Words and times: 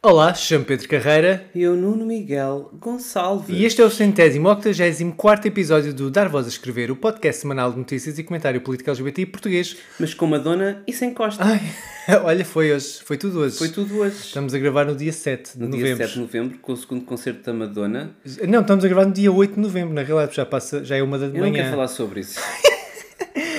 Olá, 0.00 0.32
chamo 0.32 0.64
Pedro 0.64 0.88
Carreira 0.88 1.44
E 1.52 1.60
eu, 1.60 1.74
Nuno 1.74 2.06
Miguel 2.06 2.70
Gonçalves. 2.80 3.48
e 3.48 3.64
este 3.64 3.82
é 3.82 3.84
o 3.84 3.90
centésimo 3.90 4.48
octagésimo 4.48 5.12
quarto 5.12 5.46
episódio 5.46 5.92
do 5.92 6.08
Dar 6.08 6.28
Voz 6.28 6.46
a 6.46 6.48
Escrever, 6.48 6.92
o 6.92 6.96
podcast 6.96 7.40
semanal 7.42 7.72
de 7.72 7.78
notícias 7.78 8.16
e 8.16 8.22
comentário 8.22 8.60
político 8.60 8.88
LGBT 8.90 9.26
português. 9.26 9.76
Mas 9.98 10.14
com 10.14 10.24
Madonna 10.26 10.84
e 10.86 10.92
sem 10.92 11.12
Costa. 11.12 11.42
Ai, 11.44 11.60
olha, 12.22 12.44
foi 12.44 12.72
hoje, 12.72 13.00
foi 13.04 13.16
tudo 13.18 13.40
hoje. 13.40 13.56
Foi 13.58 13.70
tudo 13.70 13.98
hoje. 13.98 14.14
Estamos 14.22 14.54
a 14.54 14.58
gravar 14.60 14.84
no 14.84 14.94
dia 14.94 15.12
7 15.12 15.54
de 15.58 15.64
No 15.64 15.70
dia 15.70 15.80
novembro. 15.80 16.04
7 16.04 16.14
de 16.14 16.20
novembro, 16.20 16.58
com 16.58 16.72
o 16.72 16.76
segundo 16.76 17.04
concerto 17.04 17.42
da 17.42 17.52
Madonna. 17.52 18.12
Não, 18.46 18.60
estamos 18.60 18.84
a 18.84 18.88
gravar 18.88 19.04
no 19.06 19.12
dia 19.12 19.32
8 19.32 19.54
de 19.54 19.60
novembro, 19.60 19.94
na 19.94 20.02
realidade 20.04 20.36
já, 20.36 20.46
passa, 20.46 20.84
já 20.84 20.96
é 20.96 21.02
uma 21.02 21.18
da 21.18 21.26
Eu 21.26 21.32
manhã. 21.32 21.46
não 21.46 21.52
quero 21.52 21.70
falar 21.70 21.88
sobre 21.88 22.20
isso. 22.20 22.38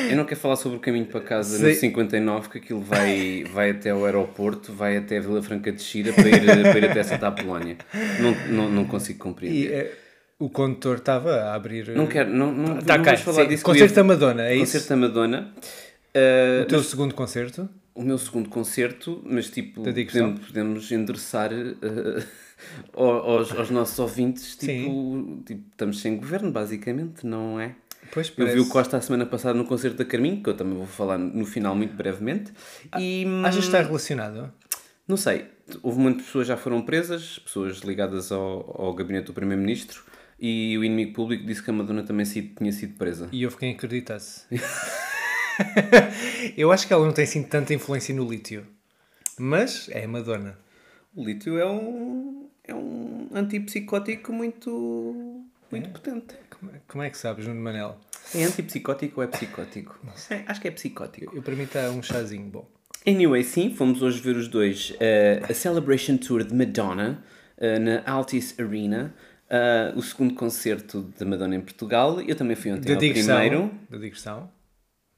Eu 0.10 0.18
não 0.18 0.26
quero 0.26 0.40
falar 0.40 0.56
sobre 0.56 0.78
o 0.78 0.82
caminho 0.82 1.06
para 1.06 1.22
casa 1.22 1.58
Sei. 1.58 1.74
no 1.74 1.80
59, 1.80 2.50
que 2.50 2.58
aquilo 2.58 2.82
vai, 2.82 3.44
vai 3.54 3.72
até 3.72 3.94
o 3.94 4.06
aeroporto, 4.06 4.74
vai 4.74 4.98
até 4.98 5.18
a 5.18 5.22
Vila 5.22 5.42
Franca 5.42 5.72
de 5.72 5.82
Xira 5.82 6.12
para 6.14 6.28
ir, 6.28 6.42
para 6.64 6.78
ir 6.78 6.86
até 6.90 7.04
Santa 7.04 7.28
Apolónia. 7.28 7.78
Não, 8.20 8.32
não, 8.54 8.70
não 8.72 8.86
consigo 8.86 9.18
E 9.20 9.22
compreender. 9.22 9.72
eh, 9.72 9.92
o 10.40 10.50
condutor 10.50 10.98
estava 10.98 11.36
a 11.36 11.56
abrir... 11.56 11.90
Não 11.90 12.08
quero, 12.08 12.30
não, 12.30 12.52
não, 12.52 12.78
Tá 12.80 12.98
não 12.98 13.04
cá, 13.04 13.18
falar 13.18 13.44
sim. 13.44 13.50
disso. 13.50 13.64
Concerto 13.64 13.96
da 13.96 14.04
Madonna, 14.04 14.44
é 14.48 14.56
isso? 14.56 14.66
Concerto 14.74 14.90
da 14.90 14.96
Madonna. 14.96 15.54
Uh, 16.16 16.64
O 16.64 16.66
teu 16.66 16.84
segundo 16.84 17.14
concerto? 17.14 17.70
o 17.94 18.02
meu 18.02 18.18
segundo 18.18 18.48
concerto, 18.48 19.22
mas 19.26 19.50
tipo, 19.50 19.84
podemos, 19.84 20.48
podemos 20.48 20.90
endereçar 20.90 21.52
uh, 22.96 23.02
aos, 23.02 23.52
aos 23.52 23.70
nossos 23.70 24.00
ouvintes, 24.00 24.56
tipo, 24.56 25.42
tipo, 25.46 25.64
estamos 25.72 26.00
sem 26.00 26.16
governo, 26.16 26.50
basicamente, 26.50 27.28
não 27.28 27.60
é? 27.60 27.76
Pois, 28.12 28.32
Eu 28.38 28.48
vi 28.48 28.60
o 28.60 28.68
Costa 28.70 28.98
a 28.98 29.02
semana 29.02 29.26
passada 29.26 29.58
no 29.58 29.66
concerto 29.66 29.98
da 29.98 30.06
Carminho, 30.06 30.42
que 30.42 30.50
eu 30.50 30.56
também 30.58 30.76
vou 30.78 30.88
falar 30.88 31.18
no 31.18 31.46
final 31.46 31.76
muito 31.76 31.94
brevemente, 31.96 32.52
e 32.98 33.26
hum, 33.28 33.44
Achas 33.46 33.60
que 33.62 33.66
está 33.68 33.82
relacionado? 33.82 34.52
não 35.08 35.18
sei, 35.18 35.46
houve 35.82 36.00
muitas 36.00 36.26
pessoas 36.26 36.46
que 36.46 36.50
já 36.50 36.58
foram 36.58 36.82
presas, 36.84 37.40
pessoas 37.40 37.78
ligadas 37.80 38.32
ao, 38.32 38.80
ao 38.82 38.94
gabinete 38.94 39.26
do 39.28 39.34
Primeiro-Ministro, 39.34 40.04
e 40.40 40.78
o 40.78 40.84
inimigo 40.84 41.14
público 41.14 41.46
disse 41.46 41.62
que 41.64 41.70
a 41.70 41.74
Madonna 41.74 42.04
também 42.04 42.26
sido- 42.26 42.56
tinha 42.56 42.72
sido 42.72 42.96
presa. 42.96 43.28
E 43.32 43.44
houve 43.46 43.58
quem 43.58 43.74
acreditasse. 43.74 44.44
Eu 46.56 46.72
acho 46.72 46.88
que 46.88 46.94
ela 46.94 47.06
não 47.06 47.12
tem 47.12 47.26
assim 47.26 47.44
tanta 47.44 47.74
influência 47.74 48.14
no 48.16 48.30
lítio. 48.30 48.66
Mas 49.38 49.90
é 49.92 50.06
a 50.06 50.08
Madonna. 50.08 50.58
O 51.16 51.24
lítio 51.24 51.58
é 51.58 51.66
um, 51.70 52.48
é 52.64 52.74
um 52.74 53.28
antipsicótico 53.34 54.32
muito, 54.32 55.44
muito 55.72 55.90
potente. 55.90 56.36
Como, 56.88 57.04
é 57.04 57.10
que 57.10 57.18
sabes, 57.18 57.46
Nuno 57.48 57.62
Manel? 57.62 57.98
É 58.36 58.44
antipsicótico 58.44 59.22
ou 59.22 59.24
é 59.24 59.28
psicótico? 59.28 60.00
É, 60.30 60.44
acho 60.46 60.62
que 60.62 60.68
é 60.68 60.72
psicótico. 60.72 61.36
Eu 61.36 61.42
para 61.42 61.56
mim 61.56 61.64
está 61.64 61.90
um 61.90 62.02
chazinho 62.04 62.46
bom. 62.50 62.68
Anyway, 63.08 63.44
sim, 63.44 63.74
fomos 63.74 64.02
hoje 64.02 64.20
ver 64.20 64.36
os 64.36 64.48
dois 64.48 64.94
eh, 65.00 65.42
a 65.50 65.54
Celebration 65.54 66.18
Tour 66.18 66.44
de 66.44 66.54
Madonna 66.54 67.24
eh, 67.58 67.80
na 67.80 68.04
Altice 68.06 68.62
Arena, 68.62 69.16
eh, 69.50 69.94
o 69.96 70.02
segundo 70.02 70.34
concerto 70.36 71.12
de 71.18 71.26
Madonna 71.26 71.56
em 71.56 71.62
Portugal. 71.62 72.20
Eu 72.22 72.36
também 72.36 72.56
fui 72.56 72.72
ontem 72.72 72.88
Da 72.90 72.94
ao 72.96 73.00
digressão. 73.00 73.38
primeiro. 73.40 73.72
Da 73.90 73.98
digressão. 73.98 74.52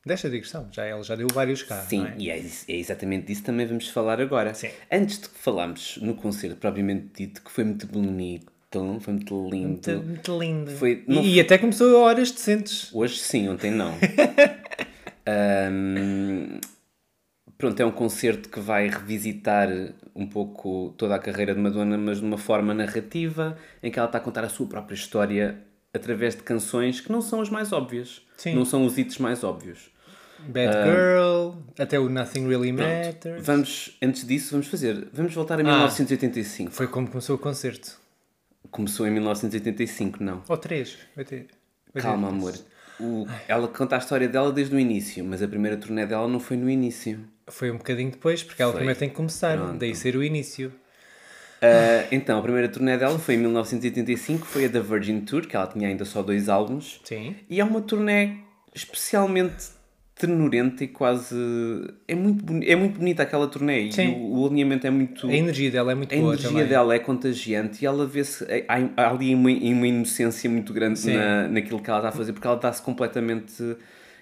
Desta 0.05 0.29
digressão. 0.29 0.67
Já, 0.71 0.85
ela 0.85 1.03
já 1.03 1.15
deu 1.15 1.27
vários 1.31 1.61
cá. 1.63 1.81
Sim, 1.81 1.99
não 1.99 2.07
é? 2.07 2.15
e 2.17 2.29
é, 2.29 2.37
é 2.39 2.75
exatamente 2.75 3.27
disso 3.27 3.41
que 3.41 3.45
também 3.45 3.65
vamos 3.67 3.87
falar 3.89 4.19
agora. 4.19 4.53
Sim. 4.53 4.69
Antes 4.91 5.19
de 5.19 5.27
falarmos 5.27 5.97
no 6.01 6.15
concerto 6.15 6.57
propriamente 6.57 7.09
dito, 7.15 7.41
que 7.43 7.51
foi 7.51 7.63
muito 7.63 7.85
bonito, 7.85 8.50
foi 9.01 9.13
muito 9.13 9.49
lindo. 9.49 9.67
Muito, 9.67 9.91
muito 10.03 10.39
lindo. 10.39 10.71
Foi- 10.71 11.03
E- 11.07 11.13
não 11.13 11.21
e, 11.23 11.39
até 11.39 11.57
começou 11.57 11.95
a 11.97 11.99
horas 11.99 12.31
decentes. 12.31 12.89
Hoje 12.93 13.17
sim, 13.19 13.49
ontem 13.49 13.69
não. 13.71 13.93
Ahm, 15.25 16.59
pronto, 17.57 17.79
é 17.79 17.85
um 17.85 17.91
concerto 17.91 18.49
que 18.49 18.59
vai 18.59 18.87
revisitar 18.87 19.69
um 20.15 20.25
pouco 20.27 20.93
toda 20.97 21.15
a 21.15 21.19
carreira 21.19 21.53
de 21.53 21.59
Madonna, 21.59 21.97
mas 21.97 22.19
de 22.19 22.25
uma 22.25 22.37
forma 22.37 22.73
narrativa, 22.73 23.57
em 23.83 23.91
que 23.91 23.99
ela 23.99 24.07
está 24.07 24.17
a 24.17 24.21
contar 24.21 24.43
a 24.43 24.49
sua 24.49 24.65
própria 24.67 24.95
história 24.95 25.57
através 25.93 26.35
de 26.35 26.41
canções 26.43 26.99
que 27.01 27.11
não 27.11 27.21
são 27.21 27.41
as 27.41 27.49
mais 27.49 27.71
óbvias. 27.71 28.21
Sim. 28.37 28.55
Não 28.55 28.65
são 28.65 28.85
os 28.85 28.97
hits 28.97 29.17
mais 29.19 29.43
óbvios. 29.43 29.91
Bad 30.39 30.73
Girl, 30.73 31.51
até 31.77 31.99
o 31.99 32.09
Nothing 32.09 32.47
Really 32.47 32.71
Matters. 32.71 33.45
Vamos, 33.45 33.95
antes 34.01 34.25
disso, 34.25 34.51
vamos 34.51 34.65
fazer. 34.67 35.07
Vamos 35.13 35.35
voltar 35.35 35.59
a 35.59 35.61
Ah. 35.61 35.63
1985. 35.63 36.71
Foi 36.71 36.87
como 36.87 37.07
começou 37.07 37.35
o 37.35 37.39
concerto. 37.39 38.00
Começou 38.71 39.05
em 39.05 39.11
1985, 39.11 40.23
não. 40.23 40.41
Ou 40.47 40.57
três. 40.57 40.97
Vai 41.15 41.25
ter- 41.25 41.47
vai 41.93 42.01
ter- 42.01 42.07
Calma, 42.07 42.29
amor. 42.29 42.53
O- 42.99 43.25
ela 43.47 43.67
conta 43.67 43.95
a 43.95 43.99
história 43.99 44.27
dela 44.29 44.51
desde 44.51 44.75
o 44.75 44.79
início, 44.79 45.23
mas 45.25 45.41
a 45.43 45.47
primeira 45.47 45.75
turnê 45.77 46.05
dela 46.05 46.27
não 46.27 46.39
foi 46.39 46.55
no 46.57 46.69
início. 46.69 47.19
Foi 47.47 47.69
um 47.71 47.77
bocadinho 47.77 48.11
depois, 48.11 48.43
porque 48.43 48.61
ela 48.61 48.71
Foi. 48.71 48.79
primeiro 48.79 48.99
tem 48.99 49.09
que 49.09 49.15
começar. 49.15 49.57
Pronto. 49.57 49.77
Daí 49.77 49.93
ser 49.95 50.15
o 50.15 50.23
início. 50.23 50.71
Uh, 51.63 52.07
então, 52.11 52.39
a 52.39 52.41
primeira 52.41 52.67
turnê 52.69 52.97
dela 52.97 53.19
foi 53.19 53.35
em 53.35 53.37
1985, 53.37 54.45
foi 54.45 54.65
a 54.65 54.67
da 54.67 54.79
Virgin 54.79 55.19
Tour, 55.21 55.45
que 55.45 55.55
ela 55.55 55.67
tinha 55.67 55.87
ainda 55.89 56.05
só 56.05 56.23
dois 56.23 56.47
álbuns. 56.49 56.99
Sim. 57.03 57.35
E 57.49 57.59
é 57.59 57.63
uma 57.63 57.81
turnê 57.81 58.37
especialmente 58.73 59.65
ternurenta 60.25 60.83
e 60.83 60.87
quase. 60.87 61.35
É 62.07 62.15
muito, 62.15 62.43
boni- 62.43 62.67
é 62.67 62.75
muito 62.75 62.97
bonita 62.99 63.23
aquela 63.23 63.47
turnê 63.47 63.89
e 63.89 64.07
o, 64.09 64.39
o 64.41 64.45
alinhamento 64.47 64.85
é 64.87 64.89
muito. 64.89 65.27
A 65.27 65.33
energia 65.33 65.71
dela 65.71 65.91
é 65.91 65.95
muito 65.95 66.13
A 66.13 66.17
boa 66.17 66.29
energia 66.33 66.49
também. 66.49 66.67
dela 66.67 66.95
é 66.95 66.99
contagiante 66.99 67.83
e 67.83 67.85
ela 67.85 68.05
vê-se. 68.05 68.45
Há, 68.67 69.03
há 69.03 69.09
ali 69.09 69.33
uma, 69.35 69.49
uma 69.49 69.87
inocência 69.87 70.49
muito 70.49 70.71
grande 70.73 70.99
Sim. 70.99 71.15
na, 71.15 71.47
naquilo 71.47 71.79
que 71.81 71.89
ela 71.89 71.99
está 71.99 72.09
a 72.09 72.11
fazer, 72.11 72.33
porque 72.33 72.47
ela 72.47 72.55
está-se 72.55 72.81
completamente. 72.81 73.75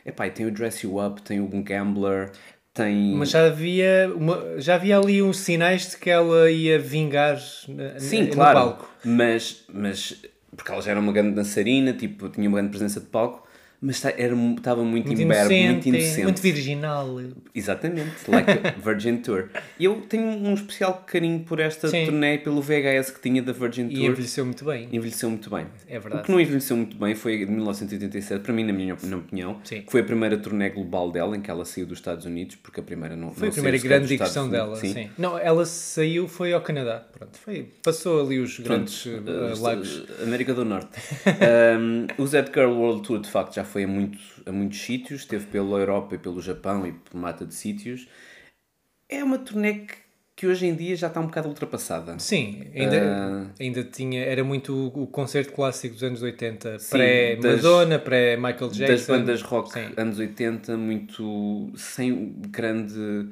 Epá, 0.05 0.29
tem 0.29 0.45
o 0.45 0.51
Dress 0.51 0.85
You 0.85 1.05
Up, 1.05 1.21
tem 1.21 1.39
o 1.41 1.47
Gambler, 1.47 2.31
tem. 2.73 3.13
Mas 3.15 3.29
já 3.31 3.45
havia, 3.45 4.11
uma, 4.15 4.59
já 4.59 4.75
havia 4.75 4.97
ali 4.97 5.21
uns 5.21 5.37
sinais 5.39 5.91
de 5.91 5.97
que 5.97 6.09
ela 6.09 6.49
ia 6.49 6.79
vingar 6.79 7.37
na- 7.67 7.99
Sim, 7.99 8.23
no 8.23 8.29
claro. 8.33 8.59
palco. 8.59 8.89
Mas, 9.03 9.65
mas. 9.71 10.21
Porque 10.55 10.71
ela 10.71 10.81
já 10.81 10.91
era 10.91 10.99
uma 10.99 11.11
grande 11.13 11.35
dançarina, 11.35 11.93
tipo, 11.93 12.27
tinha 12.29 12.47
uma 12.49 12.57
grande 12.57 12.71
presença 12.71 12.99
de 12.99 13.05
palco, 13.05 13.47
mas 13.81 13.95
está- 13.95 14.11
era, 14.17 14.35
estava 14.57 14.83
muito, 14.83 15.07
Muito 15.07 15.21
imberbe, 15.21 15.53
inocente, 15.55 15.71
muito 15.89 16.03
inocente. 16.03 16.23
muito 16.23 16.41
virginal. 16.41 17.21
Exatamente, 17.55 18.11
like 18.27 18.51
a 18.51 18.71
Virgin 18.83 19.17
Tour. 19.17 19.49
E 19.79 19.85
eu 19.85 19.95
tenho 20.01 20.25
um 20.25 20.53
especial 20.53 21.03
carinho 21.07 21.39
por 21.41 21.59
esta 21.59 21.87
Sim. 21.87 22.05
turnê 22.05 22.35
e 22.35 22.37
pelo 22.39 22.61
VHS 22.61 23.11
que 23.11 23.21
tinha 23.21 23.41
da 23.41 23.51
Virgin 23.53 23.87
E 23.87 23.95
Tour. 23.95 24.03
envelheceu 24.05 24.45
muito 24.45 24.65
bem. 24.65 24.89
Envelheceu 24.91 25.29
muito 25.29 25.49
bem. 25.49 25.65
É 25.87 25.97
verdade. 25.99 26.23
O 26.23 26.25
que 26.25 26.31
não 26.31 26.39
envelheceu 26.39 26.75
muito 26.77 26.97
bem 26.97 27.15
foi 27.15 27.37
de 27.37 27.45
1987, 27.45 28.41
para 28.43 28.53
mim, 28.53 28.63
na 28.65 28.73
minha 28.73 28.97
na 29.03 29.17
opinião, 29.17 29.59
Sim. 29.63 29.81
que 29.81 29.91
foi 29.91 30.01
a 30.01 30.03
primeira 30.03 30.37
turnê 30.37 30.69
global 30.69 31.11
dela, 31.11 31.35
em 31.37 31.41
que 31.41 31.49
ela 31.49 31.63
saiu 31.65 31.85
dos 31.85 31.99
Estados 31.99 32.25
Unidos, 32.25 32.55
porque 32.57 32.79
a 32.79 32.83
primeira 32.83 33.15
não 33.15 33.31
Foi 33.31 33.43
não 33.43 33.49
a 33.49 33.53
primeira 33.53 33.77
grande 33.77 34.07
digressão 34.07 34.49
dela. 34.49 34.77
Unidos. 34.77 34.91
Sim. 34.91 35.09
Não, 35.17 35.37
ela 35.37 35.65
saiu, 35.65 36.27
foi 36.27 36.53
ao 36.53 36.61
Canadá. 36.61 37.03
Pronto, 37.17 37.37
foi, 37.37 37.69
passou 37.83 38.21
ali 38.25 38.39
os 38.39 38.59
grandes 38.59 39.03
Pronto, 39.03 39.29
uh, 39.31 39.53
uh, 39.53 39.61
lagos. 39.61 40.03
América 40.21 40.53
do 40.53 40.65
Norte. 40.65 40.89
um, 41.79 42.07
o 42.21 42.27
Zed 42.27 42.49
Girl 42.53 42.71
World 42.71 43.03
Tour, 43.07 43.19
de 43.19 43.29
facto, 43.29 43.55
já 43.55 43.63
foi 43.69 43.83
a, 43.83 43.87
muitos 43.87 44.41
a 44.45 44.51
muitos 44.51 44.79
sítios, 44.81 45.21
esteve 45.21 45.45
pela 45.47 45.77
Europa 45.79 46.15
e 46.15 46.17
pelo 46.17 46.41
Japão 46.41 46.85
e 46.85 46.91
por 46.93 47.15
mata 47.19 47.45
de 47.45 47.53
sítios. 47.53 48.07
É 49.07 49.23
uma 49.23 49.37
turnê 49.39 49.73
que, 49.85 49.93
que 50.35 50.47
hoje 50.47 50.65
em 50.67 50.75
dia 50.75 50.95
já 50.95 51.07
está 51.07 51.19
um 51.19 51.25
bocado 51.25 51.47
ultrapassada. 51.49 52.17
Sim, 52.19 52.63
ainda, 52.75 53.01
Ah. 53.01 53.51
ainda 53.59 53.83
tinha, 53.83 54.21
era 54.23 54.43
muito 54.43 54.73
o, 54.73 55.03
o 55.03 55.07
concerto 55.07 55.51
clássico 55.53 55.93
dos 55.95 56.03
anos 56.03 56.21
80, 56.21 56.79
Sim, 56.79 56.89
pré-Madonna, 56.91 57.99
pré-Michael 57.99 58.69
Jackson. 58.71 58.85
das 58.87 59.05
bandas 59.07 59.41
rock 59.41 59.71
Sim. 59.73 59.89
anos 59.97 60.19
80, 60.19 60.77
muito 60.77 61.71
sem 61.75 62.35
grande 62.49 63.29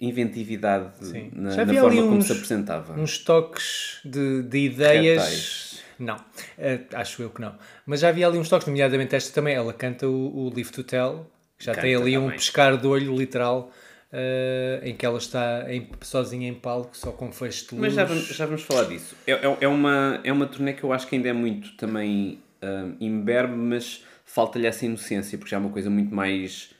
inventividade 0.00 0.90
Sim. 1.06 1.30
na, 1.32 1.50
Já 1.50 1.64
na 1.64 1.74
forma 1.74 1.88
ali 1.88 2.08
como 2.08 2.16
uns- 2.16 2.26
se 2.26 2.32
apresentava. 2.32 3.00
uns 3.00 3.18
toques 3.18 4.00
de, 4.04 4.42
de 4.42 4.58
ideias. 4.58 5.22
Retais. 5.22 5.71
Não, 6.02 6.16
eh, 6.58 6.80
acho 6.94 7.22
eu 7.22 7.30
que 7.30 7.40
não. 7.40 7.54
Mas 7.86 8.00
já 8.00 8.08
havia 8.08 8.26
ali 8.26 8.38
uns 8.38 8.48
toques, 8.48 8.66
nomeadamente 8.66 9.14
esta 9.14 9.32
também. 9.32 9.54
Ela 9.54 9.72
canta 9.72 10.06
o, 10.08 10.46
o 10.46 10.52
Live 10.54 10.70
to 10.72 10.82
Tell, 10.82 11.26
que 11.58 11.64
já 11.64 11.74
tem 11.74 11.92
Canta 11.92 12.02
ali 12.04 12.18
um 12.18 12.22
também. 12.22 12.36
pescar 12.38 12.76
de 12.76 12.86
olho 12.86 13.16
literal, 13.16 13.70
eh, 14.12 14.80
em 14.82 14.96
que 14.96 15.06
ela 15.06 15.18
está 15.18 15.72
em- 15.72 15.88
sozinha 16.00 16.48
em 16.48 16.54
palco, 16.54 16.96
só 16.96 17.12
com 17.12 17.30
fecho 17.30 17.68
de 17.68 17.74
luz. 17.76 17.80
Mas 17.82 17.94
já 17.94 18.04
vamos, 18.04 18.26
já 18.28 18.46
vamos 18.46 18.62
falar 18.62 18.84
disso. 18.84 19.14
É, 19.26 19.32
é, 19.32 19.56
é 19.60 19.68
uma, 19.68 20.20
é 20.24 20.32
uma 20.32 20.46
turnê 20.46 20.72
que 20.72 20.82
eu 20.84 20.92
acho 20.92 21.06
que 21.06 21.14
ainda 21.16 21.28
é 21.28 21.32
muito 21.32 21.76
também 21.76 22.40
um, 22.62 22.96
imberbe, 23.00 23.54
mas 23.54 24.04
falta-lhe 24.24 24.66
essa 24.66 24.84
inocência, 24.84 25.38
porque 25.38 25.50
já 25.50 25.56
é 25.56 25.60
uma 25.60 25.70
coisa 25.70 25.88
muito 25.90 26.14
mais 26.14 26.70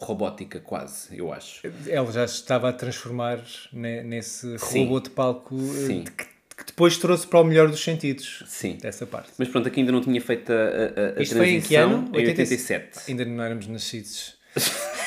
robótica 0.00 0.60
quase, 0.60 1.16
eu 1.18 1.32
acho. 1.32 1.60
Ela 1.88 2.12
já 2.12 2.26
se 2.28 2.34
estava 2.34 2.68
a 2.68 2.72
transformar 2.72 3.42
ne- 3.72 4.02
nesse 4.04 4.58
Sim. 4.58 4.84
robô 4.84 5.00
de 5.00 5.10
palco 5.10 5.56
eh, 5.56 5.86
Sim. 5.86 6.04
que, 6.04 6.26
que 6.58 6.66
depois 6.66 6.98
trouxe 6.98 7.24
para 7.24 7.40
o 7.40 7.44
melhor 7.44 7.68
dos 7.68 7.80
sentidos. 7.82 8.42
Sim. 8.46 8.78
Dessa 8.82 9.06
parte. 9.06 9.30
Mas 9.38 9.46
pronto, 9.48 9.68
aqui 9.68 9.78
ainda 9.78 9.92
não 9.92 10.00
tinha 10.00 10.20
feito 10.20 10.52
a, 10.52 10.56
a, 10.56 11.18
a 11.18 11.22
Isto 11.22 11.36
foi 11.36 11.50
em 11.50 11.60
que 11.60 11.76
ano? 11.76 12.10
Em 12.12 12.26
87. 12.26 12.98
Ainda 13.08 13.24
não 13.24 13.42
éramos 13.44 13.66
nascidos. 13.68 14.36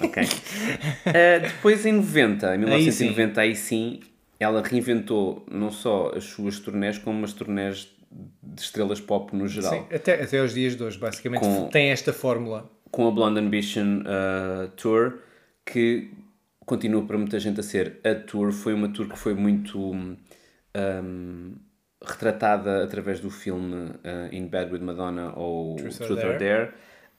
Ok. 0.00 0.22
Uh, 0.22 1.40
depois 1.42 1.84
em 1.84 1.92
90, 1.92 2.54
em 2.54 2.58
1990, 2.58 3.40
aí 3.40 3.56
sim, 3.56 4.00
ela 4.38 4.62
reinventou 4.62 5.44
não 5.50 5.70
só 5.70 6.12
as 6.14 6.24
suas 6.24 6.58
turnés, 6.60 6.98
como 6.98 7.24
as 7.24 7.32
turnés 7.32 7.88
de 8.42 8.62
estrelas 8.62 9.00
pop 9.00 9.34
no 9.36 9.48
geral. 9.48 9.72
Sim, 9.72 9.94
até, 9.94 10.22
até 10.22 10.38
aos 10.38 10.54
dias 10.54 10.76
de 10.76 10.82
hoje, 10.82 10.98
basicamente, 10.98 11.40
Com- 11.40 11.68
tem 11.68 11.90
esta 11.90 12.12
fórmula. 12.12 12.70
Com 12.90 13.08
a 13.08 13.10
Blonde 13.10 13.40
Ambition 13.40 14.02
uh, 14.02 14.68
Tour, 14.76 15.18
que 15.66 16.10
continua 16.64 17.04
para 17.04 17.18
muita 17.18 17.38
gente 17.40 17.60
a 17.60 17.62
ser 17.62 17.98
a 18.04 18.14
tour. 18.14 18.52
Foi 18.52 18.72
uma 18.74 18.88
tour 18.88 19.08
que 19.08 19.18
foi 19.18 19.34
muito 19.34 20.16
um, 20.76 21.54
retratada 22.04 22.84
através 22.84 23.20
do 23.20 23.30
filme 23.30 23.74
uh, 23.74 24.32
In 24.32 24.46
Bed 24.48 24.72
with 24.72 24.80
Madonna 24.80 25.32
ou 25.36 25.76
Truth 25.76 25.98
Truth, 25.98 26.24
or 26.24 26.38
Dare. 26.38 26.70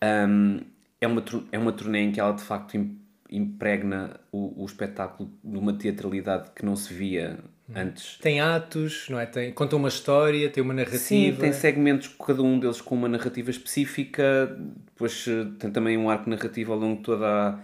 Um, 0.04 0.62
é, 1.02 1.08
uma, 1.08 1.24
é 1.52 1.60
uma 1.60 1.72
turnê 1.72 2.00
em 2.00 2.12
que 2.12 2.20
ela 2.20 2.34
de 2.34 2.44
facto 2.44 2.76
im- 2.76 2.98
impregna 3.30 4.20
o, 4.32 4.64
o 4.64 4.66
espetáculo 4.66 5.30
de 5.44 5.58
uma 5.58 5.74
teatralidade 5.74 6.52
que 6.56 6.66
não 6.66 6.76
se 6.76 6.94
via 6.94 7.40
antes. 7.76 8.18
Tem 8.20 8.40
atos, 8.42 9.08
não 9.10 9.20
é? 9.20 9.26
Tem, 9.26 9.52
conta 9.52 9.76
uma 9.76 9.90
história, 9.90 10.50
tem 10.50 10.64
uma 10.64 10.74
narrativa. 10.74 10.98
Sim, 11.00 11.36
tem 11.40 11.54
segmentos, 11.54 12.08
cada 12.08 12.42
um 12.42 12.60
deles 12.60 12.82
com 12.82 12.96
uma 12.96 13.08
narrativa 13.08 13.52
específica, 13.52 14.58
depois 14.88 15.26
eh, 15.28 15.46
tem 15.60 15.70
também 15.70 15.96
um 15.98 16.10
arco 16.10 16.30
narrativo 16.30 16.74
ao 16.74 16.80
longo 16.80 16.98
de 16.98 17.04
toda 17.04 17.28
a, 17.28 17.60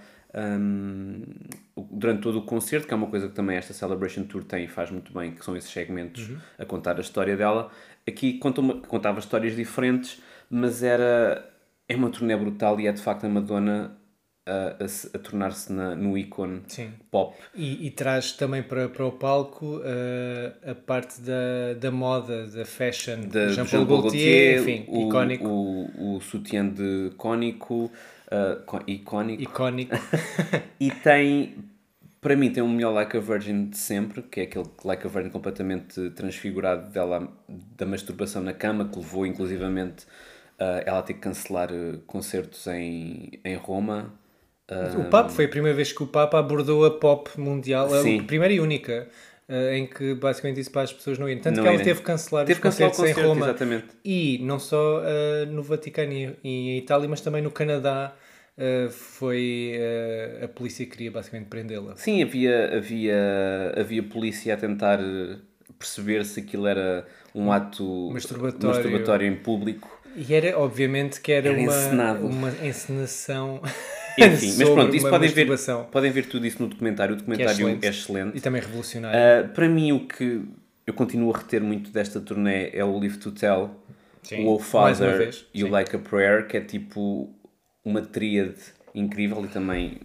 o- 1.76 1.88
durante 1.92 2.22
todo 2.22 2.40
o 2.40 2.42
concerto, 2.44 2.88
que 2.88 2.94
é 2.94 2.98
uma 2.98 3.08
coisa 3.08 3.28
que 3.30 3.34
também 3.36 3.58
esta 3.58 3.74
Celebration 3.74 4.24
Tour 4.24 4.44
tem 4.44 4.66
e 4.66 4.68
faz 4.68 4.92
muito 4.92 5.14
bem, 5.14 5.32
que 5.32 5.44
são 5.44 5.56
esses 5.56 5.70
segmentos 5.72 6.30
a 6.58 6.66
contar 6.66 6.98
a 6.98 7.02
história 7.02 7.36
dela. 7.38 7.70
Aqui 8.08 8.38
conta 8.38 8.62
uma- 8.62 8.82
contava 8.82 9.20
histórias 9.20 9.56
diferentes, 9.56 10.22
mas 10.50 10.84
era 10.84 11.50
é 11.88 11.96
uma 11.96 12.10
turnê 12.10 12.36
brutal 12.36 12.80
e 12.80 12.88
é 12.88 12.92
de 12.92 13.02
facto 13.02 13.26
a 13.26 13.30
Madonna 13.30 13.96
a, 14.48 14.76
a 14.84 14.86
a 15.16 15.20
tornar-se 15.20 15.74
na- 15.74 15.96
no 15.96 16.16
ícone 16.16 16.62
Sim. 16.68 16.92
pop. 17.10 17.36
E, 17.56 17.88
e 17.88 17.92
traz 17.92 18.32
também 18.32 18.62
para, 18.62 18.88
para 18.90 19.04
o 19.06 19.12
palco 19.14 19.82
eh, 19.84 20.54
a 20.72 20.76
parte 20.76 21.20
da, 21.22 21.74
da 21.80 21.90
moda, 21.92 22.46
da 22.46 22.64
fashion, 22.64 23.22
da 23.28 23.48
Jean-Paul 23.50 23.86
Gaultier, 23.88 24.62
enfim, 24.62 24.86
o, 24.88 25.08
icónico. 25.08 25.48
O, 25.48 26.16
o 26.18 26.22
sutiã 26.22 26.68
de 26.68 27.12
cónico, 27.18 27.92
uh, 28.28 28.64
có- 28.66 28.84
icónico. 28.88 29.42
Icónico. 29.44 29.96
E 30.80 30.92
tem, 30.92 31.56
para 32.20 32.36
mim, 32.36 32.52
tem 32.52 32.62
o 32.62 32.68
melhor 32.68 32.94
Like 32.94 33.16
a 33.18 33.20
Virgin 33.20 33.70
de 33.70 33.78
sempre, 33.78 34.22
que 34.22 34.42
é 34.42 34.44
aquele 34.44 34.66
Like 34.84 35.06
a 35.08 35.10
Virgin 35.10 35.30
completamente 35.30 36.10
transfigurado 36.12 36.90
dela, 36.92 37.32
da 37.78 37.86
masturbação 37.86 38.42
na 38.44 38.54
cama, 38.54 38.86
que 38.90 38.98
levou 38.98 39.26
inclusivamente 39.26 40.06
uh, 40.60 40.84
ela 40.86 41.00
a 41.00 41.02
ter 41.04 41.14
que 41.14 41.20
cancelar 41.22 41.72
uh, 41.72 41.98
concertos 42.06 42.68
em, 42.68 43.32
em 43.44 43.56
Roma. 43.56 44.14
O 45.00 45.10
Papa 45.12 45.30
foi 45.30 45.46
a 45.46 45.48
primeira 45.48 45.76
vez 45.76 45.94
que 45.94 46.02
o 46.02 46.08
Papa 46.08 46.40
abordou 46.40 46.84
a 46.86 46.92
pop 47.00 47.30
mundial, 47.40 47.94
a 47.94 48.02
Sim. 48.02 48.24
primeira 48.24 48.52
e 48.52 48.60
única, 48.60 49.08
em 49.74 49.86
que 49.86 50.16
basicamente 50.16 50.56
disse 50.58 50.70
para 50.72 50.82
as 50.84 50.92
pessoas 50.94 51.18
não 51.20 51.30
irem. 51.30 51.42
Tanto 51.42 51.56
Não 51.58 51.64
que 51.64 51.68
ela 51.68 51.76
irem. 51.76 51.86
teve 51.86 52.00
que 52.00 52.06
cancelar 52.06 52.46
Teve 52.46 52.60
os 52.60 52.64
concertos 52.64 53.00
em 53.00 53.02
concerto, 53.04 53.22
Roma. 53.30 53.46
exatamente. 53.46 53.86
E 54.04 54.40
não 54.42 54.58
só 54.60 55.02
eh, 55.06 55.46
no 55.46 55.62
Vaticano 55.62 56.12
e 56.14 56.36
em 56.44 56.78
Itália, 56.80 57.08
mas 57.08 57.22
também 57.22 57.42
no 57.42 57.52
Canadá. 57.52 58.16
eh, 58.58 58.88
foi 58.90 59.74
eh, 59.76 60.40
a 60.46 60.48
polícia 60.48 60.86
que 60.86 60.92
queria 60.94 61.12
basicamente 61.12 61.48
prendê-la. 61.48 61.96
Sim, 61.98 62.24
havia, 62.24 62.78
havia, 62.78 63.74
havia 63.78 64.02
polícia 64.02 64.54
a 64.54 64.58
tentar 64.58 65.00
uh, 65.00 65.38
perceber 65.78 66.24
se 66.26 66.40
aquilo 66.40 66.66
era 66.66 67.06
um 67.36 67.52
ato 67.52 68.10
Masturbatório. 68.14 68.68
masturbatório 68.78 69.28
em 69.28 69.36
público. 69.36 69.92
E 70.16 70.34
era, 70.34 70.58
obviamente, 70.58 71.20
que 71.20 71.34
era, 71.34 71.50
Era 71.50 71.58
uma, 71.60 71.66
encenado. 71.68 72.26
uma 72.26 72.50
encenação. 72.66 73.62
Enfim, 74.34 74.56
mas 74.58 74.70
pronto, 74.70 74.96
isso 74.96 75.10
podem 75.10 75.30
ver, 75.30 75.48
podem 75.92 76.12
ver 76.12 76.26
tudo 76.28 76.46
isso 76.46 76.62
no 76.62 76.70
documentário. 76.70 77.14
O 77.14 77.18
documentário 77.18 77.52
excelente. 77.52 77.86
é 77.86 77.90
excelente. 77.90 78.38
E 78.38 78.42
também 78.42 78.62
revolucionário. 78.62 79.46
Uh, 79.46 79.50
para 79.50 79.68
mim, 79.70 79.92
o 79.92 80.08
que 80.08 80.42
eu 80.88 80.94
continuo 80.94 81.34
a 81.34 81.38
reter 81.38 81.62
muito 81.62 81.90
desta 81.92 82.20
turnê 82.22 82.70
é 82.74 82.84
o 82.84 82.98
Live 83.00 83.18
to 83.18 83.32
Tell, 83.32 83.72
Sim, 84.24 84.46
o 84.46 84.50
Oh 84.54 84.60
Father 84.60 85.34
e 85.54 85.64
o. 85.64 85.70
Like 85.70 85.96
a 85.96 86.00
Prayer, 86.00 86.48
que 86.48 86.58
é 86.58 86.62
tipo 86.62 87.30
uma 87.84 88.02
tríade 88.02 88.56
incrível 88.94 89.44
e 89.44 89.48
também 89.48 90.00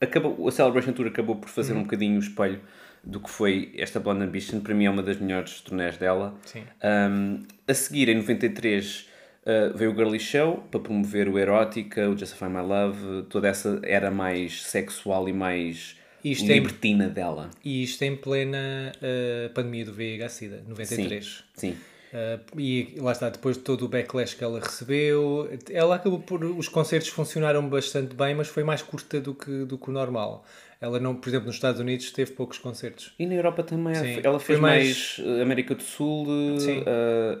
acabou, 0.00 0.46
a 0.46 0.50
Celebration 0.52 0.92
Tour 0.92 1.06
acabou 1.06 1.36
por 1.36 1.48
Uhum. 1.48 1.54
fazer 1.54 1.72
um 1.74 1.82
bocadinho 1.82 2.16
o 2.16 2.20
espelho 2.20 2.60
do 3.02 3.20
que 3.20 3.28
foi 3.28 3.72
esta 3.76 4.00
Blonde 4.00 4.24
Ambition. 4.24 4.60
Para 4.60 4.74
mim 4.74 4.86
é 4.86 4.90
uma 4.90 5.02
das 5.02 5.18
melhores 5.18 5.60
turnés 5.60 5.96
dela. 5.96 6.34
Um, 6.82 7.42
a 7.66 7.74
seguir, 7.74 8.08
em 8.08 8.14
93, 8.16 9.08
uh, 9.46 9.76
veio 9.76 9.92
o 9.92 9.94
Girly 9.94 10.20
Show 10.20 10.64
para 10.70 10.80
promover 10.80 11.28
o 11.28 11.38
Erótica, 11.38 12.08
o 12.08 12.16
Justify 12.16 12.48
My 12.48 12.62
Love, 12.62 13.22
toda 13.28 13.48
essa 13.48 13.80
era 13.82 14.10
mais 14.10 14.62
sexual 14.62 15.28
e 15.28 15.32
mais 15.32 15.96
Isto 16.24 16.46
libertina 16.46 17.08
dela. 17.08 17.50
E 17.64 17.82
isto 17.82 18.02
em 18.02 18.16
plena 18.16 18.92
eh, 19.02 19.50
pandemia 19.54 19.84
do 19.84 19.92
VIH-Sida, 19.92 20.64
93. 20.66 21.44
Sim. 21.54 21.76
Uh, 22.14 22.60
e 22.60 22.94
lá 22.98 23.10
está, 23.10 23.28
depois 23.28 23.56
de 23.56 23.64
todo 23.64 23.86
o 23.86 23.88
backlash 23.88 24.36
que 24.36 24.44
ela 24.44 24.60
recebeu, 24.60 25.50
ela 25.68 25.96
acabou 25.96 26.20
por. 26.20 26.44
Os 26.44 26.68
concertos 26.68 27.08
funcionaram 27.08 27.68
bastante 27.68 28.14
bem, 28.14 28.36
mas 28.36 28.46
foi 28.46 28.62
mais 28.62 28.82
curta 28.82 29.20
do 29.20 29.34
que, 29.34 29.64
do 29.64 29.76
que 29.76 29.90
o 29.90 29.92
normal. 29.92 30.44
Ela 30.84 31.00
não, 31.00 31.14
por 31.14 31.28
exemplo, 31.28 31.46
nos 31.46 31.54
Estados 31.56 31.80
Unidos 31.80 32.10
teve 32.10 32.32
poucos 32.32 32.58
concertos. 32.58 33.14
E 33.18 33.24
na 33.26 33.34
Europa 33.34 33.62
também. 33.62 33.94
Sim. 33.94 34.20
Ela 34.22 34.38
fez 34.38 34.58
mais- 34.60 35.18
mais, 35.18 35.38
uh, 35.38 35.42
América 35.42 35.74
do 35.74 35.82
Sul, 35.82 36.26
uh, 36.28 36.60
Sim. 36.60 36.82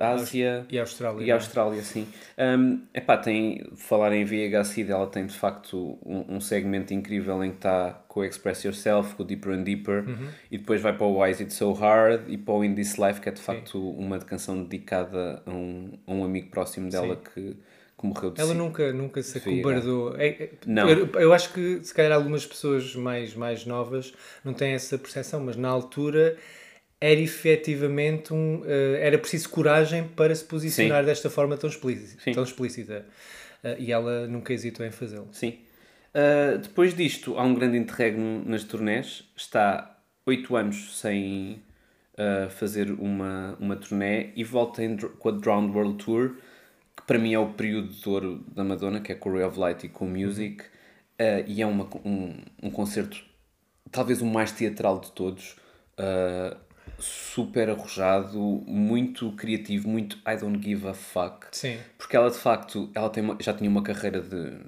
Ásia 0.00 0.66
E 0.70 0.78
Austrália. 0.78 1.24
e 1.24 1.30
é? 1.30 1.32
Austrália, 1.32 1.82
sim. 1.82 2.06
Um, 2.38 2.80
epá, 2.94 3.16
tem, 3.16 3.64
falar 3.76 4.12
em 4.14 4.24
VHC 4.24 4.82
ela 4.90 5.06
tem 5.06 5.26
de 5.26 5.34
facto 5.34 5.98
um, 6.04 6.36
um 6.36 6.40
segmento 6.40 6.92
incrível 6.94 7.42
em 7.44 7.50
que 7.50 7.56
está 7.56 8.02
com 8.08 8.20
o 8.20 8.24
Express 8.24 8.64
Yourself, 8.64 9.14
com 9.14 9.22
o 9.22 9.26
Deeper 9.26 9.52
and 9.52 9.62
Deeper, 9.64 10.08
Uhum. 10.08 10.28
e 10.50 10.56
depois 10.58 10.80
vai 10.80 10.92
para 10.96 11.06
o 11.06 11.20
Why 11.20 11.30
Is 11.30 11.40
It 11.40 11.52
So 11.52 11.72
Hard 11.72 12.22
e 12.28 12.38
para 12.38 12.54
o 12.54 12.64
In 12.64 12.74
This 12.74 12.96
Life, 12.96 13.20
que 13.20 13.28
é 13.28 13.32
de 13.32 13.40
facto 13.42 13.78
uma 13.90 14.18
canção 14.20 14.62
dedicada 14.62 15.42
a 15.44 15.50
um, 15.50 15.98
a 16.06 16.12
um 16.12 16.24
amigo 16.24 16.48
próximo 16.50 16.88
dela 16.90 17.16
que, 17.16 17.56
que 17.98 18.06
morreu 18.06 18.30
de 18.30 18.40
Ela 18.40 18.50
si- 18.52 18.56
nunca, 18.56 18.92
nunca 18.92 19.22
se 19.22 19.38
acobardou. 19.38 20.16
É- 20.16 20.26
é- 20.28 20.50
Não. 20.66 20.88
Eu, 20.88 21.06
eu 21.20 21.32
acho 21.32 21.52
que 21.52 21.80
se 21.82 21.92
calhar 21.94 22.12
algumas 22.12 22.44
pessoas 22.46 22.94
mais, 22.94 23.34
mais 23.34 23.64
novas 23.66 24.12
não 24.44 24.52
têm 24.52 24.72
essa 24.72 24.98
percepção, 24.98 25.40
mas 25.40 25.56
na 25.56 25.68
altura 25.68 26.36
era 27.00 27.20
efetivamente 27.20 28.32
um. 28.32 28.62
eh, 28.66 28.98
era 29.02 29.18
preciso 29.18 29.48
coragem 29.50 30.04
para 30.04 30.34
se 30.34 30.44
posicionar 30.44 31.04
desta 31.04 31.28
forma 31.30 31.56
tão 31.56 31.68
explícita. 31.68 32.22
Sim. 32.22 32.32
Tão 32.32 32.42
explícita. 32.44 33.04
Eh, 33.62 33.76
e 33.78 33.92
ela 33.92 34.26
nunca 34.26 34.52
hesitou 34.52 34.84
em 34.86 34.90
fazê-lo. 34.90 35.28
Sim. 35.32 35.58
Uh, 36.14 36.58
depois 36.58 36.94
disto, 36.94 37.36
há 37.36 37.42
um 37.42 37.54
grande 37.54 37.76
interregno 37.76 38.42
nas 38.46 38.62
turnés. 38.62 39.24
Está 39.36 39.98
oito 40.24 40.54
anos 40.54 40.98
sem 41.00 41.60
uh, 42.16 42.48
fazer 42.50 42.90
uma, 42.92 43.56
uma 43.58 43.74
turnê 43.74 44.28
e 44.36 44.44
volta 44.44 44.82
em 44.84 44.96
com 44.96 45.28
a 45.28 45.32
Drowned 45.32 45.76
World 45.76 46.04
Tour, 46.04 46.36
que 46.96 47.02
para 47.06 47.18
mim 47.18 47.32
é 47.34 47.38
o 47.38 47.52
período 47.52 47.88
de 47.88 48.08
ouro 48.08 48.44
da 48.54 48.62
Madonna, 48.64 49.00
que 49.00 49.12
é 49.12 49.14
com 49.14 49.30
o 49.30 49.32
Ray 49.34 49.44
of 49.44 49.58
Light 49.58 49.84
e 49.84 49.88
com 49.88 50.06
o 50.06 50.08
Music. 50.08 50.62
Uh, 50.64 51.44
e 51.46 51.62
é 51.62 51.66
uma, 51.66 51.88
um, 52.04 52.36
um 52.62 52.70
concerto, 52.70 53.22
talvez 53.90 54.20
o 54.20 54.26
mais 54.26 54.50
teatral 54.52 55.00
de 55.00 55.12
todos. 55.12 55.56
Uh, 55.98 56.56
super 56.98 57.70
arrojado, 57.70 58.38
muito 58.66 59.32
criativo, 59.32 59.88
muito 59.88 60.16
I 60.18 60.36
don't 60.38 60.62
give 60.62 60.86
a 60.86 60.94
fuck. 60.94 61.46
Sim. 61.52 61.78
Porque 61.98 62.16
ela 62.16 62.30
de 62.30 62.38
facto 62.38 62.90
ela 62.94 63.08
tem 63.10 63.22
uma- 63.22 63.36
já 63.40 63.52
tinha 63.54 63.68
uma 63.68 63.82
carreira 63.82 64.20
de 64.20 64.58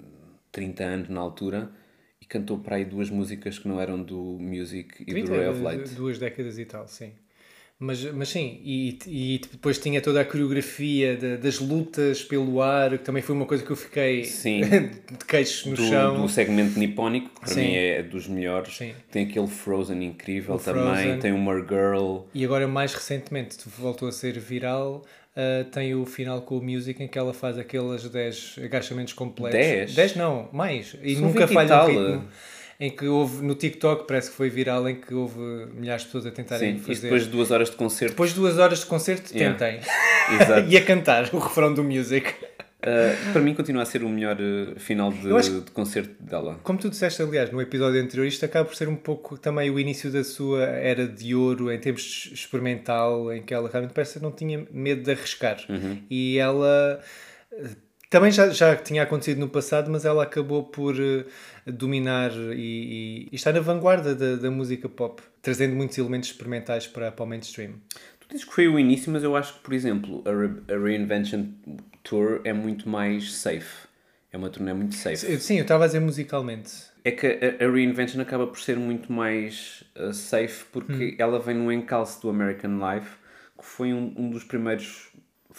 30 0.51 0.83
anos 0.85 1.09
na 1.09 1.21
altura 1.21 1.71
e 2.21 2.25
cantou 2.27 2.59
para 2.59 2.77
aí 2.77 2.85
duas 2.85 3.11
músicas 3.11 3.59
que 3.59 3.69
não 3.69 3.81
eram 3.81 4.03
do 4.03 4.39
Music 4.41 5.03
e 5.03 5.07
30, 5.07 5.31
do 5.31 5.37
Ray 5.37 5.49
of 5.49 5.61
Light. 5.61 5.95
duas 5.95 6.19
décadas 6.19 6.59
e 6.59 6.65
tal, 6.65 6.89
sim. 6.89 7.13
Mas, 7.79 8.03
mas 8.13 8.31
sim, 8.31 8.59
e, 8.65 8.99
e 9.07 9.39
depois 9.53 9.77
tinha 9.79 10.01
toda 10.01 10.23
a 10.23 10.25
coreografia 10.25 11.15
da- 11.15 11.37
das 11.37 11.59
lutas 11.59 12.23
pelo 12.23 12.63
ar, 12.63 12.93
que 12.93 13.05
também 13.05 13.23
foi 13.23 13.35
uma 13.35 13.45
coisa 13.45 13.63
que 13.63 13.71
eu 13.71 13.77
fiquei 13.77 14.25
Sim. 14.25 14.61
de 15.19 15.25
queixos 15.29 15.67
no 15.67 15.77
Do, 15.77 15.83
chão. 15.87 16.23
do 16.23 16.27
segmento 16.29 16.79
nipónico, 16.79 17.29
que 17.35 17.41
para 17.41 17.49
Sim. 17.51 17.61
mim 17.61 17.75
é 17.75 18.03
dos 18.03 18.27
melhores. 18.29 18.75
Sim. 18.79 18.95
Tem 19.11 19.27
aquele 19.27 19.47
Frozen 19.47 20.03
incrível 20.03 20.55
O 20.55 20.59
também. 20.59 20.83
Frozen. 20.85 21.19
Tem 21.19 21.33
o 21.33 21.39
More 21.39 21.61
Girl. 21.69 22.21
E 22.35 22.45
agora, 22.47 22.67
mais 22.67 22.95
recentemente, 22.95 23.59
voltou 23.79 24.09
a 24.09 24.13
ser 24.13 24.39
viral. 24.39 25.05
uh, 25.37 25.65
tem 25.71 25.95
o 25.95 26.07
final 26.07 26.41
com 26.41 26.57
o 26.57 26.63
Music 26.65 27.03
em 27.03 27.07
que 27.07 27.19
ela 27.19 27.35
faz 27.35 27.59
aqueles 27.59 28.09
10 28.09 28.57
agachamentos 28.65 29.13
completos. 29.13 29.61
10? 29.61 29.95
10 29.95 30.17
não, 30.17 30.49
mais. 30.51 30.97
E 31.03 31.15
São 31.17 31.27
nunca 31.27 31.47
20 31.47 31.55
falha 31.55 31.83
o 31.85 31.87
ritmo. 31.89 32.29
Em 32.79 32.91
que 32.91 33.07
houve 33.07 33.43
no 33.45 33.55
TikTok, 33.55 34.07
parece 34.07 34.31
que 34.31 34.37
foi 34.37 34.51
viral, 34.51 34.87
em 34.89 34.97
que 34.97 35.15
houve 35.15 35.39
milhares 35.75 36.03
de 36.03 36.09
pessoas 36.09 36.27
a 36.27 36.31
tentarem 36.31 36.75
Sim. 36.75 36.83
E 36.83 36.87
fazer. 36.95 37.03
depois 37.03 37.23
de 37.25 37.31
duas 37.31 37.51
horas 37.51 37.71
de 37.71 37.77
concerto. 37.77 38.13
Depois 38.13 38.31
de 38.31 38.37
duas 38.37 38.59
horas 38.59 38.81
de 38.81 38.87
concerto, 38.87 39.33
Yeah. 39.35 39.57
tentem. 39.57 39.81
Exato. 40.41 40.67
e 40.69 40.77
a 40.77 40.85
cantar 40.85 41.31
o 41.35 41.39
refrão 41.39 41.73
do 41.73 41.83
Music. 41.83 42.33
Uh, 42.79 43.33
para 43.33 43.41
mim 43.43 43.53
continua 43.55 43.83
a 43.83 43.87
ser 43.87 44.05
o 44.05 44.09
melhor 44.09 44.37
uh, 44.39 44.79
final 44.79 45.11
de, 45.11 45.33
acho- 45.35 45.61
de 45.63 45.71
concerto 45.73 46.23
dela. 46.23 46.61
Como 46.63 46.79
tu 46.79 46.89
disseste, 46.89 47.21
aliás, 47.21 47.51
no 47.51 47.61
episódio 47.61 48.01
anterior, 48.01 48.25
isto 48.27 48.45
acaba 48.45 48.65
por 48.67 48.77
ser 48.77 48.89
um 48.89 48.95
pouco 48.95 49.37
também 49.39 49.71
o 49.71 49.81
início 49.81 50.09
da 50.13 50.23
sua 50.23 50.63
era 50.65 51.05
de 51.09 51.35
ouro 51.35 51.73
em 51.73 51.79
termos 51.81 52.31
experimental, 52.33 53.33
em 53.33 53.43
que 53.43 53.53
ela 53.53 53.69
realmente 53.69 53.93
parece 53.93 54.19
que 54.19 54.23
não 54.23 54.31
tinha 54.31 54.65
medo 54.71 55.03
de 55.03 55.11
arriscar. 55.11 55.59
E 56.09 56.39
ela 56.39 57.01
eh, 57.53 57.71
também 58.11 58.31
já, 58.31 58.49
já 58.51 58.77
tinha 58.77 59.03
acontecido 59.03 59.39
no 59.39 59.49
passado, 59.49 59.91
mas 59.91 60.05
ela 60.05 60.23
acabou 60.23 60.65
por 60.65 60.95
eh, 61.01 61.25
dominar 61.67 62.31
e, 62.33 63.27
e, 63.27 63.29
e 63.33 63.35
estar 63.37 63.53
na 63.53 63.61
vanguarda 63.61 64.15
da, 64.15 64.37
da 64.37 64.51
música 64.51 64.89
pop, 64.89 65.23
trazendo 65.43 65.75
muitos 65.75 65.99
elementos 65.99 66.29
experimentais 66.31 66.87
para, 66.87 67.11
para 67.11 67.25
o 67.25 67.27
mainstream. 67.27 67.75
Tu 68.21 68.29
dizes 68.31 68.45
que 68.45 68.55
foi 68.55 68.69
o 68.69 68.79
início, 68.79 69.11
mas 69.13 69.23
eu 69.23 69.37
acho 69.37 69.55
que, 69.55 69.61
por 69.61 69.73
exemplo, 69.75 70.23
a, 70.25 70.31
Re- 70.31 70.75
a 70.75 70.79
Reinvention 70.79 71.47
Tour 72.03 72.41
é 72.45 72.53
muito 72.53 72.89
mais 72.89 73.33
safe. 73.35 73.87
É 74.33 74.37
uma 74.37 74.51
turnê 74.51 74.73
muito 74.75 74.95
safe. 74.95 75.33
Eu- 75.33 75.41
Sim, 75.41 75.57
eu 75.57 75.63
estava 75.63 75.85
a 75.85 75.87
dizer 75.87 76.01
musicalmente. 76.01 76.71
É 77.05 77.11
que 77.13 77.27
a, 77.27 77.65
a 77.65 77.71
Reinvention 77.71 78.21
acaba 78.21 78.47
por 78.47 78.59
ser 78.61 78.77
muito 78.77 79.13
mais 79.13 79.85
uh, 79.97 80.13
safe 80.13 80.65
porque 80.73 81.15
ela 81.19 81.39
vem 81.39 81.55
no 81.57 81.71
encalço 81.73 82.21
do 82.23 82.29
American 82.31 82.73
Life, 82.79 83.11
que 83.59 83.65
foi 83.65 83.93
um, 83.93 84.13
um 84.17 84.29
dos 84.31 84.43
primeiros 84.45 85.09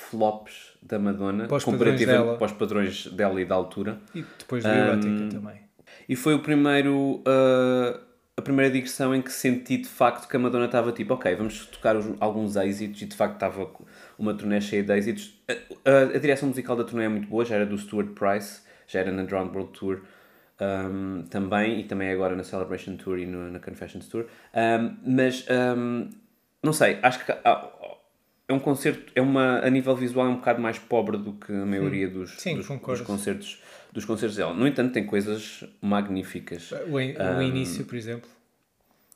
flops 0.02 0.78
da 0.82 1.00
Madonna, 1.00 1.48
Para 1.48 1.58
os 1.58 1.66
padrões 1.66 1.80
comparativa 1.80 2.12
dela. 2.12 2.38
para 2.38 2.46
os 2.46 2.52
padrões 2.54 3.08
dela 3.08 3.42
e 3.42 3.46
da 3.46 3.56
altura. 3.56 3.98
E 4.14 4.24
depois 4.38 4.64
do 4.64 4.70
Erótica 4.70 5.28
também. 5.36 5.62
E 6.08 6.16
foi 6.16 6.36
o 6.36 6.40
primeiro, 6.40 7.16
uh, 7.28 8.00
a 8.38 8.42
primeira 8.44 8.72
digressão 8.72 9.14
em 9.16 9.22
que 9.24 9.32
senti 9.32 9.78
de 9.78 9.88
facto 9.90 10.28
que 10.30 10.36
a 10.36 10.40
Madonna 10.40 10.66
estava 10.68 10.92
tipo, 10.92 11.16
ok, 11.16 11.36
vamos 11.36 11.66
tocar 11.66 11.96
os- 11.98 12.16
alguns 12.20 12.56
êxitos 12.56 13.02
e 13.02 13.06
de 13.08 13.16
facto 13.16 13.34
estava 13.34 13.70
uma 14.20 14.34
turnê 14.36 14.62
cheia 14.62 14.84
de 14.84 14.94
êxitos. 14.94 15.42
A, 15.50 15.90
a- 15.90 16.16
a 16.16 16.20
direção 16.20 16.48
musical 16.48 16.76
da 16.76 16.84
turnê 16.84 17.06
é 17.06 17.10
muito 17.10 17.28
boa, 17.28 17.44
já 17.44 17.56
era 17.56 17.66
do 17.66 17.76
Stuart 17.78 18.10
Price, 18.14 18.62
já 18.88 19.00
era 19.00 19.12
na 19.12 19.24
Drowned 19.24 19.54
World 19.58 19.74
Tour 19.78 20.02
um, 20.62 21.24
também 21.30 21.80
e 21.82 21.84
também 21.84 22.12
agora 22.12 22.36
na 22.36 22.44
Celebration 22.44 22.96
Tour 22.98 23.18
e 23.18 23.26
no- 23.26 23.52
na 23.52 23.60
Confessions 23.60 24.08
Tour. 24.08 24.26
Um, 24.54 24.96
mas 25.18 25.46
um, 25.76 26.10
não 26.64 26.74
sei, 26.74 27.00
acho 27.02 27.26
que 27.26 27.32
há- 27.32 27.72
é 28.48 28.54
um 28.54 28.60
concerto, 28.60 29.12
é 29.16 29.22
uma, 29.22 29.60
a 29.60 29.70
nível 29.70 29.96
visual 29.96 30.26
é 30.26 30.30
um 30.30 30.36
bocado 30.38 30.62
mais 30.62 30.80
pobre 30.80 31.18
do 31.18 31.34
que 31.34 31.52
a 31.52 31.66
maioria 31.66 32.08
dos, 32.08 32.32
Sim, 32.40 32.56
dos, 32.56 32.68
dos 32.68 33.02
concertos 33.02 33.62
dos 33.92 34.06
concertos 34.06 34.38
dela. 34.38 34.54
No 34.54 34.68
entanto, 34.68 34.94
tem 34.94 35.06
coisas 35.06 35.64
magníficas. 35.82 36.72
O, 36.90 37.00
in- 37.00 37.16
o 37.18 37.42
início, 37.42 37.84
por 37.86 37.96
exemplo, 37.96 38.30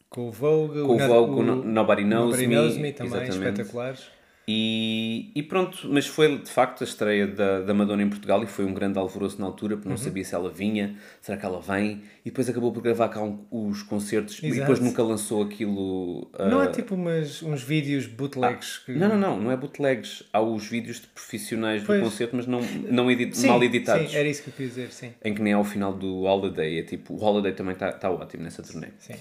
com 0.09 0.27
o 0.27 0.31
Vogue, 0.31 0.81
Com 0.81 0.95
o 0.95 0.97
Vogue, 1.07 1.39
o 1.39 1.43
No- 1.43 1.63
Nobody 1.63 2.03
Knows 2.03 2.25
Nobody 2.31 2.47
Me, 2.47 2.55
Knows 2.55 2.77
Me 2.77 2.91
também, 2.93 3.11
exatamente. 3.13 3.47
espetaculares. 3.61 4.03
E, 4.47 5.31
e 5.35 5.43
pronto, 5.43 5.87
mas 5.89 6.07
foi 6.07 6.37
de 6.39 6.49
facto 6.49 6.81
a 6.81 6.83
estreia 6.83 7.27
da, 7.27 7.61
da 7.61 7.73
Madonna 7.73 8.01
em 8.03 8.09
Portugal 8.09 8.43
e 8.43 8.47
foi 8.47 8.65
um 8.65 8.73
grande 8.73 8.97
alvoroço 8.97 9.39
na 9.39 9.45
altura, 9.45 9.75
porque 9.77 9.87
não 9.87 9.95
Uhum. 9.95 10.01
sabia 10.03 10.23
se 10.25 10.33
ela 10.35 10.49
vinha, 10.49 10.95
será 11.21 11.37
que 11.37 11.45
ela 11.45 11.61
vem, 11.61 12.01
e 12.25 12.29
depois 12.31 12.49
acabou 12.49 12.71
por 12.73 12.81
gravar 12.81 13.09
cá 13.09 13.21
um- 13.21 13.45
os 13.51 13.83
concertos 13.83 14.39
e 14.41 14.47
Exato. 14.47 14.59
depois 14.61 14.79
nunca 14.79 15.03
lançou 15.03 15.43
aquilo. 15.43 16.29
ah, 16.37 16.47
Não 16.49 16.59
há 16.59 16.67
tipo 16.67 16.95
umas, 16.95 17.41
uns 17.43 17.61
vídeos 17.63 18.07
bootlegs 18.07 18.79
que... 18.79 18.91
Não, 18.93 19.09
não, 19.09 19.17
não, 19.17 19.39
não 19.39 19.51
é 19.51 19.55
bootlegs. 19.57 20.23
Há 20.33 20.41
os 20.41 20.67
vídeos 20.67 20.99
de 21.01 21.07
profissionais 21.07 21.83
Pois. 21.83 21.99
do 21.99 22.05
concerto, 22.09 22.35
mas 22.35 22.47
não, 22.47 22.61
não 22.89 23.09
edit, 23.11 23.37
Sim, 23.37 23.47
mal 23.47 23.63
editados. 23.63 24.11
Sim, 24.11 24.17
era 24.17 24.27
isso 24.27 24.43
que 24.43 24.49
eu 24.49 24.53
quis 24.57 24.69
dizer, 24.69 24.91
sim. 24.91 25.13
Em 25.23 25.33
que 25.33 25.41
nem 25.41 25.53
é 25.53 25.55
ao 25.55 25.63
final 25.63 25.93
do 25.93 26.23
Holiday. 26.23 26.79
É 26.79 26.83
tipo, 26.83 27.13
o 27.13 27.23
Holiday 27.23 27.53
também 27.53 27.73
está 27.73 27.91
tá 27.91 28.09
ótimo 28.11 28.43
nessa 28.43 28.63
turnê. 28.63 28.87
sim. 28.97 29.13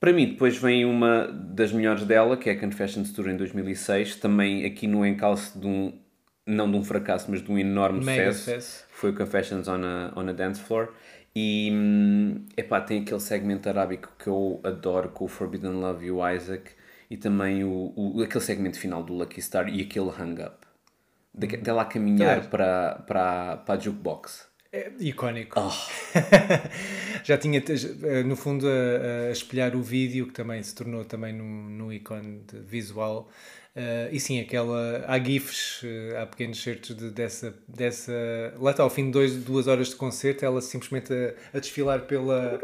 Para 0.00 0.12
mim, 0.12 0.26
depois 0.28 0.56
vem 0.56 0.84
uma 0.84 1.26
das 1.26 1.72
melhores 1.72 2.04
dela, 2.04 2.36
que 2.36 2.48
é 2.48 2.52
a 2.52 2.58
Confessions 2.60 3.12
Tour 3.12 3.28
em 3.28 3.36
2006, 3.36 4.16
também 4.16 4.64
aqui 4.64 4.86
no 4.86 5.04
encalço 5.04 5.58
de 5.58 5.66
um, 5.66 5.92
não 6.46 6.70
de 6.70 6.76
um 6.76 6.84
fracasso, 6.84 7.28
mas 7.30 7.42
de 7.42 7.50
um 7.50 7.58
enorme 7.58 8.04
Mega 8.04 8.32
sucesso. 8.32 8.60
sucesso. 8.60 8.86
Foi 8.90 9.10
o 9.10 9.14
Confessions 9.14 9.66
on 9.66 9.82
a, 9.84 10.12
on 10.16 10.28
a 10.28 10.32
Dance 10.32 10.60
Floor. 10.60 10.88
E, 11.34 11.70
hum, 11.72 12.46
epá, 12.56 12.80
tem 12.80 13.02
aquele 13.02 13.20
segmento 13.20 13.68
arábico 13.68 14.12
que 14.18 14.28
eu 14.28 14.60
adoro, 14.64 15.08
com 15.10 15.24
o 15.24 15.28
Forbidden 15.28 15.72
Love 15.72 16.06
e 16.06 16.10
o 16.10 16.28
Isaac, 16.28 16.70
e 17.10 17.16
também 17.16 17.64
o, 17.64 17.92
o, 17.96 18.22
aquele 18.22 18.42
segmento 18.44 18.78
final 18.78 19.02
do 19.02 19.12
Lucky 19.14 19.40
Star 19.42 19.68
e 19.68 19.82
aquele 19.82 20.10
hang 20.10 20.42
up. 20.42 20.56
De, 21.34 21.46
dela 21.58 21.82
a 21.82 21.84
caminhar 21.84 22.40
Tá. 22.42 22.48
para, 22.48 22.94
para, 23.06 23.56
para 23.58 23.74
a 23.74 23.78
jukebox. 23.78 24.47
É 24.70 24.92
icónico. 25.00 25.58
Oh. 25.58 25.70
Já 27.24 27.38
tinha, 27.38 27.58
eh, 27.58 28.22
no 28.22 28.36
fundo, 28.36 28.66
a, 28.68 29.28
a 29.28 29.32
espelhar 29.32 29.74
o 29.74 29.82
vídeo, 29.82 30.26
que 30.26 30.32
também 30.34 30.62
se 30.62 30.74
tornou 30.74 31.04
também 31.04 31.32
num, 31.32 31.70
num 31.70 31.92
ícone 31.92 32.42
visual. 32.66 33.30
Eh, 33.74 34.10
e 34.12 34.20
sim, 34.20 34.40
aquela, 34.40 35.04
há 35.06 35.18
GIFs, 35.18 35.82
eh, 35.84 36.20
há 36.20 36.26
pequenos 36.26 36.62
certos 36.62 36.96
de, 36.96 37.10
dessa, 37.10 37.54
dessa. 37.66 38.12
Lá 38.58 38.72
está, 38.72 38.82
ao 38.82 38.90
fim 38.90 39.06
de 39.06 39.12
dois, 39.12 39.36
duas 39.36 39.66
horas 39.68 39.88
de 39.88 39.96
concerto, 39.96 40.44
ela 40.44 40.60
simplesmente 40.60 41.12
a, 41.14 41.56
a 41.56 41.60
desfilar 41.60 42.02
pela. 42.02 42.60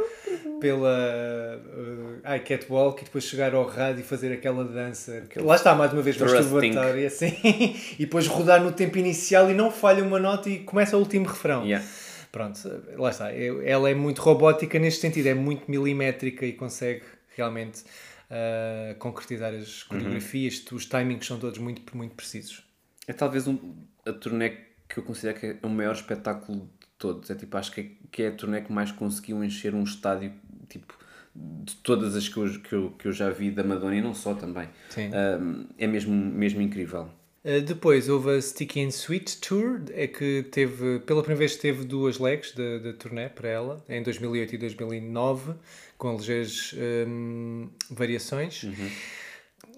Pela 0.60 1.60
uh, 1.66 2.20
ai, 2.24 2.40
catwalk 2.40 3.02
e 3.02 3.04
depois 3.04 3.24
chegar 3.24 3.54
ao 3.54 3.66
rádio 3.66 4.00
e 4.00 4.04
fazer 4.04 4.32
aquela 4.32 4.64
dança. 4.64 5.22
Lá 5.36 5.56
está, 5.56 5.74
mais 5.74 5.92
uma 5.92 6.02
vez, 6.02 6.16
masturbatória, 6.16 7.06
assim, 7.06 7.32
e 7.98 8.04
depois 8.04 8.26
rodar 8.26 8.62
no 8.62 8.72
tempo 8.72 8.98
inicial 8.98 9.50
e 9.50 9.54
não 9.54 9.70
falha 9.70 10.02
uma 10.02 10.18
nota 10.18 10.48
e 10.48 10.60
começa 10.60 10.96
o 10.96 11.00
último 11.00 11.26
refrão. 11.26 11.64
Yeah. 11.64 11.84
Pronto, 12.32 12.58
lá 12.96 13.10
está. 13.10 13.32
Eu- 13.32 13.62
Ela 13.62 13.90
é 13.90 13.94
muito 13.94 14.20
robótica 14.20 14.78
neste 14.78 15.00
sentido, 15.00 15.26
é 15.28 15.34
muito 15.34 15.70
milimétrica 15.70 16.44
e 16.44 16.52
consegue 16.52 17.02
realmente 17.36 17.84
ah, 18.30 18.94
concretizar 18.98 19.54
as 19.54 19.82
coreografias. 19.84 20.64
Os 20.72 20.86
timings 20.86 21.26
são 21.26 21.38
todos 21.38 21.58
muito, 21.58 21.96
muito 21.96 22.14
precisos. 22.16 22.64
É 23.06 23.12
talvez 23.12 23.46
um, 23.46 23.58
a 24.04 24.12
turnê 24.12 24.50
que 24.88 24.98
eu 24.98 25.02
considero 25.04 25.38
que 25.38 25.46
é 25.46 25.56
o 25.62 25.68
maior 25.68 25.94
espetáculo 25.94 26.68
todos. 26.98 27.30
É 27.30 27.34
tipo, 27.34 27.56
acho 27.56 27.72
que 27.72 27.80
é, 27.80 27.86
que 28.10 28.22
é 28.22 28.28
a 28.28 28.32
turnê 28.32 28.60
que 28.60 28.72
mais 28.72 28.90
conseguiu 28.92 29.42
encher 29.42 29.74
um 29.74 29.82
estádio, 29.82 30.32
tipo, 30.68 30.94
de 31.34 31.74
todas 31.76 32.14
as 32.14 32.28
que 32.28 32.36
eu, 32.36 32.60
que 32.60 32.72
eu, 32.72 32.90
que 32.98 33.08
eu 33.08 33.12
já 33.12 33.30
vi 33.30 33.50
da 33.50 33.64
Madonna 33.64 33.96
e 33.96 34.00
não 34.00 34.14
só 34.14 34.34
também. 34.34 34.68
Um, 34.96 35.66
é 35.76 35.86
mesmo, 35.86 36.14
mesmo 36.14 36.62
incrível. 36.62 37.08
Uh, 37.44 37.60
depois 37.60 38.08
houve 38.08 38.30
a 38.30 38.40
Sticky 38.40 38.84
and 38.84 38.88
Sweet 38.88 39.38
Tour, 39.38 39.82
é 39.92 40.06
que 40.06 40.46
teve, 40.50 41.00
pela 41.00 41.22
primeira 41.22 41.40
vez 41.40 41.56
teve 41.56 41.84
duas 41.84 42.18
legs 42.18 42.54
da, 42.54 42.78
da 42.78 42.92
turnê 42.92 43.28
para 43.28 43.48
ela, 43.48 43.84
em 43.88 44.02
2008 44.02 44.54
e 44.54 44.58
2009, 44.58 45.54
com 45.98 46.16
ligeiras 46.16 46.74
hum, 47.06 47.68
variações. 47.90 48.64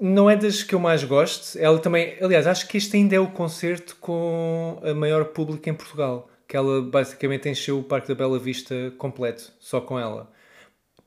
Não 0.01 0.29
é 0.29 0.37
das 0.37 0.63
que 0.63 0.75
eu 0.75 0.79
mais 0.79 1.03
gosto. 1.05 1.59
Ela 1.59 1.79
também, 1.79 2.17
aliás, 2.21 2.47
acho 2.47 2.69
que 2.69 2.77
este 2.77 2.97
ainda 2.97 3.17
é 3.17 3.21
o 3.21 3.29
concerto 3.29 3.97
com 3.99 4.81
a 4.85 4.93
maior 4.93 5.25
público 5.27 5.69
em 5.69 5.75
Portugal, 5.75 6.31
que 6.49 6.57
ela 6.57 6.83
basicamente 6.83 7.49
encheu 7.49 7.79
o 7.79 7.83
Parque 7.85 8.09
da 8.09 8.15
Bela 8.15 8.39
Vista 8.39 8.93
completo, 8.99 9.53
só 9.59 9.81
com 9.81 9.99
ela. 9.99 10.31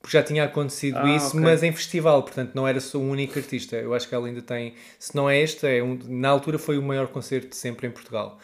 Porque 0.01 0.15
já 0.17 0.24
tinha 0.24 0.46
acontecido 0.46 0.98
Ah, 0.98 1.13
isso, 1.15 1.29
ok. 1.29 1.41
mas 1.41 1.62
em 1.62 1.74
festival, 1.74 2.24
portanto 2.24 2.53
não 2.55 2.65
era 2.65 2.79
só 2.79 2.98
um 2.98 3.10
único 3.10 3.38
artista. 3.38 3.75
Eu 3.75 3.93
acho 3.93 4.08
que 4.08 4.15
ela 4.15 4.27
ainda 4.27 4.41
tem, 4.41 4.74
se 4.98 5.13
não 5.15 5.29
é 5.29 5.38
este, 5.41 5.67
é 5.67 5.84
um, 5.84 6.00
na 6.08 6.29
altura 6.29 6.58
foi 6.58 6.77
o 6.77 6.81
maior 6.81 7.08
concerto 7.08 7.50
de 7.50 7.58
sempre 7.58 7.86
em 7.88 7.91
Portugal. 7.91 8.39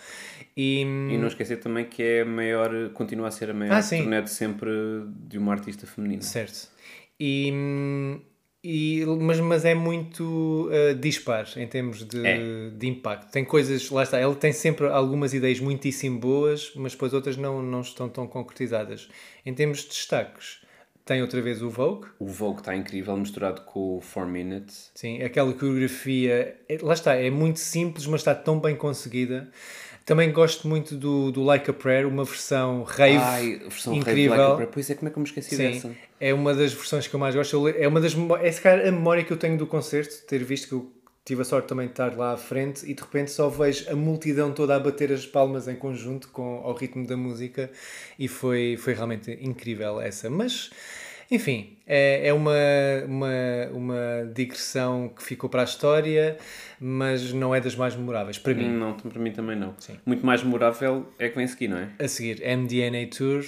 E, 0.58 0.82
E 0.82 1.18
não 1.18 1.28
esquecer 1.28 1.58
também 1.58 1.86
que 1.86 2.04
é 2.04 2.22
a 2.22 2.25
maior, 2.25 2.90
continua 2.94 3.30
a 3.30 3.32
ser 3.32 3.50
a 3.50 3.54
maior 3.54 3.74
Ah, 3.78 3.82
turnê 3.84 4.22
de 4.22 4.30
sempre 4.32 4.70
de 5.28 5.38
uma 5.38 5.54
artista 5.54 5.88
feminina. 5.88 6.22
Certo. 6.22 6.70
E, 7.18 7.52
e, 8.68 9.06
mas, 9.06 9.40
mas 9.40 9.64
é 9.66 9.76
muito 9.76 10.70
uh, 10.70 10.96
dispar 10.96 11.48
em 11.56 11.68
termos 11.68 12.04
de, 12.04 12.26
É. 12.26 12.70
de 12.76 12.88
impacto. 12.88 13.32
Tem 13.32 13.46
coisas, 13.46 13.90
lá 13.92 14.04
está, 14.04 14.20
ele 14.22 14.36
tem 14.36 14.52
sempre 14.52 14.88
algumas 14.88 15.34
ideias 15.34 15.60
muitíssimo 15.60 16.20
boas, 16.20 16.72
mas 16.76 16.94
depois 16.94 17.14
outras 17.14 17.38
não, 17.38 17.62
não 17.62 17.82
estão 17.82 18.10
tão 18.10 18.26
concretizadas. 18.28 19.08
Em 19.46 19.54
termos 19.54 19.80
de 19.84 19.90
destaques, 19.90 20.62
tem 21.06 21.22
outra 21.22 21.40
vez 21.40 21.62
o 21.62 21.70
Vogue, 21.70 22.08
O 22.18 22.26
Vogue 22.26 22.60
está 22.62 22.76
incrível, 22.76 23.16
misturado 23.16 23.62
com 23.62 23.98
o 23.98 24.02
4 24.02 24.28
Minutes. 24.28 24.90
Sim, 24.96 25.22
aquela 25.22 25.54
coreografia, 25.54 26.58
é- 26.68 26.78
lá 26.82 26.94
está, 26.96 27.14
é 27.14 27.30
muito 27.30 27.60
simples, 27.60 28.08
mas 28.08 28.22
está 28.22 28.34
tão 28.34 28.60
bem 28.60 28.76
conseguida. 28.76 29.48
Também 30.06 30.32
gosto 30.32 30.68
muito 30.68 30.96
do, 30.96 31.32
do 31.32 31.44
Like 31.44 31.68
a 31.68 31.74
Prayer, 31.74 32.08
uma 32.08 32.24
versão 32.24 32.84
rave 32.84 33.18
Ai, 33.18 33.60
versão 33.68 33.94
rave 33.94 34.12
incrível. 34.12 34.38
Like 34.38 34.52
a 34.52 34.56
Prayer. 34.56 34.72
Pois 34.72 34.90
é, 34.90 34.94
como 34.94 35.10
é 35.10 35.12
que 35.12 35.18
eu 35.18 35.22
me 35.22 35.28
esqueci 35.28 35.56
Sim, 35.56 35.72
dessa? 35.72 35.96
é 36.20 36.32
uma 36.32 36.54
das 36.54 36.74
versões 36.74 37.08
que 37.08 37.16
eu 37.16 37.20
mais 37.20 37.34
gosto. 37.34 37.68
É 37.70 37.88
uma 37.88 38.00
das 38.00 38.16
é 38.42 38.52
se 38.52 38.62
calhar 38.62 38.88
a 38.88 38.92
memória 38.92 39.24
que 39.24 39.34
eu 39.34 39.38
tenho 39.38 39.58
do 39.58 39.66
concerto, 39.66 40.24
ter 40.28 40.44
visto 40.44 40.68
que 40.68 40.74
eu 40.74 40.92
tive 41.26 41.42
a 41.42 41.46
sorte 41.46 41.68
também 41.68 41.88
de 41.88 41.94
estar 41.94 42.16
lá 42.16 42.34
à 42.34 42.38
frente 42.38 42.86
e 42.86 42.94
de 42.94 43.02
repente 43.02 43.32
só 43.32 43.50
vejo 43.50 43.90
a 43.90 43.96
multidão 43.96 44.52
toda 44.52 44.76
a 44.76 44.80
bater 44.80 45.12
as 45.12 45.26
palmas 45.26 45.68
em 45.68 45.76
conjunto 45.76 46.28
com 46.28 46.62
ao 46.64 46.76
ritmo 46.76 47.08
da 47.08 47.18
música 47.18 47.72
e 48.20 48.28
foi, 48.28 48.78
foi 48.78 48.94
realmente 48.94 49.32
incrível 49.42 50.00
essa. 50.00 50.30
Mas 50.30 50.70
enfim, 51.32 51.77
é, 51.88 52.27
é 52.27 52.34
uma, 52.34 52.53
uma, 53.08 53.29
uma 53.74 54.32
digressão 54.34 55.10
que 55.10 55.24
ficou 55.24 55.50
para 55.50 55.62
a 55.62 55.63
história, 55.65 56.38
mas 56.79 57.34
não 57.34 57.53
é 57.53 57.60
das 57.62 57.75
mais 57.75 57.96
memoráveis 57.96 58.38
para 58.38 58.53
mim. 58.53 58.70
Não, 58.70 58.94
para 58.94 59.20
mim 59.20 59.32
também 59.32 59.55
não. 59.55 59.74
Sim. 59.79 59.98
Muito 60.05 60.25
mais 60.25 60.44
memorável 60.44 61.08
é 61.20 61.29
que 61.29 61.36
vem 61.36 61.46
a 61.46 61.48
seguir, 61.48 61.67
não 61.67 61.77
é? 61.77 61.89
A 62.00 62.08
seguir, 62.08 62.41
MDNA 62.41 63.08
Tour, 63.15 63.41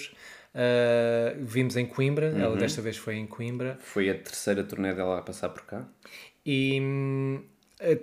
uh, 0.55 1.37
vimos 1.39 1.75
em 1.77 1.85
Coimbra, 1.85 2.27
ela 2.27 2.51
Uhum. 2.51 2.57
desta 2.57 2.81
vez 2.81 2.97
foi 2.97 3.15
em 3.15 3.25
Coimbra. 3.27 3.77
Foi 3.79 4.09
a 4.09 4.13
terceira 4.15 4.63
turnê 4.63 4.93
dela 4.93 5.19
a 5.19 5.21
passar 5.21 5.49
por 5.49 5.63
cá. 5.65 5.87
E 6.45 6.79
hum, 6.81 7.41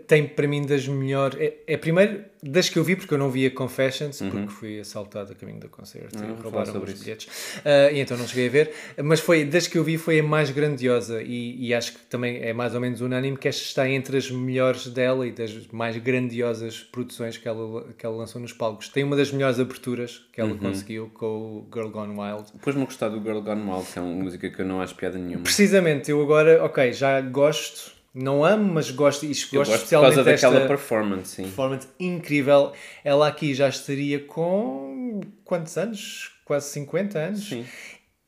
tem 0.06 0.26
para 0.26 0.46
mim 0.46 0.62
das 0.64 0.86
melhores. 0.86 1.38
É, 1.40 1.54
é 1.66 1.76
primeiro 1.76 2.24
das 2.40 2.68
que 2.68 2.78
eu 2.78 2.84
vi, 2.84 2.94
porque 2.94 3.12
eu 3.14 3.18
não 3.18 3.30
via 3.30 3.50
Confessions, 3.50 4.20
porque 4.20 4.48
fui 4.48 4.78
assaltado 4.80 5.32
a 5.32 5.34
caminho 5.34 5.60
do 5.60 5.68
concerto 5.68 6.16
Uhum. 6.18 6.28
Não, 6.28 6.38
e 6.38 6.42
roubaram 6.42 6.82
os 6.82 6.92
bilhetes. 7.00 7.28
Ah, 7.64 7.90
e 7.90 7.98
então 8.00 8.16
não 8.16 8.26
cheguei 8.28 8.46
a 8.48 8.50
ver. 8.50 8.72
Mas 9.02 9.18
foi 9.20 9.44
das 9.44 9.66
que 9.66 9.76
eu 9.78 9.82
vi, 9.82 9.96
foi 9.96 10.20
a 10.20 10.22
mais 10.22 10.50
grandiosa. 10.50 11.22
E, 11.22 11.56
e 11.68 11.74
acho 11.74 11.92
que 11.94 11.98
também 12.00 12.42
é 12.42 12.52
mais 12.52 12.74
ou 12.74 12.80
menos 12.80 13.00
unânime 13.00 13.36
que 13.36 13.48
esta 13.48 13.62
está 13.62 13.88
entre 13.88 14.16
as 14.18 14.30
melhores 14.30 14.86
dela 14.88 15.26
e 15.26 15.32
das 15.32 15.66
mais 15.68 15.96
grandiosas 15.96 16.80
produções 16.80 17.36
que 17.38 17.48
ela, 17.48 17.86
que 17.98 18.04
ela 18.04 18.14
lançou 18.16 18.40
nos 18.40 18.52
palcos. 18.52 18.88
Tem 18.90 19.02
uma 19.02 19.16
das 19.16 19.32
melhores 19.32 19.58
aberturas 19.58 20.24
que 20.32 20.40
Uhum. 20.42 20.50
ela 20.50 20.58
conseguiu 20.58 21.10
com 21.14 21.26
o 21.26 21.68
Girl 21.72 21.88
Gone 21.88 22.14
Wild. 22.18 22.44
Depois-me 22.54 22.84
gostar 22.84 23.08
do 23.08 23.20
Girl 23.22 23.40
Gone 23.40 23.62
Wild, 23.70 23.86
que 23.90 23.98
é 23.98 24.02
uma 24.02 24.22
música 24.22 24.50
que 24.50 24.60
eu 24.60 24.66
não 24.66 24.80
acho 24.82 24.94
piada 24.94 25.18
nenhuma. 25.18 25.42
Precisamente, 25.44 26.10
eu 26.10 26.20
agora, 26.22 26.62
ok, 26.62 26.92
já 26.92 27.20
gosto, 27.22 27.92
não 28.14 28.44
amo, 28.44 28.72
mas 28.72 28.92
gosto, 28.92 29.26
isto 29.26 29.56
gosto, 29.56 29.56
gosto 29.56 29.70
por 29.70 29.74
especialmente 29.74 30.14
causa 30.14 30.30
daquela 30.30 30.68
performance, 30.68 31.34
sim. 31.34 31.42
performance 31.42 31.88
incrível. 31.98 32.72
Ela 33.02 33.26
aqui 33.26 33.52
já 33.52 33.68
estaria 33.68 34.20
com 34.20 35.20
quantos 35.44 35.76
anos? 35.76 36.30
Quase 36.44 36.68
50 36.68 37.18
anos. 37.18 37.48
Sim. 37.48 37.66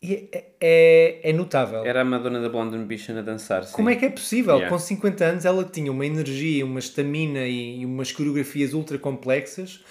E 0.02 0.28
é, 0.33 0.45
é, 0.61 1.31
é 1.31 1.33
notável. 1.33 1.85
Era 1.85 2.00
a 2.00 2.05
Madonna 2.05 2.40
da 2.40 2.49
Blonde 2.49 2.76
Ambition 2.76 3.16
a 3.16 3.23
dançar, 3.23 3.64
sim. 3.64 3.73
Como 3.73 3.88
é 3.88 3.95
que 3.95 4.05
é 4.05 4.11
possível? 4.11 4.57
Yeah. 4.57 4.69
Com 4.69 4.78
50 4.78 5.25
anos 5.25 5.45
ela 5.45 5.64
tinha 5.64 5.93
uma 5.93 6.05
energia, 6.05 6.66
uma 6.66 6.81
estamina 6.81 7.47
e, 7.47 7.81
e 7.81 7.87
umas 7.87 8.11
coreografias 8.11 8.75
ultra 8.75 8.99
complexas 8.99 9.85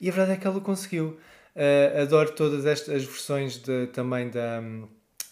e 0.00 0.08
a 0.08 0.12
verdade 0.12 0.38
é 0.38 0.40
que 0.40 0.46
ela 0.46 0.60
conseguiu. 0.60 1.18
Uh, 1.56 2.02
adoro 2.02 2.30
todas 2.32 2.64
estas 2.66 2.94
as 2.94 3.04
versões 3.04 3.56
de, 3.56 3.86
também 3.88 4.28
da, 4.28 4.62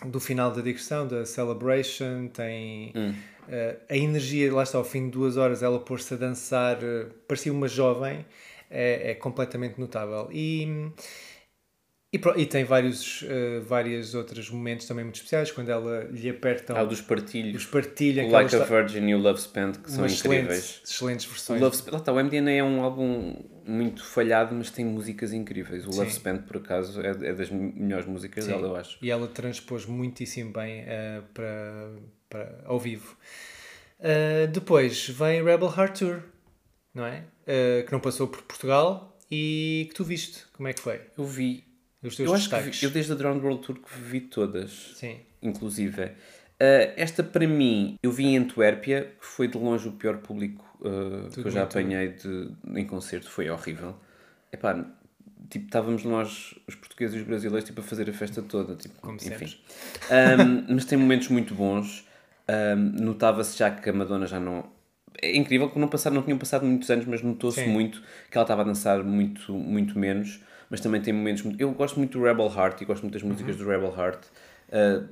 do 0.07 0.19
final 0.19 0.50
da 0.50 0.62
digressão, 0.62 1.07
da 1.07 1.25
Celebration, 1.25 2.29
tem 2.29 2.93
Hum. 2.95 3.15
Uh, 3.49 3.78
a 3.88 3.97
energia, 3.97 4.52
lá 4.52 4.62
está, 4.62 4.78
ao 4.78 4.85
fim 4.85 5.07
de 5.07 5.11
duas 5.11 5.37
horas 5.37 5.62
ela 5.62 5.78
pôr-se 5.81 6.14
a 6.14 6.17
dançar, 6.17 6.78
uh, 6.78 7.11
parecia 7.26 7.52
uma 7.52 7.69
jovem, 7.69 8.25
é, 8.71 9.11
é 9.11 9.14
completamente 9.14 9.81
notável. 9.81 10.28
E, 10.33 10.90
e, 12.12 12.19
e 12.37 12.47
tem 12.47 12.64
vários, 12.64 13.23
uh, 13.23 13.62
vários 13.67 14.14
outros 14.14 14.49
momentos 14.50 14.87
também 14.87 15.05
muito 15.05 15.17
especiais, 15.17 15.50
quando 15.50 15.69
ela 15.71 16.05
lhe 16.05 16.31
apertam 16.31 16.76
Há 16.76 16.83
o 16.83 16.87
dos 16.87 17.02
partilhos. 17.02 17.62
os 17.62 17.67
partilha 17.69 18.25
O 18.25 18.31
Like 18.31 18.57
a 18.57 18.64
Virgin 18.64 19.09
e 19.09 19.14
o 19.14 19.19
Love 19.19 19.40
Spent, 19.40 19.76
que 19.78 19.90
são 19.90 20.07
incríveis. 20.07 20.81
excelentes, 20.83 20.83
excelentes 20.85 21.26
O 21.26 21.28
versões. 21.31 21.61
Love 21.61 21.76
Spent, 21.76 21.93
lá 21.93 21.99
está, 21.99 22.12
o 22.12 22.17
MDNA 22.25 22.50
é 22.52 22.64
um 22.64 22.83
álbum 22.83 23.37
muito 23.67 24.02
falhado, 24.02 24.55
mas 24.55 24.71
tem 24.71 24.87
músicas 24.87 25.35
incríveis. 25.35 25.85
O 25.85 25.90
Love 25.90 26.11
Sim. 26.11 26.17
Spent, 26.17 26.43
por 26.47 26.57
acaso, 26.57 26.99
é, 27.02 27.11
é 27.11 27.35
das 27.35 27.50
melhores 27.50 28.07
músicas 28.07 28.45
Sim. 28.45 28.52
dela, 28.52 28.69
eu 28.69 28.76
acho. 28.76 28.99
E 29.02 29.11
ela 29.11 29.28
transpôs 29.28 29.85
muitíssimo 29.85 30.50
bem 30.50 30.85
eh, 30.87 31.21
para, 31.35 31.90
para 32.28 32.62
ao 32.64 32.78
vivo. 32.78 33.16
Eh, 34.00 34.47
depois 34.47 35.08
vem 35.08 35.42
Rebel 35.42 35.73
Heart 35.76 35.99
Tour, 35.99 36.23
não 36.94 37.04
é? 37.04 37.25
Eh, 37.47 37.82
que 37.87 37.92
não 37.92 38.00
passou 38.00 38.28
por 38.28 38.42
Portugal 38.42 39.18
e 39.30 39.87
que 39.88 39.94
tu 39.94 40.04
viste. 40.04 40.44
Como 40.52 40.68
é 40.68 40.73
que 40.73 40.80
foi? 40.80 41.00
Eu 41.16 41.25
vi. 41.25 41.64
Os 42.02 42.14
teus 42.14 42.28
Eu 42.28 42.35
acho 42.35 42.49
que 42.49 42.54
destaques. 42.54 42.80
vi, 42.80 42.87
eu 42.87 42.90
desde 42.90 43.12
a 43.12 43.14
Drowned 43.16 43.44
World 43.44 43.62
Tour 43.66 43.76
que 43.76 44.00
vi 44.00 44.20
todas. 44.20 44.92
Sim. 44.97 45.20
inclusive. 45.42 46.02
Uh, 46.61 46.90
esta 46.97 47.23
para 47.23 47.47
mim, 47.47 47.97
eu 48.02 48.11
vi 48.11 48.26
em 48.26 48.38
Antuérpia, 48.38 49.12
que 49.20 49.25
foi 49.25 49.47
de 49.47 49.56
longe 49.56 49.88
o 49.88 49.92
pior 49.92 50.18
público 50.18 50.64
uh, 50.80 51.30
que 51.30 51.40
eu 51.40 51.50
já 51.50 51.62
apanhei 51.62 52.08
de, 52.08 52.50
em 52.75 52.85
concerto, 52.85 53.30
foi 53.30 53.49
horrível. 53.49 53.94
Epá, 54.52 54.85
tipo, 55.49 55.66
estávamos 55.66 56.02
nós, 56.02 56.56
os 56.66 56.75
portugueses 56.75 57.14
e 57.14 57.18
os 57.20 57.25
brasileiros, 57.25 57.64
tipo, 57.64 57.80
a 57.80 57.85
fazer 57.85 58.11
a 58.11 58.12
festa 58.12 58.42
toda, 58.42 58.75
tipo, 58.75 59.00
Como 59.00 59.16
enfim. 59.16 59.56
Um, 60.11 60.75
mas 60.75 60.85
tem 60.85 60.99
momentos 60.99 61.28
muito 61.28 61.54
bons. 61.54 62.08
Um, 62.50 63.05
Notava-se 63.05 63.59
já 63.59 63.71
que 63.71 63.90
a 63.90 63.93
Madonna 63.93 64.26
já 64.26 64.40
não. 64.40 64.64
É 65.21 65.37
incrível 65.37 65.69
que 65.69 65.78
não, 65.78 65.88
passaram, 65.88 66.17
não 66.17 66.23
tinham 66.23 66.38
passado 66.38 66.64
muitos 66.64 66.88
anos, 66.90 67.05
mas 67.07 67.23
notou-se 67.23 67.67
muito 67.67 68.00
que 68.31 68.38
ela 68.38 68.45
estava 68.45 68.62
a 68.62 68.64
dançar 68.64 69.02
muito, 69.02 69.52
muito 69.52 69.99
menos. 69.99 70.40
Mas 70.71 70.81
também 70.81 71.00
tem 71.00 71.12
momentos. 71.12 71.43
muito- 71.43 71.61
Eu 71.61 71.71
gosto 71.73 71.99
muito 71.99 72.19
do 72.19 72.25
Rebel 72.25 72.47
Heart 72.55 72.81
e 72.83 72.85
gosto 72.85 73.02
muito 73.02 73.14
das 73.14 73.23
músicas 73.23 73.57
Uhum. 73.59 73.64
do 73.64 73.71
Rebel 73.71 73.95
Heart. 73.97 74.25
Uh, 74.69 75.09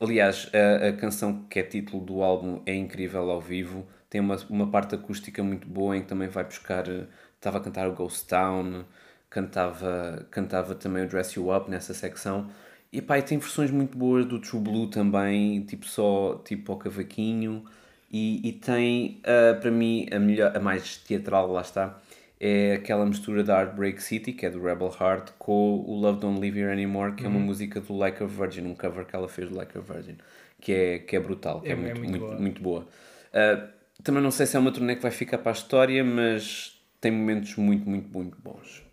aliás, 0.00 0.50
a, 0.54 0.88
a 0.88 0.92
canção 0.92 1.44
que 1.48 1.58
é 1.58 1.62
título 1.62 2.04
do 2.04 2.22
álbum 2.22 2.62
é 2.66 2.74
incrível 2.74 3.30
ao 3.30 3.40
vivo. 3.40 3.86
Tem 4.10 4.20
uma, 4.20 4.36
uma 4.48 4.70
parte 4.70 4.94
acústica 4.94 5.42
muito 5.42 5.66
boa 5.66 5.96
em 5.96 6.02
que 6.02 6.06
também 6.08 6.28
vai 6.28 6.44
buscar. 6.44 6.86
uh, 6.88 7.06
Estava 7.36 7.58
a 7.58 7.60
cantar 7.60 7.88
o 7.88 7.92
Ghost 7.94 8.26
Town, 8.28 8.84
cantava, 9.30 10.26
cantava 10.30 10.74
também 10.74 11.04
o 11.04 11.08
Dress 11.08 11.38
You 11.38 11.54
Up 11.54 11.70
nessa 11.70 11.94
secção. 11.94 12.50
E 12.92 13.02
pá, 13.02 13.18
e 13.18 13.22
tem 13.22 13.38
versões 13.38 13.70
muito 13.70 13.96
boas 13.98 14.24
do 14.26 14.38
True 14.40 14.62
Blue 14.62 14.88
também, 14.90 15.62
tipo 15.64 15.86
só 15.86 16.38
tipo 16.44 16.72
ao 16.72 16.78
cavaquinho. 16.78 17.64
E, 18.10 18.46
e 18.48 18.52
tem, 18.52 19.20
ah, 19.24 19.54
para 19.60 19.70
mim, 19.70 20.06
a, 20.10 20.18
melhor, 20.18 20.56
a 20.56 20.60
mais 20.60 20.96
teatral, 20.96 21.52
lá 21.52 21.60
está, 21.60 22.00
é 22.40 22.74
aquela 22.74 23.04
mistura 23.04 23.44
da 23.44 23.58
Heartbreak 23.60 24.02
City, 24.02 24.32
que 24.32 24.46
é 24.46 24.50
do 24.50 24.62
Rebel 24.62 24.90
Heart, 24.98 25.32
com 25.38 25.80
o 25.86 25.94
Love 26.00 26.20
Don't 26.20 26.40
Live 26.40 26.58
Here 26.58 26.72
Anymore, 26.72 27.14
que 27.14 27.26
é 27.26 27.28
uma 27.28 27.38
música 27.40 27.80
do 27.80 27.94
Like 27.96 28.22
a 28.22 28.26
Virgin, 28.26 28.62
um 28.66 28.74
cover 28.74 29.04
que 29.06 29.14
ela 29.14 29.28
fez 29.28 29.48
do 29.50 29.56
Like 29.56 29.76
a 29.76 29.80
Virgin, 29.82 30.16
que 30.60 30.72
é, 30.72 30.98
que 31.00 31.16
é 31.16 31.20
brutal, 31.20 31.60
que 31.62 31.72
é, 31.72 31.74
É- 31.74 31.76
muito, 31.76 31.98
muito 31.98 32.10
muito, 32.10 32.18
boa. 32.18 32.36
muito 32.38 32.62
boa. 32.62 32.88
Ah, 33.32 33.68
também 34.02 34.22
não 34.22 34.30
sei 34.30 34.46
se 34.46 34.56
é 34.56 34.60
uma 34.60 34.72
turnê 34.72 34.96
que 34.96 35.02
vai 35.02 35.10
ficar 35.10 35.38
para 35.38 35.50
a 35.52 35.54
história, 35.54 36.02
mas 36.04 36.80
tem 37.00 37.10
momentos 37.12 37.54
muito, 37.56 37.88
muito, 37.88 38.08
muito 38.10 38.38
bons. 38.40 38.87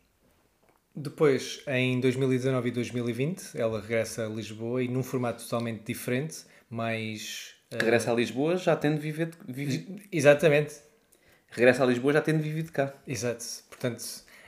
Depois, 0.95 1.62
em 1.67 1.99
2019 1.99 2.69
e 2.69 2.71
2020, 2.71 3.58
ela 3.58 3.81
regressa 3.81 4.25
a 4.25 4.29
Lisboa 4.29 4.81
e 4.81 4.88
num 4.88 5.03
formato 5.03 5.43
totalmente 5.43 5.84
diferente, 5.84 6.45
mais... 6.69 7.53
eh, 7.69 7.77
Regressa 7.77 8.12
a 8.12 8.15
Lisboa 8.15 8.55
já 8.55 8.75
tendo 8.77 8.99
vivido, 8.99 9.38
vivido 9.45 10.01
Exatamente, 10.10 10.75
regressa 11.49 11.84
a 11.84 11.86
Lisboa 11.86 12.13
já 12.13 12.21
tendo 12.21 12.41
vivido 12.41 12.71
cá. 12.71 12.93
Exato. 13.05 13.43
Portanto, 13.69 14.03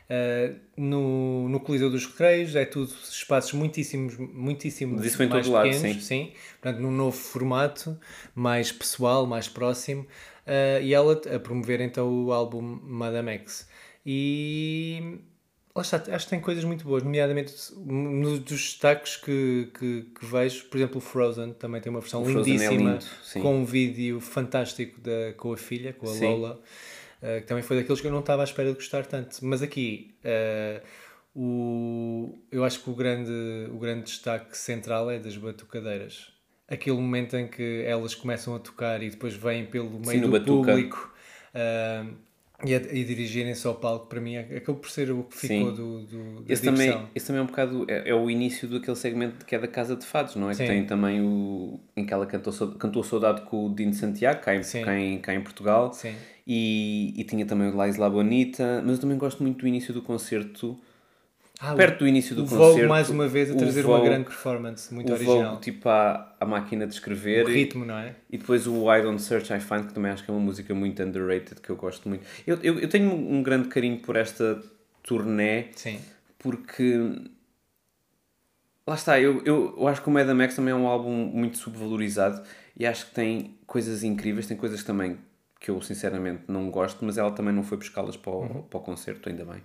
eh, 0.10 0.53
no, 0.77 1.49
no 1.49 1.60
Coliseu 1.60 1.89
dos 1.89 2.05
Recreios 2.05 2.55
é 2.55 2.63
tudo 2.65 2.93
espaços 3.10 3.51
muitíssimos, 3.51 4.15
muitíssimo 4.17 4.95
Mas 4.95 5.05
isso 5.05 5.17
mais 5.17 5.45
todo 5.45 5.53
lado, 5.53 5.69
pequenos, 5.69 6.05
sim. 6.05 6.31
Portanto, 6.62 6.81
num 6.81 6.91
novo 6.91 7.17
formato, 7.17 7.99
mais 8.33 8.71
pessoal, 8.71 9.27
mais 9.27 9.49
próximo, 9.49 10.07
eh, 10.45 10.79
e 10.81 10.93
ela 10.93 11.21
a 11.36 11.39
promover 11.39 11.81
então 11.81 12.25
o 12.25 12.31
álbum 12.31 12.62
Madame 12.62 13.31
X. 13.31 13.67
E 14.05 15.19
lá 15.78 15.82
está, 15.84 16.16
acho 16.16 16.26
que 16.26 16.30
tem 16.32 16.40
coisas 16.40 16.63
muito 16.63 16.84
boas, 16.84 17.04
nomeadamente 17.04 17.54
nos 17.86 18.40
dos 18.40 18.62
destaques 18.62 19.16
que, 19.16 19.70
que, 19.78 20.02
que 20.20 20.26
vejo, 20.26 20.66
por 20.66 20.78
exemplo, 20.78 20.98
o 20.98 21.02
Frozen 21.02 21.54
também 21.54 21.80
tem 21.80 21.90
uma 21.90 22.00
versão 22.00 22.24
Frozen 22.24 22.42
é 22.42 22.46
lindíssima 22.46 22.92
lindo, 22.92 23.06
sim. 23.24 23.42
com 23.42 23.56
um 23.56 23.66
vídeo 23.66 24.20
fantástico 24.20 25.00
da, 25.00 25.34
com 25.38 25.54
a 25.54 25.58
filha, 25.58 25.94
com 25.94 26.10
a 26.10 26.13
Sim. 26.13 26.26
Lola. 26.26 26.62
Uh, 27.18 27.42
que 27.42 27.48
também 27.48 27.63
foi 27.63 27.78
daqueles 27.78 28.00
que 28.00 28.06
eu 28.06 28.12
não 28.12 28.20
estava 28.20 28.44
à 28.44 28.46
espera 28.46 28.70
de 28.70 28.76
gostar 28.76 29.06
tanto. 29.06 29.40
Mas 29.42 29.63
aqui, 29.63 30.16
uh, 30.24 30.86
o, 31.36 32.40
eu 32.52 32.63
acho 32.63 32.84
que 32.84 32.90
o 32.90 32.94
grande, 32.94 33.32
o 33.72 33.78
grande 33.80 34.04
destaque 34.04 34.56
central 34.56 35.10
é 35.10 35.18
das 35.18 35.36
batucadeiras. 35.36 36.32
Aquele 36.68 36.98
momento 36.98 37.36
em 37.36 37.48
que 37.48 37.84
elas 37.86 38.13
começam 38.13 38.56
a 38.56 38.60
tocar 38.60 39.02
e 39.02 39.10
depois 39.10 39.34
vêm 39.34 39.66
pelo 39.66 40.00
meio 40.00 40.22
no 40.22 40.28
do 40.28 40.32
batuca. 40.32 40.72
público 40.72 41.13
uh, 41.56 42.27
e, 42.65 42.74
a, 42.74 42.78
e 42.78 43.04
dirigirem-se 43.04 43.67
ao 43.67 43.76
palco, 43.76 44.08
para 44.08 44.20
mim, 44.20 44.36
é- 44.36 44.58
acabou 44.58 44.82
por 44.82 44.89
ser 44.89 45.12
o 45.12 45.24
que 45.24 45.38
ficou 45.38 45.70
Sim. 45.70 45.76
do, 45.76 46.02
do, 46.06 46.43
Esse 46.52 46.63
também, 46.63 47.08
esse 47.13 47.28
também 47.28 47.39
é 47.39 47.43
um 47.43 47.48
bocado 47.48 47.86
é, 47.88 48.10
é 48.10 48.15
o 48.15 48.30
início 48.32 48.67
daquele 48.67 48.96
segmento 48.96 49.46
que 49.46 49.56
é 49.56 49.60
da 49.60 49.67
Casa 49.67 49.96
de 49.96 50.06
Fados, 50.06 50.36
não 50.36 50.50
é? 50.50 50.56
Sim. 50.56 50.63
Que 50.63 50.70
tem 50.70 50.86
também 50.86 51.22
o. 51.22 51.80
em 51.96 52.04
que 52.04 52.12
ela 52.12 52.26
cantou, 52.26 52.54
cantou 52.72 53.04
Saudade 53.04 53.41
com 53.41 53.67
o 53.67 53.76
Dino 53.76 53.93
Santiago, 53.93 54.41
cá 54.41 54.56
em, 54.56 54.62
cá 54.62 55.00
em, 55.00 55.20
cá 55.20 55.36
em 55.36 55.41
Portugal. 55.41 55.93
Sim. 55.93 56.15
E, 56.48 57.13
e 57.15 57.24
tinha 57.26 57.46
também 57.46 57.70
o 57.70 57.76
La 57.76 57.88
Isla 57.88 58.10
Bonita, 58.10 58.82
mas 58.84 58.96
eu 58.96 59.02
também 59.02 59.17
gosto 59.17 59.43
muito 59.43 59.60
do 59.60 59.67
início 59.67 59.93
do 59.93 60.02
concerto. 60.02 60.80
Ah, 61.60 61.74
Perto 61.74 62.00
do 62.00 62.08
início 62.08 62.36
do 62.36 62.43
o 62.43 62.46
concerto. 62.46 62.72
Vogue, 62.74 62.88
mais 62.88 63.10
uma 63.10 63.28
vez, 63.28 63.50
a 63.50 63.56
trazer 63.56 63.84
uma 63.86 63.98
Vogue- 63.98 64.10
grande 64.10 64.26
performance, 64.26 64.93
muito 64.93 65.10
o 65.10 65.13
original. 65.13 65.52
Vogue, 65.54 65.62
tipo 65.63 65.89
à, 65.89 66.36
à 66.39 66.46
máquina 66.46 66.86
de 66.86 66.93
escrever. 66.93 67.46
o 67.46 67.50
ritmo, 67.50 67.84
não 67.84 67.98
é? 67.98 68.15
E 68.30 68.38
depois 68.38 68.67
o 68.67 68.93
I 68.93 69.02
Don't 69.02 69.20
Search 69.22 69.52
I 69.52 69.60
Find, 69.60 69.88
que 69.88 69.93
também 69.93 70.12
acho 70.12 70.24
que 70.24 70.30
é 70.30 70.34
uma 70.34 70.39
música 70.39 70.74
muito 70.76 71.02
underrated, 71.02 71.60
que 71.62 71.70
eu 71.72 71.76
gosto 71.76 72.08
muito. 72.08 72.24
Eu, 72.46 72.60
eu, 72.62 72.80
eu 72.80 72.88
tenho 72.88 73.12
um 73.12 73.41
grande 73.41 73.70
carinho 73.70 74.00
por 74.00 74.15
esta 74.15 74.62
turnê, 75.02 75.65
Sim. 75.76 76.00
porque 76.38 77.22
lá 78.86 78.93
está, 78.96 79.20
eu, 79.20 79.41
eu, 79.43 79.76
eu 79.78 79.88
acho 79.88 80.02
que 80.02 80.10
o 80.10 80.12
Madame 80.12 80.43
X 80.43 80.56
também 80.56 80.72
é 80.72 80.76
um 80.76 80.88
álbum 80.88 81.12
muito 81.12 81.58
subvalorizado 81.58 82.43
e 82.78 82.86
acho 82.86 83.08
que 83.08 83.15
tem 83.15 83.56
coisas 83.65 84.04
incríveis, 84.04 84.46
tem 84.46 84.56
coisas 84.56 84.84
também 84.84 85.17
que 85.60 85.72
eu 85.72 85.82
sinceramente 85.82 86.43
não 86.48 86.70
gosto, 86.70 87.04
mas 87.04 87.17
ela 87.17 87.32
também 87.32 87.52
não 87.54 87.63
foi 87.63 87.78
buscá-las 87.80 88.15
para, 88.15 88.32
o, 88.32 88.63
para 88.63 88.78
o 88.78 88.82
concerto, 88.84 89.28
ainda 89.28 89.43
bem. 89.43 89.63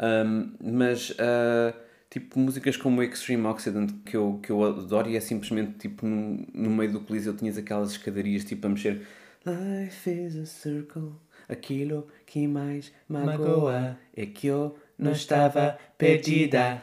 Um, 0.00 0.52
mas 0.60 1.14
ah, 1.18 1.74
tipo 2.10 2.38
músicas 2.38 2.76
como 2.76 3.02
Extreme 3.02 3.46
Occident 3.46 3.90
que 4.04 4.16
eu, 4.16 4.40
que 4.42 4.50
eu 4.50 4.64
adoro 4.64 5.08
e 5.08 5.16
é 5.16 5.20
simplesmente 5.20 5.78
tipo 5.78 6.06
no, 6.06 6.46
no 6.52 6.70
meio 6.70 6.92
do 6.92 7.00
coliseu 7.00 7.36
tinhas 7.36 7.56
aquelas 7.56 7.92
escadarias 7.92 8.44
tipo 8.44 8.66
a 8.66 8.70
mexer 8.70 9.02
Life 9.44 10.08
is 10.08 10.36
a 10.36 10.46
circle, 10.46 11.14
aquilo 11.48 12.06
que 12.24 12.46
mais 12.46 12.92
Magoa. 13.08 13.98
é 14.14 14.24
que 14.24 14.46
eu 14.46 14.78
não 15.02 15.12
estava 15.12 15.78
perdida. 15.98 16.82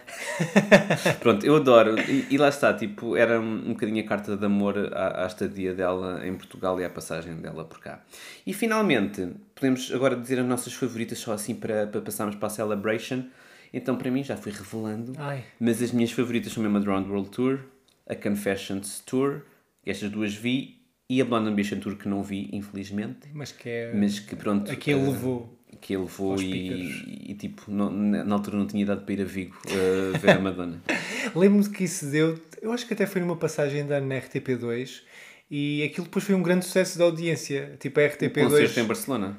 Pronto, 1.20 1.46
eu 1.46 1.56
adoro. 1.56 2.00
E, 2.00 2.28
e 2.30 2.38
lá 2.38 2.50
está, 2.50 2.74
tipo, 2.74 3.16
era 3.16 3.40
um, 3.40 3.70
um 3.70 3.74
bocadinho 3.74 4.04
a 4.04 4.08
carta 4.08 4.36
de 4.36 4.46
amor 4.46 4.78
à, 4.94 5.24
à 5.24 5.28
estadia 5.28 5.74
dela 5.74 6.26
em 6.28 6.36
Portugal 6.36 6.80
e 6.80 6.86
à 6.86 6.90
passagem 6.90 7.36
dela 7.38 7.64
por 7.64 7.80
cá. 7.80 8.04
E 8.46 8.54
finalmente, 8.54 9.32
podemos 9.56 9.92
agora 9.94 10.16
dizer 10.16 10.40
as 10.40 10.46
nossas 10.46 10.74
favoritas 10.74 11.20
só 11.20 11.34
assim 11.34 11.56
para, 11.56 11.88
para 11.88 12.02
passarmos 12.02 12.36
para 12.36 12.48
a 12.48 12.50
Celebration. 12.50 13.26
Então, 13.74 13.96
para 13.96 14.12
mim, 14.12 14.24
já 14.24 14.36
fui 14.36 14.52
revelando. 14.52 15.14
Ai. 15.18 15.44
Mas 15.60 15.82
as 15.82 15.92
minhas 15.92 16.12
favoritas 16.12 16.52
são 16.52 16.62
mesmo 16.62 16.78
a 16.78 16.82
Drowned 16.82 17.10
World 17.10 17.30
Tour, 17.30 17.60
a 18.08 18.16
Confessions 18.16 19.02
Tour, 19.06 19.44
estas 19.86 20.10
duas 20.10 20.34
vi, 20.34 20.80
e 21.10 21.22
a 21.22 21.26
Blonde 21.26 21.50
Ambition 21.50 21.80
Tour 21.80 21.96
que 21.96 22.08
não 22.08 22.22
vi, 22.22 22.50
infelizmente. 22.52 23.30
Mas 23.34 23.52
que 23.52 23.70
é. 23.70 23.94
Mas 23.94 24.20
que 24.20 24.36
pronto. 24.36 24.72
Aquele 24.72 25.00
eh, 25.02 25.10
levou. 25.10 25.59
Que 25.82 25.94
ele 25.94 26.04
levou 26.04 26.40
e, 26.42 27.32
e, 27.32 27.36
tipo, 27.36 27.64
não- 27.72 27.90
na 27.92 28.36
altura 28.36 28.58
não 28.58 28.68
tinha 28.68 28.84
idade 28.84 29.02
para 29.04 29.14
ir 29.14 29.22
a 29.22 29.26
Vigo 29.26 29.56
eh, 29.68 30.18
ver 30.18 30.32
a 30.32 30.40
Madonna. 30.40 30.82
Lembro-me 31.36 31.70
que 31.70 31.84
isso 31.86 32.06
deu. 32.08 32.38
Eu 32.62 32.72
acho 32.74 32.86
que 32.86 32.94
até 32.94 33.06
foi 33.06 33.22
numa 33.22 33.38
passagem 33.38 33.86
da 33.88 34.02
na 34.02 34.16
RTP2 34.16 35.02
e 35.50 35.84
aquilo 35.84 36.06
depois 36.06 36.26
foi 36.26 36.36
um 36.36 36.44
grande 36.44 36.66
sucesso 36.66 36.98
da 37.00 37.06
audiência. 37.06 37.78
Tipo, 37.80 38.00
a 38.00 38.04
O 38.04 38.10
concerto 38.10 38.80
em 38.80 38.84
RTP2. 38.84 38.88
Barcelona. 38.88 39.38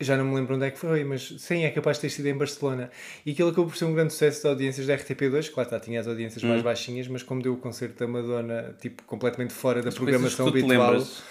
Já 0.00 0.16
não 0.16 0.24
me 0.26 0.34
lembro 0.36 0.54
onde 0.54 0.64
é 0.64 0.70
que 0.70 0.78
foi, 0.78 1.02
mas 1.02 1.34
sim, 1.38 1.64
é 1.64 1.70
capaz 1.70 1.96
de 1.96 2.02
ter 2.02 2.10
sido 2.10 2.26
em 2.26 2.36
Barcelona. 2.36 2.88
E 3.26 3.32
aquilo 3.32 3.48
acabou 3.48 3.66
por 3.66 3.76
ser 3.76 3.84
um 3.84 3.94
grande 3.94 4.12
sucesso 4.12 4.42
de 4.42 4.48
audiências 4.48 4.86
da 4.86 4.96
RTP2. 4.96 5.50
Claro, 5.50 5.66
está, 5.68 5.80
tinha 5.80 5.98
as 6.00 6.06
audiências 6.06 6.42
Hum. 6.44 6.48
mais 6.48 6.62
baixinhas, 6.62 7.08
mas 7.08 7.22
como 7.24 7.42
deu 7.42 7.54
o 7.54 7.56
concerto 7.56 7.98
da 7.98 8.06
Madonna, 8.06 8.76
tipo, 8.80 9.02
completamente 9.04 9.52
fora 9.52 9.78
da 9.82 9.90
Coisas 9.90 9.98
programação 9.98 10.46
habitual. 10.48 10.90
lembras. 10.92 11.22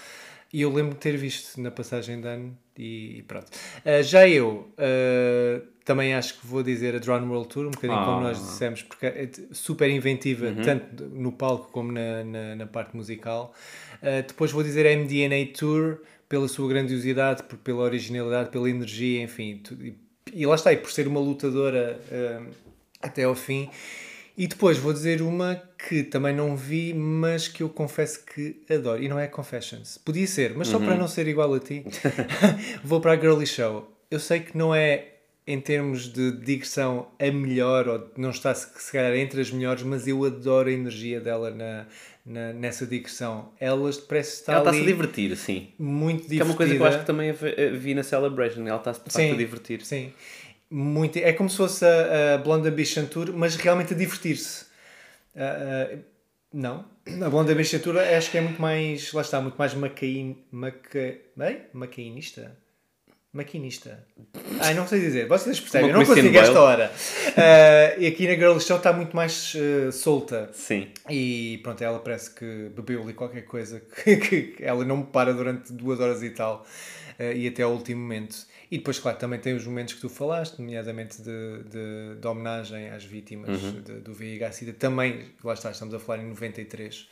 E 0.54 0.62
eu 0.62 0.72
lembro 0.74 0.94
de 0.94 1.00
ter 1.00 1.18
visto 1.18 1.60
na 1.62 1.70
passagem 1.72 2.22
de 2.22 2.28
ano 2.28 2.58
e 2.78 3.24
pronto. 3.28 3.48
Ah, 3.86 4.02
já 4.02 4.28
eu 4.28 4.70
ah, 4.78 5.62
também 5.84 6.14
acho 6.14 6.40
que 6.40 6.48
vou 6.48 6.64
dizer 6.64 6.96
a 6.96 7.00
Drown 7.00 7.28
World 7.30 7.50
Tour, 7.50 7.68
um 7.68 7.72
bocadinho 7.72 8.00
como 8.06 8.18
Ah. 8.18 8.22
nós 8.22 8.38
dissemos, 8.40 8.82
porque 8.84 9.06
é 9.06 9.30
super 9.52 9.90
inventiva, 9.90 10.48
Uhum. 10.48 10.62
tanto 10.64 11.04
no 11.06 11.32
palco 11.32 11.72
como 11.72 11.92
na, 11.92 12.24
na, 12.24 12.56
na 12.56 12.66
parte 12.68 12.96
musical. 12.96 13.54
Ah, 14.02 14.22
depois 14.26 14.52
vou 14.52 14.64
dizer 14.64 14.86
a 14.88 14.92
MDNA 14.96 15.54
Tour, 15.58 16.00
pela 16.30 16.48
sua 16.48 16.68
grandiosidade, 16.70 17.44
por- 17.44 17.58
pela 17.60 17.80
originalidade, 17.84 18.50
pela 18.50 18.70
energia, 18.70 19.22
enfim. 19.24 19.62
e, 19.82 19.94
e 20.34 20.46
lá 20.46 20.56
está, 20.56 20.72
e 20.74 20.78
por 20.78 20.92
ser 20.92 21.08
uma 21.08 21.20
lutadora 21.20 22.00
ah, 22.12 22.44
até 23.02 23.24
ao 23.24 23.36
fim. 23.36 23.70
E 24.38 24.45
depois 24.47 24.78
vou 24.78 24.93
dizer 24.93 25.21
uma 25.21 25.60
que 25.88 26.04
também 26.04 26.36
não 26.36 26.56
vi, 26.56 26.93
mas 26.93 27.47
que 27.47 27.63
eu 27.63 27.69
confesso 27.69 28.23
que 28.23 28.62
adoro. 28.69 29.02
E 29.02 29.10
não 29.10 29.17
é 29.19 29.26
Confessions. 29.28 29.97
Podia 29.97 30.28
ser, 30.28 30.54
mas 30.56 30.67
só 30.67 30.78
para 30.80 30.95
não 30.95 31.08
ser 31.08 31.28
igual 31.28 31.52
a 31.56 31.60
ti, 31.60 31.84
vou 32.84 33.02
para 33.02 33.13
a 33.13 33.19
Girly 33.19 33.47
Show. 33.47 33.91
Eu 34.12 34.19
sei 34.19 34.41
que 34.41 34.56
não 34.58 34.73
é, 34.76 35.06
em 35.45 35.60
termos 35.60 36.12
de 36.13 36.32
digressão, 36.32 37.08
a 37.19 37.32
melhor, 37.32 37.88
ou 37.88 38.12
não 38.15 38.30
está 38.30 38.54
se 38.54 38.91
calhar 38.91 39.13
entre 39.15 39.41
as 39.41 39.50
melhores, 39.52 39.82
mas 39.84 40.08
eu 40.08 40.23
adoro 40.23 40.69
a 40.69 40.71
energia 40.71 41.19
dela 41.19 41.50
na, 41.50 41.86
na- 42.26 42.54
nessa 42.54 42.86
digressão. 42.86 43.52
Ela 43.60 43.89
parece 44.08 44.41
estar 44.41 44.54
Ela 44.54 44.62
está-se 44.62 44.82
a 44.82 44.86
divertir, 44.86 45.36
sim. 45.36 45.69
muito 45.80 46.28
Que 46.28 46.39
é 46.39 46.43
divertida. 46.43 46.45
uma 46.45 46.56
coisa 46.56 46.76
que 46.76 46.82
eu 46.82 46.86
acho 46.86 47.00
que 47.00 47.06
também 47.06 47.34
vi- 47.80 47.93
na 47.95 48.04
Celebration. 48.04 48.67
Ela 48.67 48.78
está-se 48.78 49.32
a 49.32 49.36
divertir. 49.36 49.82
Sim. 49.84 50.13
Muito, 50.69 51.17
é 51.17 51.32
como 51.34 51.49
se 51.49 51.58
fosse 51.58 51.86
a, 51.86 52.36
a 52.36 52.38
Blonde 52.39 52.67
Ambition 52.67 53.06
Tour, 53.06 53.32
mas 53.34 53.56
realmente 53.56 53.93
a 53.93 53.97
divertir-se. 53.97 54.65
Ah, 55.36 55.89
ah, 55.91 55.97
não. 56.53 56.86
A 57.23 57.30
Blonde 57.30 57.51
Ambition 57.51 57.80
Tour 57.80 57.97
acho 57.97 58.32
que 58.32 58.38
é 58.38 58.41
muito 58.41 58.62
mais. 58.62 59.13
Lá 59.13 59.21
está, 59.21 59.39
muito 59.39 59.58
mais 59.58 59.73
macain, 59.73 60.43
maca, 60.51 61.15
bem? 61.36 61.62
macainista. 61.73 62.58
Maquinista. 63.38 64.03
Ai, 64.62 64.73
não 64.73 64.88
sei 64.88 64.99
dizer. 64.99 65.27
Vocês 65.27 65.60
percebem, 65.60 65.91
eu 65.91 65.97
não 65.97 66.03
consigo 66.03 66.36
esta 66.36 66.53
Bale. 66.53 66.65
hora. 66.65 66.91
Ah, 67.38 67.95
e 67.99 68.08
aqui 68.08 68.25
na 68.27 68.34
Girl 68.34 68.58
Show 68.58 68.77
está 68.77 68.91
muito 68.91 69.15
mais 69.15 69.53
ah, 69.56 69.91
solta. 69.91 70.49
Sim. 70.53 70.88
E 71.08 71.60
pronto, 71.62 71.84
ela 71.84 71.99
parece 71.99 72.34
que 72.34 72.71
bebeu 72.75 73.03
ali 73.03 73.13
qualquer 73.13 73.43
coisa 73.43 73.80
que, 74.03 74.17
que 74.17 74.56
ela 74.60 74.84
não 74.84 74.97
me 74.97 75.03
para 75.03 75.34
durante 75.34 75.71
duas 75.71 75.99
horas 75.99 76.23
e 76.23 76.32
tal, 76.32 76.65
eh, 77.19 77.36
e 77.36 77.47
até 77.47 77.62
ao 77.62 77.73
último 77.73 78.01
momento. 78.01 78.38
E 78.69 78.77
depois, 78.77 78.99
claro, 78.99 79.17
também 79.17 79.39
tem 79.39 79.56
os 79.56 79.65
momentos 79.65 79.93
que 79.93 80.01
tu 80.01 80.10
falaste, 80.10 80.60
nomeadamente 80.60 81.21
de, 81.21 81.63
de, 81.63 82.19
de 82.19 82.27
homenagem 82.27 82.89
às 82.89 83.03
vítimas 83.06 83.62
Uhum. 83.63 83.82
de- 83.82 83.99
do 84.01 84.13
VIH-Sida. 84.13 84.73
Também, 84.73 85.25
lá 85.43 85.53
está, 85.53 85.71
estamos 85.71 85.93
a 85.93 85.99
falar 85.99 86.21
em 86.21 86.27
93. 86.27 87.08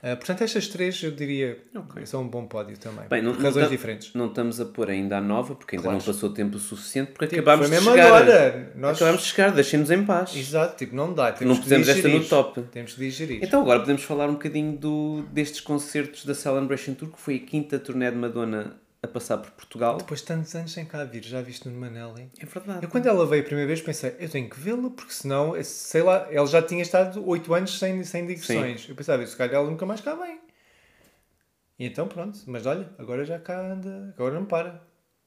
Eh, 0.00 0.14
portanto, 0.14 0.42
estas 0.42 0.68
três 0.68 1.00
eu 1.02 1.10
diria 1.10 1.58
são 2.04 2.22
um 2.22 2.28
bom 2.28 2.46
pódio 2.46 2.76
também. 2.78 3.06
Bem, 3.08 3.20
não, 3.22 3.32
não 3.32 3.40
razões 3.40 3.64
tam- 3.64 3.70
diferentes. 3.70 4.12
Não 4.14 4.26
estamos 4.26 4.60
a 4.60 4.64
pôr 4.64 4.90
ainda 4.90 5.18
a 5.18 5.20
nova, 5.20 5.54
porque 5.56 5.74
ainda 5.76 5.88
Claro. 5.88 5.98
não 5.98 6.04
passou 6.04 6.30
tempo 6.30 6.56
suficiente, 6.58 7.10
porque 7.12 7.26
Tipo, 7.26 7.40
acabámos 7.48 7.68
de 7.70 7.76
chegar. 7.80 8.06
agora. 8.06 8.72
Nós- 8.76 8.96
Acabámos 8.96 9.22
de 9.22 9.26
chegar, 9.28 9.50
deixem-nos 9.52 9.90
em 9.90 10.04
paz. 10.04 10.36
Exato, 10.36 10.76
tipo, 10.76 10.94
não 10.94 11.12
dá. 11.12 11.32
Temos 11.32 11.56
Não 11.56 11.62
pusemos 11.62 11.88
esta 11.88 12.08
no 12.08 12.24
top. 12.24 12.62
Temos 12.72 12.94
que 12.94 13.00
digerir. 13.00 13.40
Então 13.42 13.60
agora 13.60 13.80
podemos 13.80 14.02
falar 14.04 14.28
um 14.28 14.34
bocadinho 14.34 14.76
do, 14.76 15.22
destes 15.32 15.60
concertos 15.60 16.24
da 16.24 16.34
Celebration 16.34 16.94
Tour, 16.94 17.10
que 17.10 17.20
foi 17.20 17.36
a 17.36 17.40
quinta 17.40 17.76
turné 17.78 18.10
de 18.10 18.16
Madonna 18.16 18.76
a 19.02 19.06
passar 19.08 19.38
por 19.38 19.50
Portugal. 19.52 19.96
Depois 19.98 20.20
de 20.20 20.26
tantos 20.26 20.54
anos 20.54 20.72
sem 20.72 20.84
cá 20.84 21.04
vir, 21.04 21.22
já 21.24 21.40
viste 21.40 21.68
no 21.68 21.78
Manelli? 21.78 22.30
É 22.38 22.44
verdade. 22.46 22.84
Eu 22.84 22.88
quando 22.90 23.06
ela 23.06 23.24
veio 23.26 23.42
a 23.42 23.46
primeira 23.46 23.66
vez 23.68 23.80
pensei, 23.80 24.16
eu 24.18 24.28
tenho 24.28 24.48
que 24.50 24.58
vê-la, 24.58 24.90
porque 24.90 25.12
senão, 25.12 25.54
sei 25.62 26.02
lá, 26.02 26.26
ela 26.32 26.46
já 26.46 26.60
tinha 26.62 26.82
estado 26.82 27.26
8 27.26 27.54
anos 27.54 27.78
sem, 27.78 28.02
sem 28.04 28.26
digressões. 28.26 28.88
Eu 28.88 28.94
pensava, 28.96 29.24
se 29.26 29.36
calhar 29.36 29.54
ela 29.54 29.70
nunca 29.70 29.86
mais 29.86 30.00
cá 30.00 30.14
vem. 30.14 30.40
E 31.78 31.86
então 31.86 32.08
pronto, 32.08 32.38
mas 32.46 32.66
olha, 32.66 32.88
agora 32.98 33.24
já 33.24 33.38
cá 33.38 33.60
anda, 33.60 34.12
agora 34.16 34.34
não 34.34 34.44
para. 34.44 34.82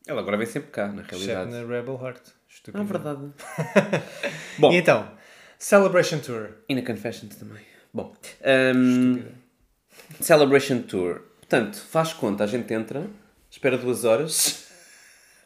Ela 0.06 0.20
agora 0.20 0.36
vem 0.36 0.48
sempre 0.48 0.70
cá, 0.72 0.88
na 0.88 1.02
Exceto 1.04 1.16
realidade. 1.18 1.52
na 1.52 1.60
Rebel 1.62 2.00
Heart. 2.04 2.22
Estúpido. 2.50 2.82
Ah, 2.82 2.86
verdade. 2.86 3.32
Bom, 4.60 4.72
E 4.74 4.76
então, 4.78 5.10
Celebration 5.58 6.20
Tour. 6.20 6.50
e 6.68 6.76
na 6.76 6.82
Confessions 6.82 7.36
também. 7.38 7.64
Bom, 7.94 8.14
hum, 8.76 9.24
Celebration 10.20 10.82
Tour. 10.82 11.22
Portanto, 11.40 11.78
faz 11.78 12.12
conta, 12.14 12.44
a 12.44 12.48
gente 12.48 12.74
entra, 12.74 13.06
espera 13.62 13.78
duas 13.78 14.04
horas. 14.06 14.66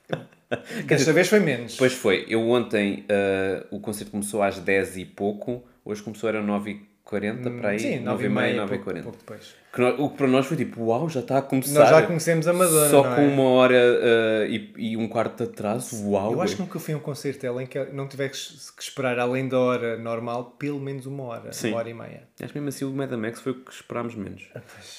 Desta 0.88 1.12
vez 1.12 1.28
foi 1.28 1.40
menos. 1.42 1.74
Depois 1.74 1.92
foi, 1.94 2.26
eu 2.30 2.48
ontem 2.50 3.04
ah, 3.10 3.66
o 3.72 3.80
concerto 3.82 4.12
começou 4.12 4.42
às 4.42 4.58
10 4.58 4.98
e 4.98 5.06
pouco, 5.06 5.66
hoje 5.84 6.02
começou 6.02 6.30
era 6.30 6.42
9h40 6.42 7.60
para 7.60 7.70
aí, 7.72 7.80
Sim, 7.80 8.00
9 8.00 8.04
9 8.04 8.26
e 8.26 8.30
meia, 8.30 8.66
pouco, 8.68 8.90
9h40. 8.92 9.04
pouco 9.04 9.18
depois. 9.18 9.56
Que 9.74 9.82
no- 9.82 10.04
O 10.06 10.10
que 10.12 10.18
para 10.18 10.28
nós 10.28 10.46
foi 10.46 10.56
tipo, 10.56 10.82
uau, 10.86 11.10
já 11.10 11.20
está 11.20 11.40
a 11.40 11.42
começar. 11.42 11.78
Nós 11.80 11.90
já 11.90 12.02
conhecemos 12.04 12.48
a 12.48 12.54
Madonna, 12.54 12.90
Só 12.90 13.04
não 13.04 13.16
com 13.16 13.22
é? 13.22 13.28
uma 13.28 13.44
hora 13.50 13.76
ah, 13.76 14.46
e, 14.48 14.72
e 14.78 14.96
um 14.96 15.08
quarto 15.10 15.44
de 15.44 15.50
atraso, 15.52 16.10
uau. 16.12 16.32
Eu 16.34 16.42
acho 16.42 16.56
que 16.56 16.62
nunca 16.62 16.80
fui 16.80 16.94
a 16.94 16.98
um 16.98 17.02
concerto 17.02 17.42
dela 17.42 17.62
em 17.62 17.68
que 17.68 17.84
não 17.86 18.08
tivesse 18.08 18.72
que 18.72 18.82
esperar, 18.84 19.20
além 19.20 19.50
da 19.50 19.60
hora 19.60 19.98
normal, 19.98 20.56
pelo 20.58 20.80
menos 20.80 21.06
uma 21.08 21.24
hora, 21.24 21.52
Sim. 21.52 21.70
uma 21.70 21.78
hora 21.80 21.90
e 21.90 21.94
meia. 21.94 22.24
Acho 22.40 22.54
que 22.54 22.60
mesmo 22.60 22.70
assim 22.70 22.86
o 22.86 22.92
Mad 22.92 23.12
Max 23.14 23.42
foi 23.42 23.52
o 23.52 23.56
que 23.56 23.74
esperámos 23.74 24.16
menos. 24.16 24.44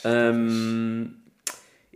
Ah, 0.05 0.33
Hum, 0.35 1.14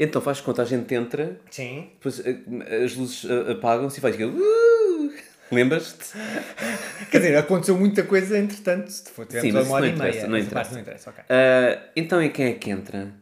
então 0.05 0.21
faz 0.23 0.41
conta, 0.41 0.63
a 0.63 0.65
gente 0.65 0.93
entra, 0.95 1.39
Sim. 1.51 1.89
depois 1.95 2.21
ah, 2.21 2.85
as 2.85 2.95
luzes 2.97 3.27
ah, 3.31 3.53
apagam-se 3.53 3.99
e 3.99 4.01
faz 4.01 4.15
aquilo. 4.15 4.33
"Uh!" 4.37 5.13
Lembras-te? 5.53 6.17
Quer 7.11 7.19
dizer, 7.19 7.37
aconteceu 7.37 7.77
muita 7.77 8.05
coisa 8.05 8.39
entretanto. 8.39 8.89
Se 8.89 9.11
for, 9.11 9.27
Sim, 9.29 9.51
mas 9.51 9.67
uma 9.67 9.77
hora 9.77 9.87
isso 9.87 9.95
e 9.97 9.99
não 9.99 10.05
meia. 10.05 10.11
interessa, 10.11 10.29
não 10.29 10.37
Essa 10.37 10.47
interessa. 10.47 10.73
não 10.75 10.81
interessa, 10.81 11.11
ok. 11.11 11.25
Ah, 11.29 11.83
então 11.97 12.23
e 12.23 12.29
quem 12.31 12.47
é 12.47 12.53
que 12.53 12.71
entra? 12.71 13.13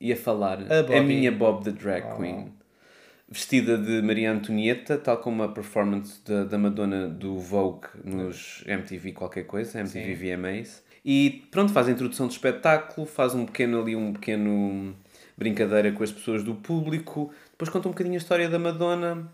Ia 0.00 0.16
falar 0.16 0.58
A 0.70 0.82
Bobby. 0.82 1.00
minha 1.00 1.32
Bob 1.32 1.64
the 1.64 1.72
Drag 1.72 2.04
Oh. 2.06 2.16
Queen. 2.16 2.52
Vestida 3.32 3.78
de 3.78 4.02
Maria 4.02 4.32
Antonieta, 4.32 4.98
tal 4.98 5.16
como 5.18 5.42
a 5.44 5.48
performance 5.48 6.20
da, 6.26 6.44
da 6.44 6.58
Madonna 6.58 7.06
do 7.08 7.38
Vogue 7.38 7.86
nos 8.04 8.62
MTV 8.66 9.12
qualquer 9.12 9.44
coisa, 9.44 9.78
MTV 9.80 10.34
VMAs. 10.36 10.82
E 11.04 11.44
pronto, 11.50 11.72
faz 11.72 11.86
a 11.88 11.92
introdução 11.92 12.26
do 12.26 12.32
espetáculo, 12.32 13.06
faz 13.06 13.32
um 13.34 13.46
pequeno 13.46 13.80
ali, 13.80 13.94
um 13.94 14.12
pequeno 14.12 14.94
brincadeira 15.40 15.90
com 15.90 16.04
as 16.04 16.12
pessoas 16.12 16.44
do 16.44 16.54
público, 16.54 17.32
depois 17.50 17.70
conta 17.70 17.88
um 17.88 17.92
bocadinho 17.92 18.16
a 18.16 18.18
história 18.18 18.46
da 18.46 18.58
Madonna, 18.58 19.26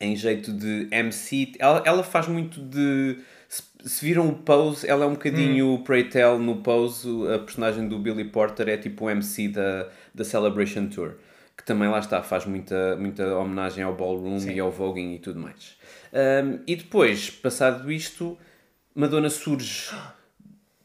em 0.00 0.14
jeito 0.14 0.52
de 0.52 0.86
MC. 0.92 1.54
Ela, 1.58 1.82
ela 1.84 2.02
faz 2.04 2.28
muito 2.28 2.60
de. 2.60 3.18
Se, 3.48 3.62
se 3.84 4.04
viram 4.06 4.28
o 4.28 4.34
Pose, 4.34 4.88
ela 4.88 5.04
é 5.04 5.08
um 5.08 5.14
bocadinho 5.14 5.74
o 5.74 5.82
Pray 5.82 6.04
Tell 6.04 6.38
no 6.38 6.62
Pose. 6.62 7.08
A 7.34 7.40
personagem 7.40 7.88
do 7.88 7.98
Billy 7.98 8.24
Porter 8.24 8.68
é 8.68 8.76
tipo 8.76 9.06
o 9.06 9.10
MC 9.10 9.48
da, 9.48 9.88
da 10.14 10.24
Celebration 10.24 10.86
Tour. 10.86 11.14
Que 11.56 11.64
também 11.64 11.88
lá 11.88 11.98
está, 11.98 12.22
faz 12.22 12.46
muita, 12.46 12.96
muita 12.96 13.36
homenagem 13.36 13.84
ao 13.84 13.94
ballroom 13.94 14.38
e 14.50 14.58
ao 14.58 14.70
voguing 14.70 15.16
e 15.16 15.18
tudo 15.18 15.40
mais. 15.40 15.76
Um, 16.12 16.60
e 16.66 16.76
depois, 16.76 17.28
passado 17.28 17.90
isto, 17.92 18.38
Madonna 18.94 19.28
surge 19.28 19.90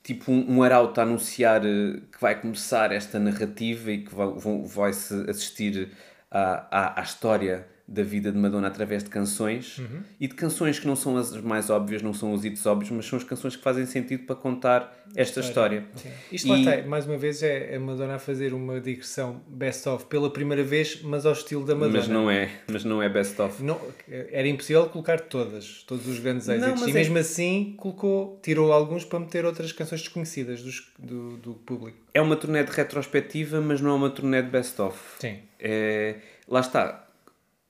tipo 0.08 0.32
um, 0.32 0.58
um 0.58 0.63
arauto 0.63 1.02
a 1.02 1.04
anunciar 1.04 1.65
eh, 1.65 2.00
que 2.12 2.22
vai 2.22 2.39
começar 2.39 2.93
esta 2.93 3.20
narrativa 3.20 3.91
e 3.91 4.06
que 4.06 4.15
vai, 4.15 4.28
vai-se 4.65 5.30
assistir 5.30 5.91
à, 6.32 6.96
à, 6.96 7.02
à 7.02 7.04
história 7.04 7.67
da 7.88 8.04
vida 8.04 8.32
de 8.34 8.38
Madonna 8.38 8.67
através 8.67 9.02
de 9.02 9.10
canções 9.10 9.78
Uhum. 9.78 10.02
e 10.19 10.28
de 10.28 10.34
canções 10.36 10.78
que 10.78 10.86
não 10.86 10.95
são 10.95 11.15
as 11.15 11.32
mais 11.39 11.69
óbvias, 11.69 12.02
não 12.02 12.13
são 12.13 12.34
os 12.34 12.43
hits 12.43 12.65
óbvios, 12.65 12.91
mas 12.91 13.06
são 13.06 13.17
as 13.17 13.23
canções 13.23 13.56
que 13.56 13.63
fazem 13.63 13.86
sentido 13.86 14.23
para 14.26 14.36
contar 14.36 14.93
esta 15.15 15.39
história. 15.39 15.86
Sim. 15.95 16.10
Isto 16.32 16.50
lá 16.50 16.58
E- 16.58 16.60
está, 16.67 16.88
mais 16.88 17.06
uma 17.08 17.17
vez, 17.17 17.41
é 17.41 17.76
a 17.76 17.80
Madonna 17.80 18.15
a 18.15 18.19
fazer 18.19 18.54
uma 18.54 18.82
digressão 18.82 19.41
best-of 19.47 20.06
pela 20.08 20.30
primeira 20.30 20.63
vez, 20.63 21.02
mas 21.02 21.26
ao 21.26 21.32
estilo 21.32 21.65
da 21.65 21.76
Madonna. 21.76 21.97
Mas 22.00 22.08
não 22.10 22.30
é, 22.30 22.50
mas 22.69 22.84
não 22.84 23.02
é 23.02 23.08
best 23.08 23.41
of. 23.41 23.63
Não, 23.63 23.80
era 24.10 24.47
impossível 24.50 24.86
colocar 24.89 25.21
todas, 25.21 25.84
todos 25.84 26.06
os 26.08 26.19
grandes 26.19 26.45
Não, 26.47 26.56
êxitos. 26.56 26.82
mas 26.82 26.88
e 26.89 26.91
é- 26.91 26.93
mesmo 26.93 27.17
assim 27.19 27.73
colocou, 27.78 28.38
tirou 28.43 28.73
alguns 28.73 29.06
para 29.06 29.19
meter 29.19 29.45
outras 29.45 29.71
canções 29.71 30.02
desconhecidas 30.02 30.62
dos- 30.62 30.91
do, 31.00 31.38
do 31.38 31.54
público. 31.54 31.97
É 32.13 32.21
uma 32.21 32.36
turnê 32.36 32.63
de 32.65 32.71
retrospectiva, 32.71 33.62
mas 33.62 33.80
não 33.80 33.91
é 33.91 33.93
uma 33.93 34.10
turnê 34.10 34.41
de 34.41 34.50
best 34.50 34.82
of. 34.82 34.97
Sim. 35.19 35.38
É, 35.58 36.15
lá 36.50 36.60
está. 36.60 37.07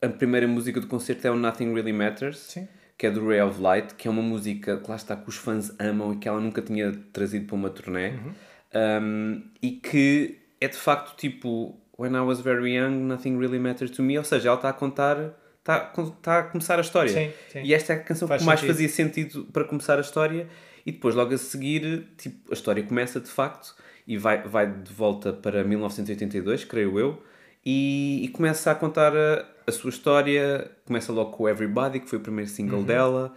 A 0.02 0.10
primeira 0.10 0.48
música 0.48 0.80
do 0.80 0.88
concerto 0.88 1.28
é 1.28 1.32
o 1.32 1.36
Nothing 1.36 1.74
Really 1.74 1.94
Matters, 1.94 2.38
Sim. 2.38 2.68
que 2.98 3.08
é 3.08 3.12
do 3.12 3.28
Ray 3.28 3.42
of 3.42 3.60
Light, 3.60 3.96
que 3.96 4.08
é 4.08 4.12
uma 4.12 4.22
música 4.22 4.78
que 4.78 4.90
lá 4.90 4.96
está 4.96 5.16
que 5.16 5.28
os 5.28 5.36
fãs 5.36 5.74
amam 5.80 6.14
e 6.14 6.18
que 6.18 6.28
ela 6.28 6.40
nunca 6.40 6.62
tinha 6.62 6.92
trazido 7.12 7.48
para 7.48 7.56
uma 7.56 7.70
turnê. 7.70 8.10
Uhum. 8.10 8.34
Um, 8.76 9.44
e 9.62 9.72
que 9.72 10.38
é 10.62 10.68
de 10.68 10.78
facto 10.78 11.16
tipo 11.16 11.80
When 11.98 12.14
I 12.14 12.20
was 12.20 12.42
very 12.42 12.76
young, 12.76 12.92
nothing 12.92 13.38
really 13.38 13.58
mattered 13.58 13.92
to 13.96 14.04
me. 14.04 14.18
Ou 14.18 14.24
seja, 14.24 14.50
ela 14.50 14.58
está 14.58 14.70
a 14.70 14.74
contar, 14.74 15.18
está, 15.58 15.92
está 15.98 16.40
a 16.40 16.44
começar 16.44 16.78
a 16.78 16.82
história. 16.82 17.12
Sim, 17.12 17.32
sim. 17.50 17.62
E 17.64 17.74
esta 17.74 17.94
é 17.94 17.96
a 17.96 18.00
canção 18.00 18.28
Faz 18.28 18.42
que 18.42 18.46
mais 18.46 18.60
sentido. 18.60 18.74
fazia 18.76 18.90
sentido 18.90 19.46
para 19.46 19.64
começar 19.64 19.98
a 19.98 20.02
história. 20.02 20.48
E 20.86 20.92
depois, 20.92 21.16
logo 21.16 21.34
a 21.34 21.38
seguir, 21.38 22.08
tipo, 22.18 22.52
a 22.52 22.54
história 22.54 22.84
começa 22.84 23.20
de 23.20 23.30
facto 23.30 23.76
e 24.08 24.16
vai, 24.16 24.44
vai 24.44 24.72
de 24.72 24.94
volta 24.94 25.34
para 25.34 25.64
1982, 25.64 26.64
creio 26.64 26.98
eu, 26.98 27.22
e, 27.70 28.24
e 28.24 28.28
começa 28.30 28.72
a 28.72 28.76
contar 28.76 29.14
a, 29.14 29.44
a 29.68 29.72
sua 29.74 29.90
história. 29.90 30.72
Começa 30.86 31.12
logo 31.12 31.32
com 31.32 31.50
Everybody, 31.50 32.00
que 32.00 32.10
foi 32.10 32.18
o 32.18 32.22
primeiro 32.22 32.50
single 32.50 32.82
dela. 32.82 33.34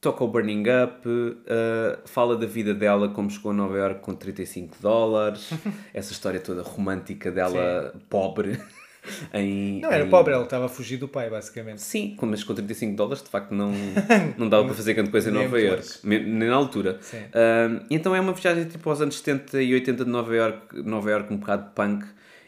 Toca 0.00 0.22
o 0.22 0.28
Burning 0.28 0.62
Up, 0.84 1.08
uh, 1.08 1.98
fala 2.04 2.36
da 2.36 2.46
vida 2.46 2.72
dela, 2.72 3.08
como 3.08 3.28
chegou 3.28 3.50
a 3.50 3.54
Nova 3.54 3.76
York 3.76 4.00
com 4.02 4.14
35 4.14 4.76
dólares, 4.80 5.50
essa 5.92 6.12
história 6.12 6.38
toda 6.38 6.62
romântica 6.62 7.32
dela, 7.32 7.92
pobre. 8.08 8.56
em, 9.34 9.80
Não 9.80 9.90
era 9.90 10.04
em- 10.04 10.10
pobre, 10.10 10.32
ela 10.32 10.44
estava 10.44 10.66
a 10.66 10.68
fugir 10.68 10.98
do 10.98 11.08
pai, 11.08 11.28
basicamente. 11.28 11.80
Sim, 11.80 12.16
mas 12.22 12.44
com 12.44 12.54
35 12.54 12.94
dólares 12.94 13.20
de 13.20 13.30
facto 13.30 13.52
não, 13.52 13.72
não 14.38 14.48
dava 14.48 14.66
para 14.66 14.74
fazer 14.74 14.94
grande 14.94 15.10
coisa 15.10 15.28
em 15.28 15.32
Nova 15.32 15.60
York, 15.60 15.84
nem 16.04 16.48
na 16.48 16.54
altura. 16.54 16.98
Sim. 17.00 17.22
Ahm, 17.34 17.84
então 17.90 18.14
é 18.14 18.20
uma 18.20 18.32
viagem 18.32 18.66
tipo 18.66 18.88
aos 18.88 19.00
anos 19.00 19.18
70 19.18 19.60
e 19.60 19.74
80 19.74 20.04
de 20.04 20.10
Nova 20.10 20.36
York, 20.36 20.82
Nova 20.84 21.10
York 21.10 21.34
um 21.34 21.38
bocado 21.38 21.72
punk, 21.74 22.06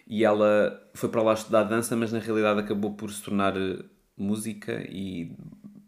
e 0.09 0.25
ela 0.25 0.81
foi 0.94 1.09
para 1.11 1.23
lá 1.23 1.35
estudar 1.35 1.64
dança, 1.64 1.94
mas 1.94 2.12
na 2.12 2.18
realidade 2.18 2.61
acabou 2.61 2.92
por 2.94 3.11
se 3.12 3.23
tornar 3.23 3.57
eh, 3.57 3.79
música 4.16 4.83
e 4.90 5.31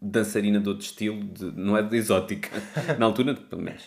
dançarina 0.03 0.59
de 0.61 0.69
outro 0.69 0.85
estilo, 0.85 1.23
de- 1.25 1.53
não 1.53 1.77
é 1.77 1.83
de 1.83 1.95
exótica, 1.97 2.49
na 2.99 3.07
altura 3.07 3.35
pelo 3.35 3.61
menos. 3.63 3.83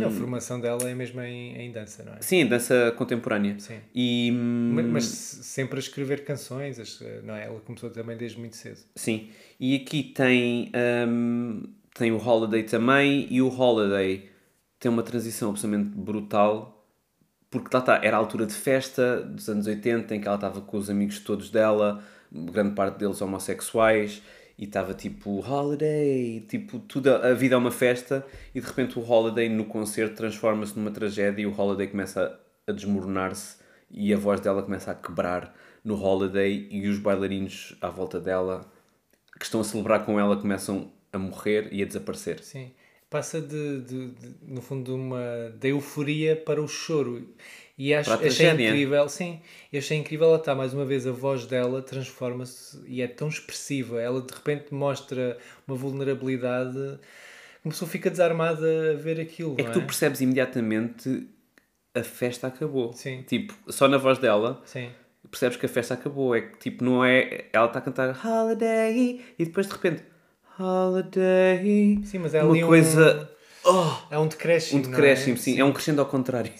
Não, 0.00 0.08
a 0.08 0.10
formação 0.10 0.58
dela 0.60 0.88
é 0.88 0.94
mesmo 0.94 1.20
em, 1.20 1.54
em 1.56 1.70
dança, 1.72 2.02
não 2.02 2.14
é? 2.14 2.22
sim, 2.22 2.46
dança 2.46 2.92
contemporânea. 2.96 3.58
Sim. 3.58 3.78
E, 3.94 4.30
hum, 4.32 4.72
Mas, 4.74 4.86
mas 4.86 5.04
sempre 5.04 5.76
a 5.76 5.80
escrever 5.80 6.24
canções, 6.24 6.78
as- 6.78 7.02
não 7.24 7.34
é? 7.34 7.44
Ela 7.46 7.60
começou 7.60 7.90
também 7.90 8.16
desde 8.16 8.38
muito 8.38 8.56
cedo. 8.56 8.78
Sim, 8.96 9.28
e 9.60 9.76
aqui 9.76 10.02
tem, 10.02 10.72
hum, 11.06 11.62
tem 11.94 12.10
o 12.12 12.16
Holiday 12.16 12.62
também, 12.62 13.26
e 13.30 13.42
o 13.42 13.48
Holiday 13.48 14.30
tem 14.78 14.90
uma 14.90 15.02
transição 15.02 15.50
absolutamente 15.50 15.90
brutal, 15.96 16.81
porque 17.52 17.68
lá 17.70 17.80
está, 17.80 18.00
era 18.02 18.16
a 18.16 18.18
altura 18.18 18.46
de 18.46 18.54
festa 18.54 19.20
dos 19.20 19.46
anos 19.46 19.66
80, 19.66 20.16
em 20.16 20.20
que 20.20 20.26
ela 20.26 20.36
estava 20.36 20.62
com 20.62 20.78
os 20.78 20.88
amigos 20.88 21.18
todos 21.20 21.50
dela, 21.50 22.02
grande 22.32 22.74
parte 22.74 22.98
deles 22.98 23.20
homossexuais, 23.20 24.22
e 24.58 24.64
estava 24.64 24.94
tipo 24.94 25.46
Holiday, 25.46 26.40
tipo, 26.48 26.78
tudo, 26.78 27.10
a 27.10 27.34
vida 27.34 27.54
é 27.54 27.58
uma 27.58 27.70
festa, 27.70 28.26
e 28.54 28.60
de 28.60 28.66
repente 28.66 28.98
o 28.98 29.02
Holiday 29.02 29.50
no 29.50 29.66
concerto 29.66 30.16
transforma-se 30.16 30.78
numa 30.78 30.90
tragédia 30.90 31.42
e 31.42 31.46
o 31.46 31.54
Holiday 31.54 31.88
começa 31.88 32.40
a, 32.66 32.70
a 32.70 32.74
desmoronar-se 32.74 33.58
e 33.90 34.14
a 34.14 34.16
voz 34.16 34.40
dela 34.40 34.62
começa 34.62 34.90
a 34.90 34.94
quebrar 34.94 35.54
no 35.84 36.02
Holiday 36.02 36.68
e 36.70 36.88
os 36.88 36.98
bailarinos 36.98 37.76
à 37.82 37.90
volta 37.90 38.18
dela 38.18 38.64
que 39.38 39.44
estão 39.44 39.60
a 39.60 39.64
celebrar 39.64 40.06
com 40.06 40.18
ela 40.18 40.38
começam 40.38 40.90
a 41.12 41.18
morrer 41.18 41.68
e 41.70 41.82
a 41.82 41.86
desaparecer. 41.86 42.42
Sim. 42.42 42.72
Passa 43.12 43.40
de, 43.40 43.80
de- 43.82 44.08
de- 44.10 44.34
no 44.48 44.62
fundo, 44.62 44.84
de 44.84 44.90
uma, 44.90 45.20
da 45.60 45.68
euforia 45.68 46.34
para 46.34 46.62
o 46.62 46.66
choro. 46.66 47.28
E 47.76 47.92
acho, 47.94 48.10
achei 48.12 48.50
incrível, 48.50 49.08
sim, 49.08 49.40
achei 49.74 49.98
incrível 49.98 50.28
ela 50.28 50.36
está 50.38 50.54
mais 50.54 50.72
uma 50.72 50.84
vez, 50.84 51.06
a 51.06 51.10
voz 51.12 51.46
dela 51.46 51.82
transforma-se 51.82 52.80
e 52.86 53.02
é 53.02 53.06
tão 53.06 53.28
expressiva. 53.28 54.00
Ela 54.00 54.20
de 54.22 54.32
repente 54.32 54.72
mostra 54.72 55.36
uma 55.68 55.76
vulnerabilidade. 55.76 56.78
Uma 57.64 57.70
pessoa 57.72 57.88
fica 57.90 58.10
desarmada 58.10 58.92
a 58.92 58.94
ver 58.94 59.20
aquilo. 59.20 59.56
É 59.58 59.64
que 59.64 59.72
tu 59.72 59.82
percebes 59.82 60.20
imediatamente 60.20 61.26
a 61.94 62.02
festa 62.02 62.46
acabou. 62.46 62.92
Sim. 62.94 63.22
Tipo, 63.26 63.54
só 63.68 63.86
na 63.88 63.98
voz 63.98 64.18
dela 64.18 64.62
Sim. 64.64 64.88
percebes 65.30 65.56
que 65.58 65.66
a 65.66 65.68
festa 65.68 65.94
acabou. 65.94 66.34
É 66.34 66.40
que 66.40 66.58
tipo, 66.58 66.82
não 66.84 67.04
é. 67.04 67.44
Ela 67.52 67.66
está 67.66 67.78
a 67.78 67.82
cantar 67.82 68.18
Holiday 68.26 69.20
e 69.38 69.44
depois 69.44 69.66
de 69.66 69.72
repente 69.74 70.02
Holiday. 70.62 72.00
Sim, 72.04 72.18
mas 72.18 72.34
é 72.34 72.42
uma 72.42 72.50
ali 72.52 72.64
um- 72.64 72.68
coisa. 72.68 73.30
Oh, 73.64 73.92
É 74.10 74.18
um 74.18 74.26
decréscimo. 74.26 74.80
um 74.80 74.82
não 74.84 74.90
decréscimo, 74.90 75.34
é? 75.34 75.38
sim. 75.38 75.60
É 75.60 75.64
um 75.64 75.72
crescendo 75.72 76.00
ao 76.00 76.06
contrário. 76.06 76.52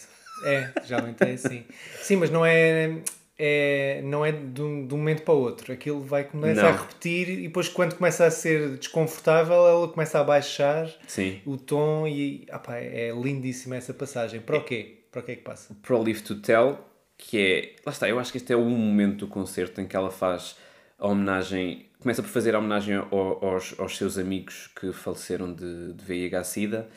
É, 0.45 0.71
geralmente 0.85 1.23
é 1.23 1.33
assim. 1.33 1.65
Sim, 2.01 2.17
mas 2.17 2.31
não 2.31 2.45
é, 2.45 2.99
é, 3.39 4.01
não 4.05 4.25
é 4.25 4.31
de 4.33 4.61
um, 4.63 4.87
de 4.87 4.95
um 4.95 4.99
momento 4.99 5.23
para 5.23 5.35
o 5.35 5.39
outro. 5.39 5.73
Aquilo 5.73 6.01
vai 6.01 6.25
começar 6.25 6.69
a 6.69 6.73
repetir 6.73 7.29
e 7.29 7.43
depois 7.43 7.69
quando 7.69 7.95
começa 7.97 8.25
a 8.25 8.31
ser 8.31 8.77
desconfortável 8.77 9.67
ela 9.67 9.89
começa 9.89 10.19
a 10.21 10.25
baixar 10.25 10.89
Sim. 11.07 11.41
o 11.47 11.57
tom 11.57 12.07
e 12.07 12.47
ah 12.51 12.59
pá, 12.59 12.77
é 12.77 13.11
lindíssima 13.13 13.77
essa 13.77 13.93
passagem. 13.95 14.41
Para 14.41 14.59
o 14.59 14.65
quê? 14.65 15.01
Para 15.11 15.21
o 15.21 15.25
que 15.25 15.33
é 15.33 15.37
que 15.37 15.43
passa? 15.43 15.75
Para 15.83 15.97
o 15.97 16.03
Live 16.03 16.23
to 16.23 16.37
Tell, 16.41 16.79
que 17.19 17.39
é. 17.39 17.77
Lá 17.85 17.93
está, 17.93 18.09
eu 18.09 18.19
acho 18.19 18.31
que 18.33 18.39
este 18.39 18.53
é 18.53 18.57
o 18.57 18.65
momento 18.65 19.27
do 19.27 19.29
concerto 19.29 19.81
em 19.81 19.87
que 19.87 19.95
ela 19.97 20.11
faz 20.11 20.57
a 20.99 21.07
homenagem. 21.09 21.87
Começa 22.03 22.23
por 22.23 22.29
fazer 22.31 22.55
a 22.55 22.59
homenagem 22.59 22.97
ao- 22.97 23.45
aos, 23.45 23.75
aos 23.79 23.97
seus 23.97 24.19
amigos 24.19 24.69
que 24.79 24.93
faleceram 24.93 25.53
de, 25.55 25.93
de 25.93 26.05
VIH-Sida 26.05 26.89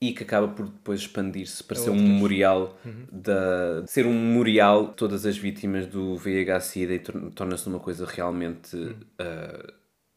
e 0.00 0.12
que 0.12 0.22
acaba 0.22 0.48
por 0.48 0.66
depois 0.66 1.00
expandir-se 1.00 1.62
para 1.64 1.76
ser 1.76 1.90
um 1.90 1.94
memorial 2.02 2.78
da, 3.10 3.80
de 3.82 3.90
ser 3.90 4.06
um 4.06 4.12
memorial 4.12 4.88
de 4.88 4.94
todas 4.94 5.24
as 5.26 5.36
vítimas 5.36 5.86
do 5.86 6.16
VIH-Sida 6.16 6.94
e 6.94 6.98
tor- 6.98 7.30
torna-se 7.34 7.66
uma 7.68 7.78
coisa 7.80 8.06
realmente 8.06 8.76
ah, 9.18 9.72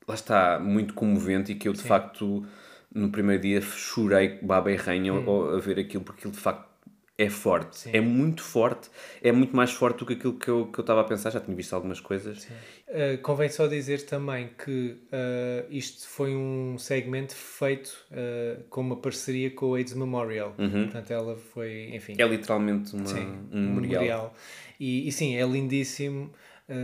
lá 0.08 0.16
está 0.16 0.60
muito 0.60 0.94
comovente 0.94 1.52
e 1.52 1.56
que 1.56 1.68
eu 1.68 1.74
de 1.74 1.82
facto 1.82 2.46
no 2.94 3.10
primeiro 3.10 3.42
dia 3.42 3.62
chorei 3.62 4.40
baba 4.42 4.72
e 4.72 4.76
ranha 4.76 5.12
ao- 5.12 5.56
a 5.56 5.60
ver 5.60 5.80
aquilo 5.80 6.04
porque 6.04 6.20
aquilo 6.22 6.34
de 6.34 6.40
facto 6.40 6.69
é 7.26 7.30
forte, 7.30 7.90
é 7.92 8.00
muito 8.00 8.42
forte, 8.42 8.90
é 9.22 9.32
muito 9.32 9.54
mais 9.56 9.72
forte 9.72 10.00
do 10.00 10.06
que 10.06 10.14
aquilo 10.14 10.34
que 10.40 10.48
eu 10.48 10.68
que 10.68 10.80
eu 10.80 10.82
estava 10.82 11.02
a 11.02 11.04
pensar, 11.04 11.30
já 11.32 11.40
tinha 11.42 11.56
visto 11.56 11.74
algumas 11.74 12.00
coisas. 12.00 12.46
Uh, 12.88 13.18
convém 13.22 13.50
só 13.50 13.68
dizer 13.68 14.06
também 14.06 14.50
que 14.64 14.98
uh, 15.12 15.68
isto 15.70 16.08
foi 16.08 16.34
um 16.36 16.78
segmento 16.78 17.36
feito 17.36 17.90
uh, 18.12 18.64
com 18.70 18.82
uma 18.82 18.96
parceria 18.96 19.52
com 19.52 19.68
o 19.68 19.74
AIDS 19.76 19.94
Memorial. 19.94 20.56
Portanto, 20.58 21.12
ela 21.12 21.36
foi, 21.36 21.90
enfim, 21.94 22.16
É 22.18 22.26
literalmente 22.26 22.96
uma, 22.96 23.06
Sim, 23.06 23.28
um 23.52 23.76
memorial. 23.76 24.34
E, 24.80 25.08
e 25.08 25.12
sim, 25.12 25.36
é 25.36 25.46
lindíssimo. 25.46 26.32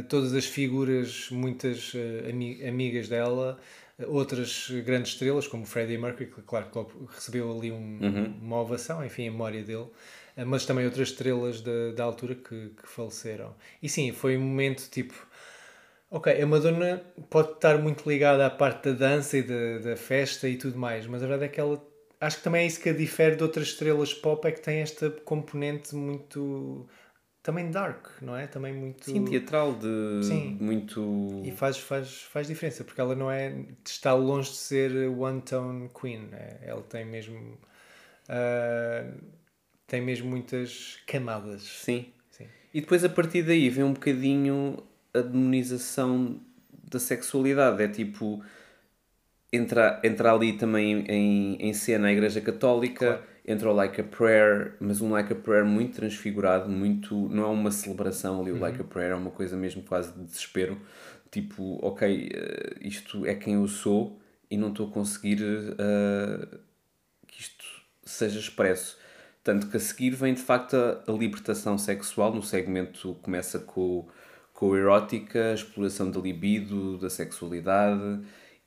Todas 0.10 0.34
as 0.34 0.46
figuras, 0.46 1.30
muitas 1.32 1.94
ami- 2.28 2.60
amigas 2.68 3.08
dela, 3.08 3.58
outras 4.08 4.68
grandes 4.84 5.12
estrelas, 5.14 5.48
como 5.48 5.64
Freddie 5.66 5.98
Mercury, 5.98 6.26
que 6.30 6.42
claro 6.42 6.66
que 6.72 6.80
recebeu 7.14 7.56
ali 7.56 7.72
um- 7.72 8.00
Uhum. 8.02 8.34
uma 8.42 8.62
ovação, 8.62 9.06
enfim, 9.06 9.24
em 9.24 9.30
memória 9.30 9.64
dele, 9.64 9.86
mas 10.44 10.66
também 10.66 10.86
outras 10.86 11.10
estrelas 11.10 11.62
da, 11.62 11.92
da 11.96 12.04
altura 12.04 12.36
que, 12.36 12.70
que 12.70 12.88
faleceram. 12.88 13.56
E 13.82 13.88
sim, 13.88 14.12
foi 14.12 14.38
um 14.38 14.42
momento 14.42 14.90
tipo. 14.90 15.14
Ok, 16.10 16.42
a 16.42 16.46
Madonna 16.46 17.02
pode 17.30 17.54
estar 17.54 17.78
muito 17.80 18.08
ligada 18.10 18.46
à 18.46 18.50
parte 18.50 18.92
da 18.92 19.10
dança 19.10 19.38
e 19.38 19.44
da, 19.44 19.80
da 19.80 19.98
festa 19.98 20.48
e 20.48 20.58
tudo 20.58 20.78
mais, 20.78 21.08
mas 21.08 21.22
a 21.24 21.28
verdade 21.28 21.46
é 21.46 21.48
que 21.50 21.60
ela. 21.60 21.82
Acho 22.20 22.38
que 22.38 22.44
também 22.44 22.64
é 22.64 22.68
isso 22.68 22.80
que 22.82 22.90
a 22.90 22.94
difere 22.94 23.36
de 23.36 23.44
outras 23.44 23.68
estrelas 23.68 24.14
pop, 24.14 24.48
é 24.48 24.52
que 24.52 24.62
tem 24.62 24.80
esta 24.80 25.10
componente 25.10 25.96
muito. 25.96 26.88
também 27.44 27.70
dark, 27.72 28.08
não 28.22 28.36
é? 28.36 28.48
Também 28.48 28.74
muito. 28.74 29.06
Sim, 29.06 29.26
teatral 29.26 29.76
de 29.76 30.24
Sim. 30.24 30.58
muito 30.60 31.42
E 31.44 31.52
faz, 31.52 31.78
faz, 31.78 32.24
faz 32.24 32.48
diferença, 32.48 32.84
porque 32.84 33.02
ela 33.02 33.16
não 33.16 33.30
é. 33.32 33.54
está 33.86 34.14
longe 34.14 34.52
de 34.52 34.58
ser 34.58 34.92
One 35.10 35.42
Tone 35.42 35.90
Queen. 36.00 36.28
né? 36.28 36.60
Ela 36.62 36.82
tem 36.84 37.06
mesmo. 37.06 37.58
ah, 38.30 39.06
tem 39.88 40.02
mesmo 40.02 40.30
muitas 40.30 41.00
camadas. 41.08 41.64
Sim. 41.64 42.06
Sim. 42.32 42.48
E 42.74 42.82
depois 42.82 43.04
a 43.04 43.10
partir 43.10 43.44
daí 43.44 43.70
vem 43.70 43.84
um 43.84 43.94
bocadinho 43.94 44.84
a 45.14 45.22
demonização 45.22 46.40
da 46.90 47.00
sexualidade. 47.00 47.82
É 47.84 47.88
tipo. 47.88 48.44
Entra, 49.54 50.02
entra 50.04 50.34
ali 50.34 50.54
também 50.54 51.06
em, 51.08 51.56
em 51.62 51.74
cena 51.74 52.08
a 52.08 52.12
Igreja 52.12 52.42
Católica 52.42 53.24
entra 53.48 53.70
o 53.70 53.74
Like 53.74 54.02
a 54.02 54.04
Prayer, 54.04 54.76
mas 54.80 55.02
um 55.02 55.12
Like 55.12 55.32
a 55.32 55.36
Prayer 55.36 55.66
muito 55.66 55.96
transfigurado, 55.96 56.70
muito. 56.70 57.16
Não 57.30 57.44
é 57.44 57.48
uma 57.48 57.72
celebração 57.72 58.42
ali, 58.42 58.52
o 58.52 58.60
Like 58.60 58.82
a 58.82 58.84
Prayer 58.84 59.12
é 59.12 59.16
uma 59.16 59.32
coisa 59.32 59.56
mesmo 59.56 59.84
quase 59.84 60.12
de 60.14 60.24
desespero. 60.24 60.80
Tipo, 61.30 61.80
ok, 61.86 62.32
eh, 62.34 62.76
isto 62.82 63.26
é 63.26 63.36
quem 63.36 63.56
eu 63.56 63.68
sou 63.68 64.20
e 64.50 64.58
não 64.58 64.70
estou 64.70 64.88
a 64.88 64.92
conseguir 64.92 65.40
eh, 65.78 66.48
que 67.28 67.42
isto 67.42 67.66
seja 68.04 68.40
expresso. 68.40 68.98
Tanto 69.46 69.70
que 69.70 69.78
a 69.78 69.82
seguir 69.82 70.12
vem 70.12 70.34
de 70.36 70.42
facto 70.42 70.76
a, 70.76 71.04
a 71.08 71.14
libertação 71.14 71.78
sexual, 71.78 72.34
no 72.36 72.44
segmento 72.44 73.16
começa 73.24 73.60
com, 73.60 74.08
com 74.54 74.74
a 74.74 74.78
erótica, 74.80 75.52
a 75.52 75.56
exploração 75.56 76.12
da 76.12 76.20
libido, 76.20 76.98
da 77.00 77.10
sexualidade 77.12 78.22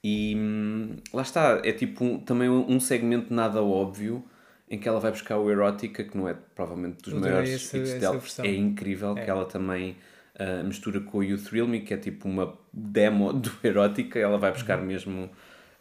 e 0.04 0.34
hum, 0.36 0.96
lá 1.12 1.22
está, 1.22 1.60
é 1.64 1.72
tipo 1.72 2.04
um- 2.04 2.20
também 2.20 2.48
um 2.48 2.80
segmento 2.80 3.34
nada 3.34 3.62
óbvio 3.62 4.24
em 4.70 4.78
que 4.78 4.88
ela 4.88 5.00
vai 5.00 5.10
buscar 5.10 5.38
o 5.38 5.50
erótica, 5.50 6.04
que 6.04 6.16
não 6.16 6.28
é 6.28 6.34
provavelmente 6.34 7.02
dos 7.02 7.14
Eu 7.14 7.20
maiores 7.20 7.74
hits 7.74 7.74
essa 7.74 7.98
dela, 8.00 8.18
versão. 8.18 8.44
é 8.44 8.54
incrível 8.54 9.14
que 9.14 9.30
ela 9.30 9.46
também 9.46 9.96
ah, 10.38 10.62
mistura 10.62 11.00
com 11.00 11.18
o 11.18 11.24
You 11.24 11.38
Thrill 11.38 11.66
Me, 11.68 11.80
que 11.80 11.94
é 11.94 11.98
tipo 11.98 12.28
uma 12.28 12.56
demo 12.72 13.32
do 13.34 13.50
erótica, 13.64 14.18
ela 14.18 14.38
vai 14.38 14.50
Uhum. 14.50 14.54
buscar 14.56 14.76
mesmo. 14.80 15.30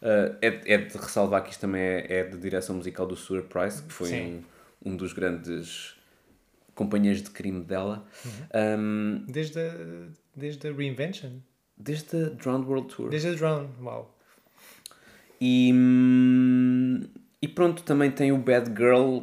ah, 0.02 0.36
é, 0.42 0.74
é 0.74 0.78
de 0.78 0.96
ressalvar 0.98 1.44
que 1.44 1.50
isto 1.50 1.60
também 1.60 1.82
é, 1.82 2.06
é 2.20 2.24
de 2.24 2.36
direção 2.38 2.76
musical 2.76 3.06
do 3.06 3.16
Stuart 3.16 3.46
Price, 3.46 3.82
que 3.82 3.92
foi 3.92 4.08
Sim. 4.08 4.22
um, 4.38 4.42
um 4.88 4.96
dos 4.96 5.12
grandes 5.12 5.94
companheiros 6.74 7.22
de 7.22 7.30
crime 7.30 7.62
dela. 7.64 8.06
Uhum. 8.24 8.32
Um, 8.78 9.24
Desde 9.28 9.58
a, 9.58 9.72
desde 10.34 10.68
a 10.68 10.72
Reinvention. 10.72 11.40
desde 11.76 12.16
a 12.16 12.28
Drowned 12.30 12.66
World 12.66 12.94
Tour. 12.94 13.10
Desde 13.10 13.28
a 13.28 13.32
Drown. 13.34 13.68
Uau. 13.82 14.14
E, 15.40 15.72
hum, 15.72 17.02
e 17.40 17.48
pronto, 17.48 17.82
também 17.82 18.10
tem 18.10 18.32
o 18.32 18.38
Bad 18.38 18.70
Girl, 18.76 19.20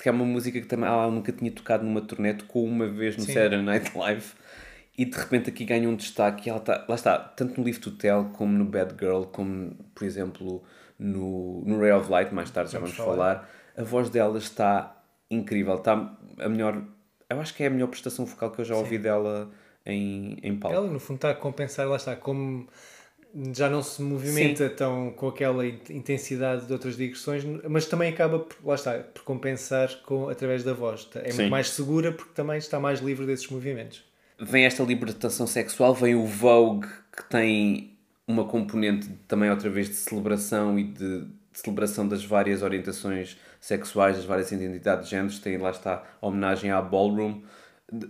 que 0.00 0.08
é 0.08 0.12
uma 0.12 0.24
música 0.24 0.60
que 0.60 0.66
também 0.66 0.88
ela 0.88 1.10
nunca 1.10 1.32
tinha 1.32 1.50
tocado 1.50 1.84
numa 1.84 2.00
turnê, 2.00 2.34
tocou 2.34 2.64
uma 2.64 2.86
vez 2.88 3.16
no 3.16 3.22
Sim. 3.24 3.32
Saturday 3.32 3.62
Night 3.62 3.96
Live 3.96 4.32
e 4.96 5.04
de 5.04 5.16
repente 5.16 5.50
aqui 5.50 5.64
ganha 5.64 5.88
um 5.88 5.96
destaque. 5.96 6.48
E 6.48 6.50
ela 6.50 6.60
tá, 6.60 6.84
lá 6.88 6.94
está, 6.94 7.18
tanto 7.18 7.58
no 7.58 7.64
Live 7.64 7.80
to 7.80 7.90
Tell 7.92 8.24
como 8.32 8.52
no 8.56 8.64
Bad 8.64 8.94
Girl, 8.98 9.22
como 9.24 9.74
por 9.94 10.04
exemplo 10.04 10.62
no, 10.98 11.62
no 11.64 11.80
Ray 11.80 11.92
of 11.92 12.10
Light, 12.10 12.32
mais 12.32 12.50
tarde 12.50 12.72
já 12.72 12.78
Vamos 12.78 12.96
vamos 12.96 13.12
falar. 13.12 13.50
A 13.80 13.84
voz 13.84 14.10
dela 14.10 14.38
está 14.38 14.72
incrível, 15.30 15.76
está 15.76 15.92
a 16.38 16.48
melhor, 16.48 16.82
eu 17.28 17.40
acho 17.40 17.54
que 17.54 17.62
é 17.62 17.66
a 17.66 17.70
melhor 17.70 17.88
prestação 17.88 18.24
vocal 18.26 18.50
que 18.50 18.60
eu 18.60 18.64
já 18.64 18.76
ouvi 18.76 18.98
dela 18.98 19.50
em, 19.86 20.36
em 20.42 20.56
palco. 20.56 20.76
Ela, 20.76 20.86
no 20.90 20.98
fundo, 21.00 21.16
está 21.16 21.30
a 21.30 21.34
compensar, 21.34 21.86
lá 21.88 21.96
está, 21.96 22.16
como 22.16 22.66
já 23.54 23.70
não 23.70 23.80
se 23.82 24.02
movimenta 24.02 24.68
tão 24.68 25.12
com 25.12 25.28
aquela 25.28 25.64
in- 25.66 25.78
intensidade 25.90 26.66
de 26.66 26.72
outras 26.72 26.96
digressões, 26.96 27.44
mas 27.68 27.86
também 27.86 28.08
acaba, 28.12 28.40
por, 28.40 28.56
lá 28.64 28.74
está, 28.74 28.98
por 28.98 29.22
compensar 29.22 29.88
com, 30.02 30.28
através 30.28 30.64
da 30.64 30.72
voz. 30.74 31.08
É 31.14 31.30
Sim. 31.30 31.42
muito 31.42 31.50
mais 31.50 31.70
segura 31.70 32.10
porque 32.12 32.32
também 32.34 32.58
está 32.58 32.80
mais 32.80 33.00
livre 33.00 33.24
desses 33.26 33.48
movimentos. 33.48 34.04
vem 34.38 34.64
esta 34.64 34.82
libertação 34.82 35.46
sexual, 35.46 35.94
vem 35.94 36.14
o 36.16 36.26
Vogue 36.26 36.88
que 37.16 37.24
tem 37.30 37.96
uma 38.26 38.44
componente 38.46 39.08
também 39.28 39.48
outra 39.50 39.70
vez 39.70 39.88
de 39.88 39.94
celebração 39.94 40.78
e 40.78 40.84
de 40.84 41.26
celebração 41.52 42.06
das 42.06 42.24
várias 42.24 42.62
orientações 42.62 43.36
sexuais, 43.60 44.16
das 44.16 44.24
várias 44.24 44.50
identidades 44.52 45.06
de 45.06 45.10
géneros, 45.10 45.38
tem 45.38 45.58
lá 45.58 45.70
está 45.70 46.04
a 46.20 46.26
homenagem 46.26 46.70
à 46.70 46.80
Ballroom. 46.80 47.42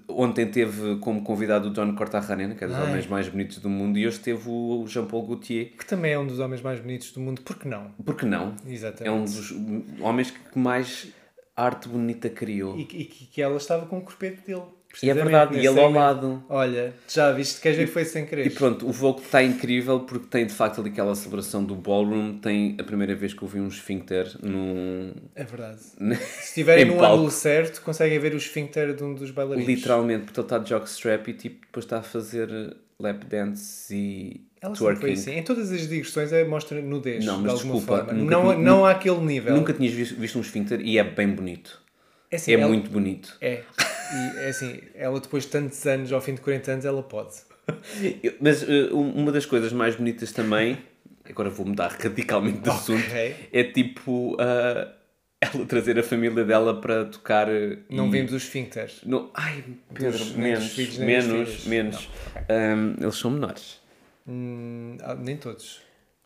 Ontem 0.08 0.46
teve 0.46 0.96
como 0.96 1.22
convidado 1.22 1.68
o 1.68 1.72
John 1.72 1.94
Cortajarena, 1.94 2.54
que 2.54 2.62
é 2.62 2.66
dos 2.66 2.76
Ai. 2.76 2.86
homens 2.86 3.06
mais 3.06 3.28
bonitos 3.28 3.58
do 3.58 3.70
mundo, 3.70 3.98
e 3.98 4.06
hoje 4.06 4.20
teve 4.20 4.46
o 4.46 4.84
Jean-Paul 4.86 5.26
Gaultier. 5.26 5.72
Que 5.76 5.86
também 5.86 6.12
é 6.12 6.18
um 6.18 6.26
dos 6.26 6.38
homens 6.38 6.60
mais 6.60 6.80
bonitos 6.80 7.12
do 7.12 7.20
mundo, 7.20 7.40
por 7.40 7.56
que 7.56 7.66
não? 7.66 7.90
Por 8.04 8.14
que 8.14 8.26
não? 8.26 8.54
Exatamente. 8.66 9.08
É 9.08 9.10
um 9.10 9.24
dos 9.24 9.52
homens 10.00 10.30
que 10.30 10.58
mais 10.58 11.08
arte 11.56 11.88
bonita 11.88 12.28
criou. 12.28 12.76
E, 12.76 12.82
e 12.82 12.84
que, 12.84 13.26
que 13.26 13.40
ela 13.40 13.56
estava 13.56 13.86
com 13.86 13.98
o 13.98 14.02
corpete 14.02 14.42
dele. 14.46 14.64
E 15.02 15.08
é 15.08 15.14
verdade, 15.14 15.54
e 15.54 15.58
ele 15.58 15.68
ao 15.68 15.74
segmento. 15.74 15.98
lado. 15.98 16.44
Olha, 16.48 16.92
já 17.08 17.30
viste, 17.32 17.60
queres 17.60 17.78
ver 17.78 17.86
que 17.86 17.92
foi 17.92 18.04
sem 18.04 18.26
querer? 18.26 18.46
E 18.46 18.50
pronto, 18.50 18.88
o 18.88 18.92
Vogue 18.92 19.22
está 19.22 19.42
incrível 19.42 20.00
porque 20.00 20.26
tem 20.26 20.44
de 20.46 20.52
facto 20.52 20.80
ali 20.80 20.90
aquela 20.90 21.14
celebração 21.14 21.64
do 21.64 21.74
ballroom. 21.76 22.38
Tem 22.38 22.76
a 22.78 22.82
primeira 22.82 23.14
vez 23.14 23.32
que 23.32 23.40
eu 23.42 23.48
vi 23.48 23.60
um 23.60 23.68
esfíncter 23.68 24.30
num. 24.42 25.12
É 25.34 25.44
verdade. 25.44 25.78
Se 26.18 26.48
estiverem 26.48 26.84
Em 26.84 26.88
no 26.88 26.96
palco. 26.96 27.14
ângulo 27.14 27.30
certo, 27.30 27.80
conseguem 27.82 28.18
ver 28.18 28.34
o 28.34 28.36
esfíncter 28.36 28.92
de 28.94 29.04
um 29.04 29.14
dos 29.14 29.30
bailarinos. 29.30 29.66
Literalmente, 29.68 30.24
porque 30.24 30.40
ele 30.40 30.44
está 30.46 30.58
de 30.58 30.68
jockstrap 30.70 31.28
e 31.28 31.32
tipo, 31.34 31.60
depois 31.66 31.84
está 31.84 31.98
a 31.98 32.02
fazer 32.02 32.48
lap 32.98 33.24
dance 33.24 33.94
e 33.94 34.40
Ela 34.60 34.74
sempre 34.74 34.94
foi 34.96 34.96
twerking. 35.14 35.20
assim. 35.20 35.38
Em 35.38 35.42
todas 35.44 35.70
as 35.70 35.88
digressões 35.88 36.32
é 36.32 36.44
mostra 36.44 36.82
nudez, 36.82 37.24
Não, 37.24 37.36
de 37.36 37.42
mas 37.44 37.52
alguma 37.52 37.74
desculpa, 37.76 38.04
forma. 38.04 38.12
nunca 38.12 38.34
Não, 38.36 38.58
não 38.58 38.84
àquele 38.84 39.20
nível. 39.20 39.54
Nunca 39.54 39.72
tinhas 39.72 39.92
visto, 39.94 40.16
visto 40.16 40.36
um 40.36 40.42
esfíncter 40.42 40.80
e 40.80 40.98
é 40.98 41.04
bem 41.04 41.28
bonito. 41.28 41.80
É, 42.30 42.36
assim, 42.36 42.50
É 42.52 42.54
ela- 42.54 42.68
muito 42.68 42.90
bonito. 42.90 43.36
É. 43.40 43.62
E 44.12 44.38
é 44.38 44.48
assim, 44.48 44.80
ela 44.94 45.20
depois 45.20 45.44
de 45.44 45.50
tantos 45.50 45.84
anos, 45.86 46.12
ao 46.12 46.20
fim 46.20 46.34
de 46.34 46.40
40 46.40 46.72
anos, 46.72 46.84
ela 46.84 47.02
pode. 47.02 47.34
Mas 48.40 48.62
um- 48.68 49.10
uma 49.12 49.30
das 49.32 49.46
coisas 49.46 49.72
mais 49.72 49.94
bonitas 49.96 50.32
também, 50.32 50.78
agora 51.28 51.48
vou 51.50 51.64
mudar 51.66 51.88
radicalmente 52.00 52.58
de 52.58 52.68
assunto, 52.70 53.04
é 53.52 53.64
tipo 53.64 54.34
uh, 54.34 54.90
ela 55.40 55.64
trazer 55.66 55.98
a 55.98 56.02
família 56.02 56.44
dela 56.44 56.80
para 56.80 57.04
tocar. 57.04 57.48
uh, 57.48 57.78
Não 57.88 58.08
e- 58.08 58.10
vimos 58.10 58.32
os 58.32 58.42
esfíncteres. 58.42 59.00
Não, 59.04 59.30
ai, 59.34 59.62
Pedro, 59.94 60.18
Dos- 60.18 60.32
menos, 60.32 60.72
filhos, 60.72 60.98
menos, 60.98 61.66
menos. 61.66 62.08
Um, 62.50 63.02
eles 63.02 63.14
são 63.16 63.30
menores. 63.30 63.80
Hum, 64.26 64.96
ah, 65.02 65.14
nem 65.14 65.36
todos. 65.36 65.80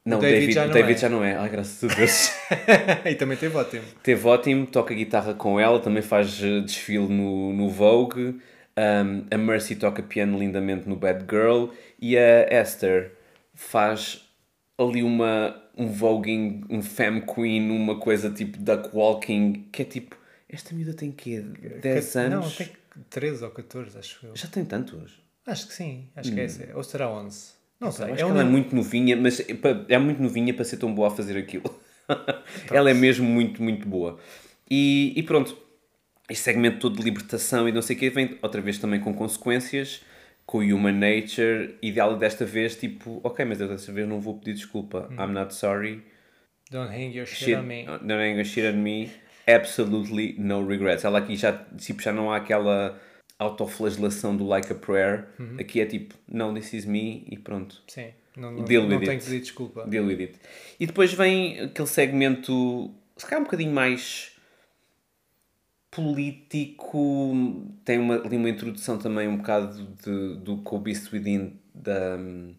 Não, 0.04 0.18
O 0.18 0.20
David 0.20 0.40
David, 0.40 0.54
já 0.54 0.66
não 0.66 0.72
David 0.72 0.92
é. 0.92 0.98
já 0.98 1.08
não 1.08 1.24
é. 1.24 1.36
Ai, 1.36 1.48
graças 1.48 1.90
a 1.90 1.94
Deus. 1.94 2.32
e 3.10 3.14
também 3.14 3.36
teve 3.38 3.56
ótimo. 3.56 3.84
Teve 4.02 4.26
ótimo, 4.26 4.66
toca 4.66 4.94
guitarra 4.94 5.32
com 5.32 5.58
ela, 5.58 5.80
também 5.80 6.02
faz 6.02 6.42
eh, 6.42 6.60
desfile 6.60 7.08
no, 7.08 7.52
no 7.54 7.70
Vogue. 7.70 8.38
Um, 8.76 9.24
a 9.30 9.38
Mercy 9.38 9.76
toca 9.76 10.02
piano 10.02 10.38
lindamente 10.38 10.86
no 10.86 10.96
Bad 10.96 11.24
Girl. 11.30 11.68
E 11.98 12.18
a 12.18 12.60
Esther 12.60 13.12
faz 13.54 14.28
ali 14.76 15.02
uma, 15.02 15.62
um 15.76 15.86
voguing, 15.86 16.64
um 16.68 16.82
femme 16.82 17.22
queen, 17.22 17.70
uma 17.70 17.98
coisa 17.98 18.30
tipo 18.30 18.58
duck 18.58 18.90
walking, 18.94 19.68
que 19.72 19.82
é 19.82 19.84
tipo, 19.84 20.16
esta 20.48 20.74
miúda 20.74 20.92
tem 20.94 21.12
quê? 21.12 21.40
10 21.80 22.16
anos? 22.16 22.58
Não, 22.58 22.66
tem 22.66 22.70
13 23.10 23.44
ou 23.44 23.50
14, 23.50 23.98
acho 23.98 24.26
eu. 24.26 24.36
Já 24.36 24.48
tem 24.48 24.64
tantos? 24.64 25.22
Acho 25.46 25.68
que 25.68 25.74
sim. 25.74 26.08
Acho 26.16 26.32
que 26.32 26.40
é 26.40 26.44
essa. 26.44 26.68
Ou 26.74 26.82
será 26.82 27.10
11? 27.10 27.53
Não 27.80 27.90
sei. 27.92 28.06
Hum. 28.06 28.12
Acho 28.12 28.14
É 28.14 28.16
que 28.16 28.24
um 28.24 28.30
ela 28.30 28.40
é 28.42 28.44
muito 28.44 28.74
novinha, 28.74 29.16
mas 29.16 29.42
é 29.88 29.98
muito 29.98 30.22
novinha 30.22 30.54
para 30.54 30.64
ser 30.64 30.76
tão 30.78 30.94
boa 30.94 31.08
a 31.08 31.10
fazer 31.10 31.36
aquilo. 31.38 31.64
ela 32.70 32.90
é 32.90 32.94
mesmo 32.94 33.26
muito, 33.26 33.62
muito 33.62 33.86
boa. 33.88 34.18
E, 34.70 35.12
e 35.16 35.22
pronto, 35.22 35.56
este 36.30 36.42
segmento 36.44 36.78
todo 36.78 36.96
de 36.96 37.02
libertação 37.02 37.68
e 37.68 37.72
não 37.72 37.82
sei 37.82 37.96
o 37.96 37.98
que 37.98 38.10
vem 38.10 38.38
outra 38.42 38.60
vez 38.60 38.78
também 38.78 39.00
com 39.00 39.12
consequências, 39.14 40.02
com 40.46 40.58
Human 40.58 40.92
Nature, 40.92 41.76
e 41.82 41.92
dela 41.92 42.16
desta 42.16 42.44
vez 42.44 42.76
tipo, 42.76 43.20
ok, 43.22 43.44
mas 43.44 43.60
eu 43.60 43.68
desta 43.68 43.92
vez 43.92 44.08
não 44.08 44.20
vou 44.20 44.38
pedir 44.38 44.54
desculpa. 44.54 45.08
I'm 45.12 45.32
not 45.32 45.54
sorry. 45.54 46.02
Don't 46.70 46.90
hang 46.90 47.14
your 47.16 47.26
shit, 47.26 47.44
Shit, 47.44 47.56
on 47.56 47.62
me. 47.62 47.84
don't 47.84 48.12
hang 48.12 48.40
a 48.40 48.44
shit 48.44 48.66
on 48.66 48.78
me. 48.78 49.10
Absolutely 49.46 50.34
no 50.38 50.66
regrets. 50.66 51.04
Ela 51.04 51.18
aqui 51.18 51.36
já, 51.36 51.52
tipo, 51.76 52.00
já 52.02 52.12
não 52.12 52.32
há 52.32 52.36
aquela 52.38 52.98
autoflagelação 53.38 54.36
do 54.36 54.46
Like 54.46 54.72
a 54.72 54.74
Prayer. 54.74 55.28
Uhum. 55.38 55.56
Aqui 55.58 55.80
é 55.80 55.86
tipo, 55.86 56.14
no, 56.28 56.54
this 56.54 56.72
is 56.72 56.84
me 56.84 57.26
e 57.30 57.38
pronto. 57.38 57.82
Sim. 57.88 58.10
Não, 58.36 58.50
não, 58.50 58.64
Deal 58.64 58.82
não 58.82 58.96
with 58.96 59.00
tenho 59.00 59.12
it. 59.12 59.24
que 59.24 59.30
pedir 59.30 59.42
desculpa. 59.42 59.86
Deal 59.86 60.04
with 60.06 60.20
it. 60.20 60.38
E 60.78 60.86
depois 60.86 61.12
vem 61.12 61.60
aquele 61.60 61.88
segmento, 61.88 62.92
se 63.16 63.24
calhar 63.26 63.40
um 63.40 63.44
bocadinho 63.44 63.72
mais 63.72 64.32
político, 65.90 67.32
tem 67.84 67.98
uma, 67.98 68.16
ali 68.16 68.36
uma 68.36 68.50
introdução 68.50 68.98
também 68.98 69.28
um 69.28 69.36
bocado 69.36 69.86
de, 70.02 70.36
do 70.40 70.56
Cobeast 70.58 71.12
Within, 71.12 71.60
da, 71.72 72.16
de 72.16 72.56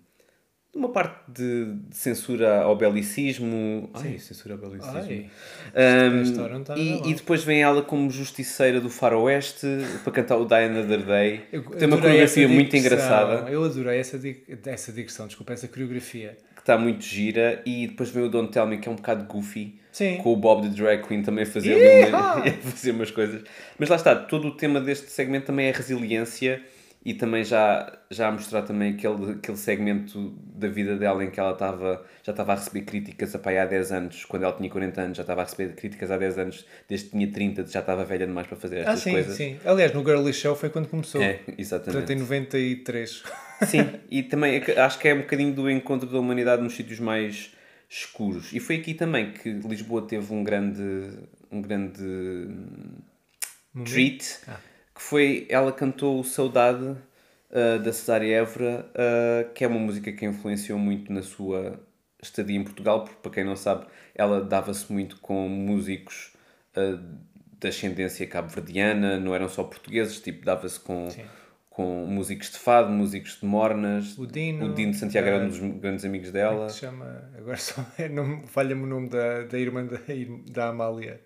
uma 0.75 0.89
parte 0.89 1.15
de, 1.31 1.73
de 1.89 1.95
censura 1.95 2.61
ao 2.61 2.75
belicismo. 2.75 3.89
Ai, 3.93 4.19
censura 4.19 4.55
ao 4.55 4.59
belicismo. 4.59 4.97
Ai, 4.97 5.29
Um, 5.75 6.75
e, 6.77 7.11
e 7.11 7.13
depois 7.15 7.43
vem 7.43 7.61
ela 7.63 7.81
como 7.81 8.09
justiceira 8.09 8.79
do 8.81 8.89
faroeste 8.89 9.65
para 10.03 10.11
cantar 10.13 10.37
o 10.37 10.45
Die 10.45 10.53
Another 10.55 11.03
Day. 11.03 11.41
Eu 11.51 11.63
Tem 11.63 11.87
uma 11.87 11.97
coreografia 11.97 12.47
muito 12.47 12.75
engraçada. 12.75 13.49
Eu 13.49 13.63
adorei 13.63 13.99
essa, 13.99 14.19
essa 14.65 14.91
digressão, 14.91 15.27
desculpa, 15.27 15.53
essa 15.53 15.67
coreografia. 15.67 16.37
que 16.55 16.61
está 16.61 16.77
muito 16.77 17.03
gira 17.03 17.61
e 17.65 17.87
depois 17.87 18.09
vem 18.09 18.23
o 18.23 18.29
Don't 18.29 18.51
Tell 18.51 18.65
Me 18.67 18.77
que 18.77 18.87
é 18.89 18.91
um 18.91 18.95
bocado 18.95 19.23
goofy 19.25 19.79
Sim. 19.91 20.17
com 20.17 20.33
o 20.33 20.35
Bob 20.35 20.67
the 20.67 20.73
Drag 20.75 21.07
Queen 21.07 21.21
também 21.21 21.43
a 21.43 21.47
fazer, 21.47 22.09
uma- 22.09 22.39
a 22.43 22.51
fazer 22.51 22.91
umas 22.91 23.11
coisas 23.11 23.43
mas 23.77 23.87
lá 23.87 23.95
está, 23.95 24.15
todo 24.15 24.47
o 24.47 24.51
tema 24.51 24.81
deste 24.81 25.09
segmento 25.11 25.45
também 25.45 25.67
é 25.67 25.71
resiliência 25.71 26.61
e 27.05 27.13
também 27.13 27.43
já, 27.43 27.99
já 28.09 28.27
a 28.29 28.31
mostrar 28.31 28.63
também 28.63 28.93
aquele, 28.95 29.33
aquele 29.33 29.57
segmento 29.57 30.31
da 30.55 30.67
vida 30.67 30.97
dela 30.97 31.23
em 31.23 31.29
que 31.29 31.39
ela 31.39 31.51
estava 31.53 32.03
já 32.23 32.31
estava 32.31 32.53
a 32.53 32.55
receber 32.55 32.81
críticas 32.81 33.35
a 33.35 33.39
pai 33.39 33.59
há 33.59 33.65
10 33.65 33.91
anos, 33.91 34.25
quando 34.25 34.41
ela 34.43 34.53
tinha 34.53 34.69
40 34.69 35.01
anos 35.01 35.17
já 35.17 35.21
estava 35.21 35.41
a 35.41 35.43
receber 35.43 35.75
críticas 35.75 36.09
há 36.09 36.17
10 36.17 36.37
anos 36.39 36.65
desde 36.89 37.05
que 37.05 37.11
tinha 37.11 37.31
30, 37.31 37.67
já 37.67 37.81
estava 37.81 38.03
velha 38.03 38.25
demais 38.25 38.47
para 38.47 38.57
fazer 38.57 38.77
Ah, 38.77 38.79
estas 38.93 39.01
sim, 39.01 39.11
coisas 39.11 39.35
sim. 39.37 39.59
Aliás, 39.63 39.93
no 39.93 40.03
Girly 40.03 40.33
Show 40.33 40.55
foi 40.55 40.69
quando 40.69 40.87
começou. 40.87 41.21
é, 41.21 41.33
Portanto, 41.35 41.59
exatamente 41.59 42.13
em 42.13 42.15
93. 42.17 43.23
Sim, 43.67 43.89
e 44.11 44.21
também 44.21 44.61
é 44.67 44.79
acho 44.81 44.99
que 44.99 45.07
é 45.07 45.13
um 45.13 45.19
bocadinho 45.19 45.53
do 45.53 45.69
encontro 45.69 46.09
da 46.09 46.19
humanidade 46.19 46.61
nos 46.61 46.73
sítios 46.75 46.99
mais 46.99 47.53
escuros. 47.89 48.51
E 48.51 48.59
foi 48.59 48.75
aqui 48.75 48.93
também 48.93 49.31
que 49.31 49.49
Lisboa 49.49 50.01
teve 50.05 50.33
um 50.33 50.43
grande, 50.43 50.81
um 51.49 51.61
grande 51.61 52.01
Momento? 53.73 53.91
treat, 53.91 54.39
Ah. 54.47 54.57
Que 54.95 55.01
foi, 55.01 55.45
ela 55.49 55.73
cantou 55.73 56.23
Saudade 56.23 56.95
ah, 57.51 57.77
da 57.77 57.93
Cesária 57.93 58.37
Évora, 58.37 58.89
ah, 58.95 59.49
que 59.53 59.63
é 59.63 59.67
uma 59.67 59.79
música 59.79 60.11
que 60.11 60.25
influenciou 60.25 60.79
muito 60.79 61.11
na 61.11 61.21
sua 61.21 61.79
estadia 62.21 62.57
em 62.57 62.63
Portugal, 62.63 63.03
porque 63.03 63.19
para 63.21 63.31
quem 63.31 63.43
não 63.43 63.55
sabe, 63.55 63.85
ela 64.15 64.41
dava-se 64.41 64.91
muito 64.91 65.19
com 65.21 65.47
músicos 65.47 66.33
ah, 66.75 66.99
de 67.59 67.67
ascendência 67.67 68.25
cabo-verdiana, 68.27 69.19
não 69.19 69.35
eram 69.35 69.47
só 69.47 69.63
portugueses, 69.63 70.19
tipo, 70.19 70.43
dava-se 70.43 70.79
com, 70.79 71.09
Sim. 71.09 71.23
com 71.69 72.05
músicos 72.05 72.51
de 72.51 72.57
fado, 72.57 72.91
músicos 72.91 73.39
de 73.39 73.45
mornas, 73.45 74.17
O 74.17 74.25
Dino, 74.25 74.65
o 74.65 74.73
Dino 74.73 74.91
de 74.91 74.97
Santiago 74.97 75.27
era 75.27 75.43
um 75.43 75.47
dos 75.47 75.59
grandes 75.79 76.03
amigos 76.03 76.31
Como 76.31 76.39
é 76.39 76.43
dela, 76.43 76.65
que 76.67 76.73
se 76.73 76.79
chama? 76.79 77.29
Agora 77.37 77.57
só 77.57 77.81
é, 77.97 78.09
falha-me 78.47 78.83
o 78.83 78.87
nome 78.87 79.09
da, 79.09 79.43
da 79.43 79.57
irmã 79.59 79.85
da, 79.85 79.97
da 80.51 80.69
Amália. 80.69 81.21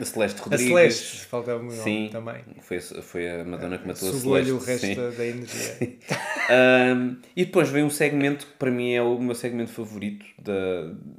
A 0.00 0.04
Celeste 0.04 0.40
A 0.40 0.44
Rodrigues. 0.44 0.66
Celeste, 0.68 1.26
faltava-me 1.26 1.68
o 1.68 1.70
nome 1.72 1.82
Sim, 1.82 2.08
também. 2.12 2.36
Foi, 2.62 2.80
foi 2.80 3.30
a 3.30 3.44
Madonna 3.44 3.78
que 3.78 3.86
matou 3.86 4.08
a 4.08 4.12
Celeste. 4.12 4.52
o 4.52 4.58
resto 4.58 4.86
sim. 4.86 4.94
da, 4.94 5.26
energia. 5.26 5.98
Ahm, 6.50 7.16
e 7.34 7.44
depois 7.46 7.68
vem 7.70 7.82
um 7.84 7.90
segmento 7.90 8.46
que 8.46 8.52
para 8.58 8.70
mim 8.70 8.92
é 8.92 9.02
o 9.02 9.18
meu 9.18 9.34
segmento 9.34 9.70
favorito 9.72 10.24
da. 10.42 10.52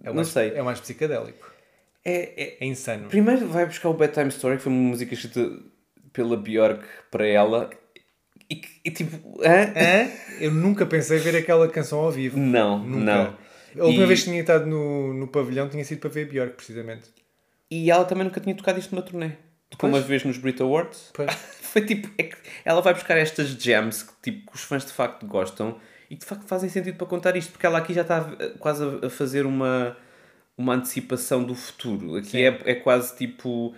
É 0.03 0.07
não 0.07 0.13
mais, 0.15 0.27
sei. 0.27 0.53
É 0.55 0.61
o 0.61 0.65
mais 0.65 0.79
psicadélico. 0.79 1.51
É, 2.03 2.43
é- 2.43 2.57
É 2.61 2.65
insano. 2.65 3.07
Primeiro 3.09 3.47
vai 3.47 3.65
buscar 3.65 3.89
o 3.89 3.93
Bedtime 3.93 4.29
Story, 4.29 4.57
que 4.57 4.63
foi 4.63 4.71
uma 4.71 4.89
música 4.89 5.13
escrita 5.13 5.51
pela 6.13 6.37
Björk 6.37 6.83
para 7.09 7.25
ela. 7.27 7.69
E, 8.49 8.61
e 8.85 8.91
tipo. 8.91 9.41
hã? 9.41 9.73
Hã? 9.75 10.11
Eu 10.39 10.51
nunca 10.51 10.85
pensei 10.85 11.17
ver 11.17 11.35
aquela 11.35 11.67
canção 11.67 11.99
ao 11.99 12.11
vivo. 12.11 12.37
Não, 12.37 12.77
Nunca. 12.79 13.03
não. 13.03 13.45
A 13.81 13.85
última 13.87 14.03
E- 14.03 14.07
vez 14.07 14.19
que 14.19 14.29
tinha 14.29 14.39
estado 14.41 14.67
no, 14.67 15.13
no 15.13 15.27
pavilhão 15.27 15.67
tinha 15.67 15.83
sido 15.83 15.99
para 15.99 16.09
ver 16.11 16.29
Björk, 16.29 16.55
precisamente. 16.55 17.05
E 17.69 17.89
ela 17.89 18.05
também 18.05 18.23
nunca 18.23 18.39
tinha 18.39 18.55
tocado 18.55 18.79
isto 18.79 18.93
numa 18.95 19.01
turnê. 19.01 19.31
Tocou 19.69 19.89
uma 19.89 19.99
vez 20.01 20.23
nos 20.23 20.37
Brit 20.37 20.61
Awards. 20.61 21.11
Foi 21.61 21.81
tipo. 21.85 22.09
é 22.17 22.23
que 22.23 22.37
ela 22.63 22.81
vai 22.81 22.93
buscar 22.93 23.17
estas 23.17 23.49
gems 23.49 24.03
que, 24.03 24.13
tipo, 24.31 24.51
que 24.51 24.55
os 24.55 24.63
fãs 24.63 24.85
de 24.85 24.91
facto 24.93 25.25
gostam 25.25 25.77
e 26.09 26.15
que 26.15 26.21
de 26.21 26.25
facto 26.25 26.43
fazem 26.45 26.69
sentido 26.69 26.97
para 26.97 27.07
contar 27.07 27.35
isto, 27.35 27.51
porque 27.51 27.65
ela 27.65 27.79
aqui 27.79 27.93
já 27.93 28.01
está 28.03 28.17
a- 28.19 28.57
quase 28.59 28.83
a, 29.03 29.09
fazer 29.09 29.45
uma, 29.45 29.97
uma 30.57 30.75
antecipação 30.75 31.43
do 31.43 31.55
futuro. 31.55 32.15
Aqui 32.15 32.29
Sim. 32.29 32.41
é, 32.43 32.59
é 32.65 32.75
quase 32.75 33.15
tipo. 33.17 33.73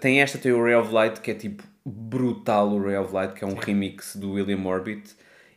Tem 0.00 0.20
esta, 0.20 0.36
tem 0.38 0.52
o 0.52 0.62
Ray 0.62 0.74
of 0.74 0.92
Light, 0.92 1.20
que 1.20 1.30
é 1.30 1.34
tipo 1.34 1.62
brutal 1.86 2.68
o 2.70 2.82
Ray 2.82 2.96
of 2.96 3.12
Light, 3.14 3.34
que 3.34 3.44
é 3.44 3.46
um 3.46 3.54
remix 3.54 4.16
do 4.16 4.32
William 4.32 4.62
Orbit. 4.66 5.14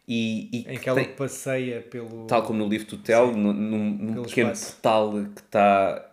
E, 0.09 0.49
e 0.53 0.59
Em 0.59 0.63
que 0.75 0.79
que 0.83 0.89
ela 0.89 1.03
tem- 1.03 1.13
passeia 1.15 1.81
pelo. 1.81 2.27
tal 2.27 2.41
como 2.43 2.59
no 2.59 2.69
Lift 2.69 2.95
Hotel, 2.95 3.33
num, 3.35 3.51
num, 3.51 3.89
num 3.89 4.13
Pelo 4.13 4.25
pequeno 4.25 4.51
espaço. 4.53 4.73
portal 4.73 5.11
que 5.35 5.41
está. 5.41 6.06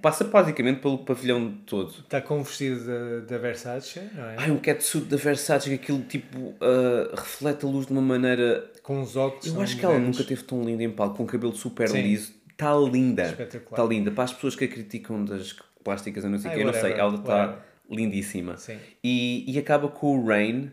Passa 0.00 0.24
basicamente 0.24 0.80
pelo 0.80 0.98
pavilhão 0.98 1.52
todo. 1.66 1.90
Está 1.90 2.20
com 2.20 2.40
o 2.40 2.44
vestido 2.44 3.22
da, 3.26 3.38
Versace, 3.38 4.00
não 4.14 4.24
é? 4.24 4.36
Ai, 4.38 4.50
um 4.50 4.58
catsuit 4.58 5.06
da 5.06 5.16
Versace 5.16 5.68
que 5.68 5.74
aquilo 5.74 6.02
tipo 6.02 6.54
ah, 6.60 7.10
reflete 7.14 7.64
a 7.64 7.68
luz 7.68 7.86
de 7.86 7.92
uma 7.92 8.02
maneira. 8.02 8.70
Com 8.82 9.00
os 9.00 9.16
óculos. 9.16 9.46
Eu 9.46 9.60
acho 9.60 9.76
que 9.76 9.84
ela 9.84 9.98
nunca 9.98 10.24
teve 10.24 10.42
tão 10.42 10.62
linda 10.62 10.82
em 10.82 10.90
palco, 10.90 11.16
com 11.16 11.24
o 11.24 11.26
cabelo 11.26 11.54
super 11.54 11.88
Sim. 11.88 12.02
liso. 12.02 12.32
Está 12.50 12.74
linda. 12.76 13.24
Espetacular. 13.24 13.70
Está 13.70 13.84
linda. 13.84 14.10
Para 14.10 14.24
as 14.24 14.32
pessoas 14.32 14.54
que 14.54 14.64
a 14.64 14.68
criticam 14.68 15.24
das 15.24 15.54
plásticas, 15.82 16.22
eu 16.24 16.30
não 16.30 16.38
sei 16.38 16.50
Ai, 16.50 16.56
que, 16.56 16.62
eu 16.62 16.66
não 16.66 16.72
sei. 16.72 16.82
whatever, 16.82 17.00
Ela 17.00 17.14
está 17.16 17.36
whatever. 17.36 17.62
lindíssima. 17.90 18.56
Sim. 18.56 18.78
E, 19.02 19.44
e 19.52 19.58
acaba 19.58 19.88
com 19.88 20.18
o 20.18 20.26
Rain, 20.26 20.70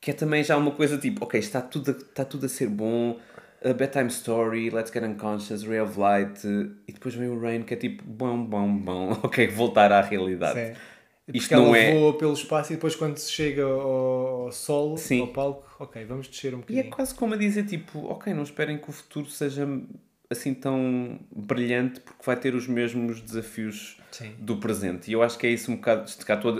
que 0.00 0.10
é 0.10 0.14
também 0.14 0.44
já 0.44 0.56
uma 0.56 0.70
coisa 0.70 0.98
tipo, 0.98 1.24
ok, 1.24 1.40
está 1.40 1.60
tudo, 1.60 1.90
a, 1.90 1.94
está 1.94 2.24
tudo 2.24 2.46
a 2.46 2.48
ser 2.48 2.68
bom. 2.68 3.18
A 3.64 3.72
Bedtime 3.72 4.08
Story, 4.08 4.70
Let's 4.70 4.90
Get 4.92 5.02
Unconscious, 5.02 5.62
Ray 5.64 5.80
of 5.80 5.98
Light, 5.98 6.44
e 6.86 6.92
depois 6.92 7.14
vem 7.14 7.28
o 7.28 7.40
Rain, 7.40 7.62
que 7.62 7.74
é 7.74 7.76
tipo, 7.76 8.04
bom, 8.04 8.44
bom, 8.44 8.76
bom, 8.76 9.10
ok, 9.24 9.46
voltar 9.48 9.90
à 9.92 10.00
realidade. 10.00 10.74
Sim. 10.74 10.80
Isto 11.34 11.48
Porque 11.48 11.54
não 11.56 11.74
ela 11.74 11.78
é. 11.78 11.98
voa 11.98 12.16
pelo 12.16 12.32
espaço 12.34 12.72
e 12.72 12.76
depois 12.76 12.94
quando 12.94 13.16
se 13.18 13.32
chega 13.32 13.64
ao, 13.64 14.48
solo, 14.52 14.96
Sim. 14.96 15.22
ao 15.22 15.26
palco, 15.28 15.64
ok, 15.80 16.04
vamos 16.04 16.28
descer 16.28 16.54
um 16.54 16.58
E 16.58 16.60
é 16.60 16.62
bocadinho. 16.62 16.90
quase 16.94 17.14
como 17.16 17.34
a 17.34 17.36
dizer, 17.36 17.64
tipo, 17.64 17.98
ok, 18.06 18.32
não 18.32 18.44
esperem 18.44 18.78
que 18.78 18.88
o 18.88 18.92
futuro 18.92 19.26
seja 19.26 19.66
assim 20.30 20.54
tão 20.54 21.18
brilhante, 21.34 21.98
porque 22.00 22.22
vai 22.24 22.36
ter 22.36 22.54
os 22.54 22.68
mesmos 22.68 23.20
desafios 23.20 23.96
Sim. 24.12 24.34
do 24.38 24.58
presente. 24.58 25.10
E 25.10 25.14
eu 25.14 25.22
acho 25.22 25.36
que 25.36 25.48
é 25.48 25.50
isso 25.50 25.72
um 25.72 25.76
bocado, 25.76 26.08
isto 26.08 26.24
cá 26.24 26.34
estou 26.34 26.58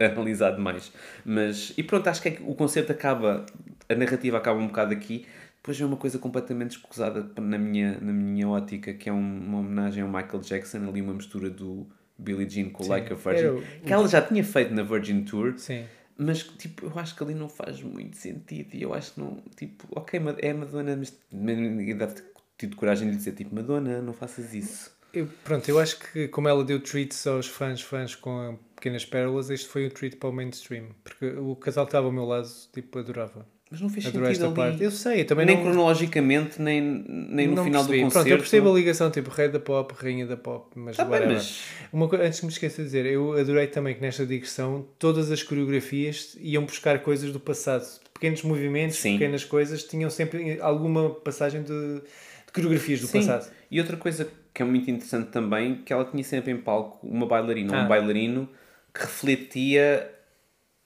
a, 0.00 0.04
analisar 0.10 0.52
demais. 0.52 0.90
Mas, 1.22 1.74
e 1.76 1.82
pronto, 1.82 2.06
acho 2.08 2.22
que 2.22 2.28
é 2.28 2.30
que 2.32 2.42
o 2.42 2.54
concerto 2.54 2.92
acaba, 2.92 3.44
a 3.90 3.94
narrativa 3.94 4.38
acaba 4.38 4.58
um 4.58 4.68
bocado 4.68 4.94
aqui, 4.94 5.26
depois 5.62 5.80
é 5.80 5.84
uma 5.86 5.96
coisa 5.96 6.18
completamente 6.18 6.72
escusada 6.72 7.30
na 7.40 7.56
minha, 7.56 7.96
na 8.00 8.12
minha 8.12 8.48
ótica, 8.48 8.92
que 8.92 9.08
é 9.08 9.12
um- 9.12 9.38
uma 9.46 9.58
homenagem 9.60 10.02
ao 10.02 10.08
Michael 10.08 10.40
Jackson, 10.40 10.78
ali 10.88 11.00
uma 11.00 11.14
mistura 11.14 11.48
do 11.48 11.86
Billie 12.18 12.48
Jean 12.50 12.70
com 12.70 12.82
Sim. 12.82 12.90
Like 12.90 13.12
a 13.12 13.16
Virgin, 13.16 13.46
o- 13.46 13.62
que 13.86 13.92
ela 13.92 14.08
já 14.08 14.20
tinha 14.20 14.42
feito 14.42 14.74
na 14.74 14.82
Virgin 14.82 15.22
Tour, 15.22 15.54
Sim. 15.56 15.84
mas 16.18 16.42
tipo, 16.42 16.86
eu 16.86 16.98
acho 16.98 17.14
que 17.16 17.22
ali 17.22 17.34
não 17.34 17.48
faz 17.48 17.80
muito 17.80 18.16
sentido 18.16 18.74
e 18.74 18.82
eu 18.82 18.92
acho 18.92 19.14
que 19.14 19.20
não, 19.20 19.36
tipo, 19.56 19.86
ok, 19.92 20.20
é 20.38 20.52
Madonna, 20.52 20.96
mas 20.96 21.16
deve 21.30 22.06
ter 22.14 22.24
tido 22.58 22.76
coragem 22.76 23.08
de 23.10 23.16
dizer, 23.16 23.32
tipo, 23.32 23.54
Madonna, 23.54 24.02
não 24.02 24.12
faças 24.12 24.52
isso. 24.54 24.90
Eu, 25.12 25.28
pronto, 25.44 25.68
eu 25.68 25.78
acho 25.78 25.98
que 25.98 26.26
como 26.28 26.48
ela 26.48 26.64
deu 26.64 26.80
treats 26.80 27.26
aos 27.26 27.46
fãs, 27.46 27.82
fãs 27.82 28.14
com 28.14 28.58
pequenas 28.74 29.04
pérolas, 29.04 29.50
este 29.50 29.68
foi 29.68 29.86
um 29.86 29.90
treat 29.90 30.16
para 30.16 30.30
o 30.30 30.32
mainstream. 30.32 30.86
Porque 31.04 31.26
o 31.26 31.54
casal 31.54 31.84
que 31.84 31.90
estava 31.90 32.06
ao 32.06 32.12
meu 32.12 32.24
lado, 32.24 32.48
tipo, 32.72 32.98
adorava. 32.98 33.46
Mas 33.72 33.80
não 33.80 33.88
fez 33.88 34.04
Adorei 34.04 34.34
sentido 34.34 34.44
esta 34.50 34.60
ali. 34.62 34.70
parte. 34.70 34.84
Eu 34.84 34.90
sei, 34.90 35.20
eu 35.22 35.24
também 35.26 35.46
nem 35.46 35.56
não... 35.56 35.62
cronologicamente, 35.64 36.60
nem, 36.60 36.78
nem 36.78 37.46
no 37.48 37.54
não 37.56 37.64
final 37.64 37.80
percebi. 37.82 37.98
do 38.00 38.04
concerto. 38.04 38.12
Pronto, 38.12 38.28
eu 38.28 38.36
percebo 38.36 38.70
a 38.70 38.74
ligação, 38.74 39.10
tipo, 39.10 39.30
rei 39.30 39.48
da 39.48 39.58
pop, 39.58 39.94
rainha 39.96 40.26
da 40.26 40.36
pop, 40.36 40.66
mas 40.76 40.94
Tá 40.96 41.06
bem, 41.06 41.26
mas- 41.26 41.62
Uma 41.90 42.06
coisa, 42.06 42.24
antes 42.26 42.38
que 42.40 42.44
me 42.46 42.52
esqueça 42.52 42.76
de 42.76 42.84
dizer, 42.84 43.06
eu 43.06 43.32
adorei 43.32 43.66
também 43.68 43.94
que 43.94 44.02
nesta 44.02 44.26
digressão 44.26 44.86
todas 44.98 45.30
as 45.30 45.42
coreografias 45.42 46.36
iam 46.38 46.64
buscar 46.66 46.98
coisas 46.98 47.32
do 47.32 47.40
passado. 47.40 47.86
Pequenos 48.12 48.42
movimentos, 48.42 48.98
Sim. 48.98 49.14
pequenas 49.14 49.42
coisas, 49.44 49.82
tinham 49.84 50.10
sempre 50.10 50.60
alguma 50.60 51.08
passagem 51.10 51.62
de, 51.62 51.70
de 51.96 52.52
coreografias 52.52 53.00
do 53.00 53.06
Sim. 53.06 53.20
passado. 53.20 53.50
E 53.70 53.80
outra 53.80 53.96
coisa 53.96 54.28
que 54.52 54.60
é 54.60 54.64
muito 54.66 54.90
interessante 54.90 55.30
também, 55.30 55.76
que 55.76 55.92
ela 55.94 56.04
tinha 56.04 56.22
sempre 56.22 56.52
em 56.52 56.58
palco 56.58 57.06
uma 57.06 57.24
bailarina, 57.26 57.74
Ah. 57.80 57.84
um 57.84 57.88
bailarino 57.88 58.46
que 58.92 59.00
refletia 59.00 60.10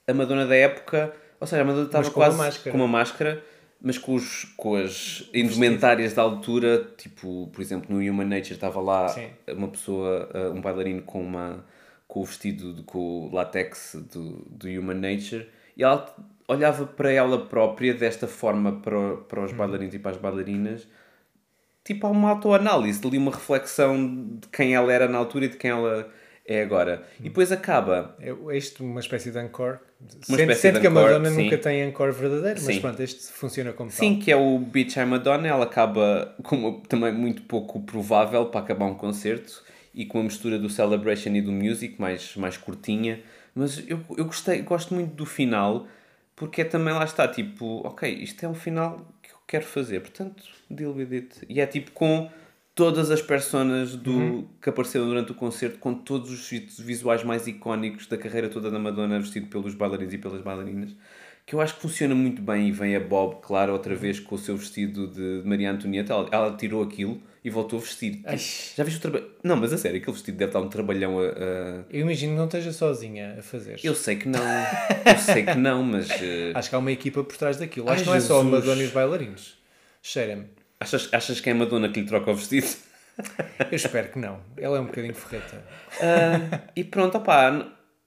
a 0.07 0.15
Madonna 0.15 0.47
da 0.47 0.55
época, 0.55 1.13
ou 1.41 1.47
seja, 1.47 1.63
a 1.63 1.65
Madonna 1.65 1.87
estava 1.87 2.05
com 2.11 2.11
uma 2.21 2.27
quase 2.27 2.37
máscara. 2.39 2.71
com 2.71 2.77
uma 2.85 2.89
máscara, 2.89 3.45
mas 3.81 3.99
com, 3.99 4.15
os, 4.15 4.45
com 4.57 4.75
as 4.77 5.29
indumentárias 5.35 6.15
da 6.15 6.23
altura, 6.23 6.87
tipo, 6.97 7.49
por 7.53 7.61
exemplo, 7.61 7.95
no 7.95 8.01
Human 8.01 8.25
Nature 8.27 8.55
estava 8.55 8.81
lá 8.81 9.09
Sim. 9.09 9.29
uma 9.49 9.69
pessoa, 9.69 10.29
uh, 10.35 10.53
um 10.53 10.61
bailarino 10.61 11.03
com 11.03 11.21
uma 11.23 11.65
com 12.09 12.21
o 12.21 12.25
vestido, 12.25 12.73
de, 12.73 12.83
com 12.85 13.27
o 13.29 13.35
látex 13.35 13.97
do, 14.13 14.45
do 14.49 14.69
Human 14.69 14.95
Nature, 14.95 15.49
e 15.77 15.83
ela 15.83 16.07
olhava 16.49 16.87
para 16.87 17.11
ela 17.11 17.47
própria 17.47 17.93
desta 17.93 18.29
forma 18.29 18.81
para, 18.81 19.17
para 19.29 19.41
Uhum. 19.41 19.47
os 19.47 19.53
bailarinos 19.53 19.95
e 19.95 19.99
para 19.99 20.13
as 20.13 20.17
bailarinas, 20.17 20.87
tipo 21.85 22.07
há 22.07 22.11
uma 22.11 22.31
autoanálise, 22.31 23.05
ali 23.07 23.19
uma 23.19 23.33
reflexão 23.33 24.39
de 24.41 24.47
quem 24.49 24.75
ela 24.75 24.93
era 24.93 25.09
na 25.09 25.19
altura 25.19 25.47
e 25.47 25.49
de 25.49 25.57
quem 25.57 25.71
ela 25.71 26.09
é 26.47 26.63
agora. 26.63 27.03
E 27.21 27.25
depois 27.25 27.51
acaba. 27.51 28.17
É 28.21 28.57
isto 28.57 28.85
uma 28.85 29.01
espécie 29.01 29.31
de 29.31 29.39
encore. 29.39 29.79
Uma 30.29 30.37
Sente, 30.37 30.55
sente 30.57 30.81
que 30.81 30.87
a 30.87 30.91
Madonna 30.91 31.31
sim. 31.31 31.45
nunca 31.45 31.59
tem 31.59 31.83
encore 31.83 32.13
verdadeiro, 32.13 32.61
mas 32.63 32.75
Sim. 32.75 32.81
pronto, 32.81 33.03
este 33.03 33.33
funciona 33.33 33.73
como 33.73 33.91
Sim, 33.91 34.19
que 34.19 34.31
é 34.31 34.37
o 34.37 34.59
Beach 34.59 34.99
I'm 34.99 35.07
Madonna, 35.07 35.49
ela 35.49 35.65
acaba 35.65 36.35
com 36.43 36.57
uma, 36.57 36.81
também 36.87 37.13
muito 37.13 37.43
pouco 37.43 37.81
provável 37.81 38.47
para 38.47 38.61
acabar 38.61 38.85
um 38.85 38.95
concerto 38.95 39.63
e 39.95 40.05
com 40.05 40.21
a 40.21 40.23
mistura 40.23 40.59
do 40.59 40.69
Celebration 40.69 41.31
e 41.31 41.41
do 41.41 41.51
Music, 41.51 41.99
mais, 41.99 42.37
mais 42.37 42.59
curtinha. 42.59 43.21
Mas 43.55 43.83
eu, 43.89 43.99
eu 44.19 44.27
gostei, 44.27 44.61
gosto 44.61 44.95
muito 44.95 45.15
do 45.15 45.25
final 45.25 45.87
porque 46.37 46.61
é 46.61 46.65
também 46.65 46.93
lá 46.93 47.05
está, 47.05 47.27
tipo, 47.27 47.81
ok, 47.87 48.13
isto 48.13 48.45
é 48.45 48.49
um 48.49 48.55
final 48.55 48.99
que 49.23 49.31
eu 49.31 49.39
quero 49.47 49.65
fazer, 49.65 50.01
portanto, 50.01 50.45
deal 50.71 50.93
with 50.93 51.09
it. 51.11 51.29
E 51.49 51.63
é 51.63 51.67
tipo 51.67 51.91
com 51.93 52.31
todas 52.77 53.11
as 53.11 53.21
personas 53.21 53.97
do, 53.97 54.47
que 54.63 54.69
apareceram 54.69 55.07
durante 55.07 55.33
o 55.33 55.35
concerto, 55.35 55.79
com 55.79 55.93
todos 55.95 56.31
os 56.31 56.79
visuais 56.79 57.25
mais 57.25 57.49
icónicos 57.49 58.07
da 58.07 58.17
carreira 58.17 58.49
toda 58.49 58.71
da 58.71 58.79
Madonna, 58.79 59.19
vestido 59.19 59.47
pelos 59.49 59.75
bailarinos 59.75 60.15
e 60.15 60.19
pelas 60.19 60.41
bailarinas 60.43 60.95
que 61.47 61.55
eu 61.55 61.61
acho 61.61 61.77
que 61.77 61.83
funciona 61.83 62.13
muito 62.13 62.43
bem 62.43 62.67
e 62.67 62.73
vem 62.73 62.97
a 62.97 62.99
Bob, 63.01 63.37
claro, 63.41 63.73
outra 63.73 63.95
vez 63.95 64.19
com 64.19 64.35
o 64.35 64.39
seu 64.39 64.57
vestido 64.57 65.07
de 65.07 65.47
Maria 65.49 65.71
Antonieta, 65.71 66.13
ela, 66.13 66.29
ela 66.33 66.57
tirou 66.57 66.83
aquilo 66.83 67.23
e 67.45 67.49
voltou 67.49 67.79
a 67.79 67.83
vestir. 67.83 68.21
Ai. 68.25 68.37
Já 68.37 68.83
viste 68.83 68.97
o 68.99 69.01
trabalho? 69.01 69.31
Não, 69.45 69.55
mas 69.55 69.73
a 69.73 69.79
sério, 69.79 69.99
aquele 70.01 70.13
vestido 70.13 70.37
deve 70.37 70.51
dar 70.53 70.61
um 70.61 70.69
trabalhão 70.69 71.21
a... 71.21 71.23
a- 71.27 71.85
Eu 71.89 72.01
imagino 72.01 72.33
que 72.33 72.39
não 72.39 72.47
esteja 72.47 72.73
sozinha 72.73 73.37
a 73.39 73.43
fazer. 73.43 73.79
Eu 73.85 73.95
sei 73.95 74.17
que 74.17 74.29
não, 74.29 74.41
eu 74.41 75.19
sei 75.21 75.45
que 75.45 75.55
não, 75.55 75.85
mas... 75.85 76.11
eh, 76.21 76.51
Acho 76.53 76.69
que 76.69 76.75
há 76.75 76.79
uma 76.81 76.91
equipa 76.91 77.23
por 77.23 77.37
trás 77.37 77.57
daquilo. 77.59 77.89
Ai, 77.89 77.95
Acho 77.95 78.03
que 78.03 78.11
não 78.11 78.17
é 78.17 78.21
só 78.21 78.41
a 78.41 78.43
Jesus. 78.43 78.61
Madonna 78.65 78.83
e 78.83 78.87
os 78.87 78.93
bailarinos. 78.93 79.57
Cheira-me. 80.03 80.47
Achas, 80.81 81.09
achas 81.13 81.41
que 81.41 81.49
é 81.49 81.53
a 81.53 81.55
Madonna 81.55 81.89
que 81.89 82.01
lhe 82.01 82.07
troca 82.07 82.31
o 82.31 82.35
vestido? 82.35 82.67
Eu 83.71 83.77
espero 83.77 84.09
que 84.09 84.19
não. 84.19 84.41
Ela 84.57 84.77
é 84.79 84.81
um 84.81 84.87
bocadinho 84.87 85.15
ferreta. 85.15 85.63
E 86.75 86.85
pronto, 86.85 87.17
opá, 87.17 87.49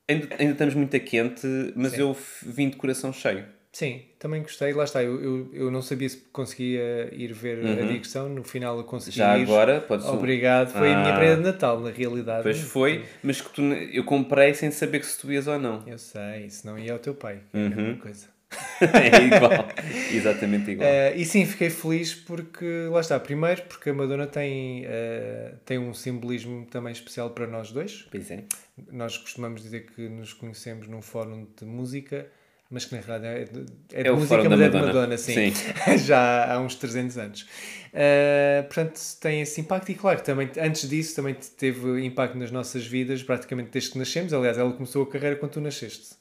ainda, 0.08 0.28
ainda 0.38 0.52
estamos 0.54 0.76
muito 0.76 0.96
a 0.96 1.00
quente, 1.00 1.48
mas 1.76 1.98
eu 1.98 2.12
f- 2.14 2.46
vim 2.48 2.70
de 2.70 2.76
coração 2.76 3.12
cheio. 3.12 3.44
Sim, 3.72 4.02
também 4.20 4.42
gostei. 4.42 4.74
Lá 4.74 4.84
está, 4.84 5.04
eu, 5.04 5.22
eu, 5.24 5.50
eu 5.54 5.72
não 5.72 5.82
sabia 5.82 6.10
se 6.10 6.18
conseguia 6.32 7.10
ir 7.14 7.34
ver 7.34 7.60
a 7.66 7.86
digressão, 7.86 8.28
no 8.30 8.44
final 8.44 8.78
eu 8.78 8.84
consegui 8.84 9.20
Uhum. 9.20 9.26
Já 9.28 9.38
ir. 9.38 9.44
agora, 9.44 9.82
podes- 9.82 10.06
Obrigado, 10.08 10.72
foi 10.72 10.92
a 10.94 10.98
minha 11.00 11.14
Ah. 11.14 11.18
prenda 11.18 11.36
de 11.38 11.42
Natal, 11.44 11.80
na 11.80 11.90
realidade. 11.92 12.38
Depois 12.40 12.60
foi, 12.62 13.06
mas 13.24 13.42
que 13.42 13.50
tu, 13.52 13.62
eu 13.62 14.04
comprei 14.04 14.54
sem 14.56 14.70
saber 14.72 15.00
que 15.00 15.06
se 15.06 15.20
tu 15.20 15.32
ias 15.32 15.48
ou 15.48 15.58
não. 15.60 15.84
Eu 15.88 15.98
sei, 16.00 16.46
isso 16.48 16.66
não 16.68 16.78
ia 16.80 16.94
ao 16.94 17.00
teu 17.00 17.14
pai. 17.16 17.40
é 17.54 17.58
Uhum. 17.58 17.96
coisa. 17.98 18.28
é 18.82 19.24
igual. 19.26 19.68
Exatamente 20.12 20.72
igual. 20.72 20.90
Eh, 20.90 21.18
e 21.18 21.26
sim, 21.26 21.46
fiquei 21.46 21.70
feliz 21.70 22.16
porque, 22.16 22.88
lá 22.90 23.02
está, 23.02 23.20
primeiro 23.20 23.62
porque 23.64 23.90
a 23.90 23.94
Madonna 23.94 24.26
tem, 24.26 24.86
eh, 24.86 25.54
tem 25.66 25.78
um 25.78 25.94
simbolismo 25.94 26.66
também 26.66 26.92
especial 26.92 27.30
para 27.32 27.46
nós 27.46 27.72
dois. 27.72 28.08
Pois 28.10 28.32
é. 28.32 28.44
Nós 28.92 29.18
costumamos 29.18 29.62
dizer 29.62 29.86
que 29.96 30.10
nos 30.10 30.34
conhecemos 30.34 30.88
num 30.88 31.02
fórum 31.02 31.48
de 31.58 31.66
música, 31.66 32.28
mas 32.72 32.86
que 32.86 32.96
na 32.96 33.02
realidade 33.02 33.42
é 33.42 33.46
de, 33.46 33.66
é 33.94 34.04
de 34.04 34.10
É 34.10 34.12
música, 34.12 34.50
mas 34.50 34.62
é 34.62 34.70
de 34.70 34.76
Madonna. 34.76 34.86
Madonna, 34.88 35.18
sim. 35.18 35.52
Sim. 35.52 35.98
Já 36.06 36.54
há 36.54 36.60
uns 36.60 36.76
300 36.76 37.18
anos. 37.18 37.42
Uh, 37.42 38.64
portanto, 38.64 39.00
tem 39.20 39.42
esse 39.42 39.60
impacto 39.62 39.92
e, 39.92 39.96
claro, 39.96 40.22
também, 40.22 40.50
antes 40.58 40.88
disso, 40.88 41.16
também 41.16 41.36
teve 41.58 42.06
impacto 42.06 42.38
nas 42.38 42.52
nossas 42.52 42.86
vidas, 42.86 43.22
praticamente 43.24 43.70
desde 43.72 43.92
que 43.92 43.98
nascemos. 43.98 44.34
Aliás, 44.34 44.58
ela 44.58 44.72
começou 44.72 45.04
a 45.04 45.10
carreira 45.10 45.36
quando 45.36 45.52
tu 45.54 45.62
nasceste. 45.62 46.20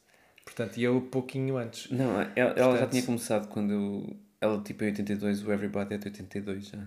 Portanto, 0.49 0.77
e 0.79 0.85
eu 0.85 1.01
pouquinho 1.11 1.57
antes. 1.59 1.91
Não, 1.91 2.13
ela, 2.21 2.33
ela 2.37 2.55
já 2.57 2.65
Portanto- 2.65 2.91
tinha 2.91 3.03
começado 3.03 3.49
quando. 3.49 4.17
Ela 4.41 4.61
tipo 4.63 4.83
em 4.85 4.87
82, 4.89 5.45
o 5.45 5.53
Everybody 5.53 5.95
é 5.95 5.99
de 5.99 6.07
82 6.09 6.69
já. 6.69 6.79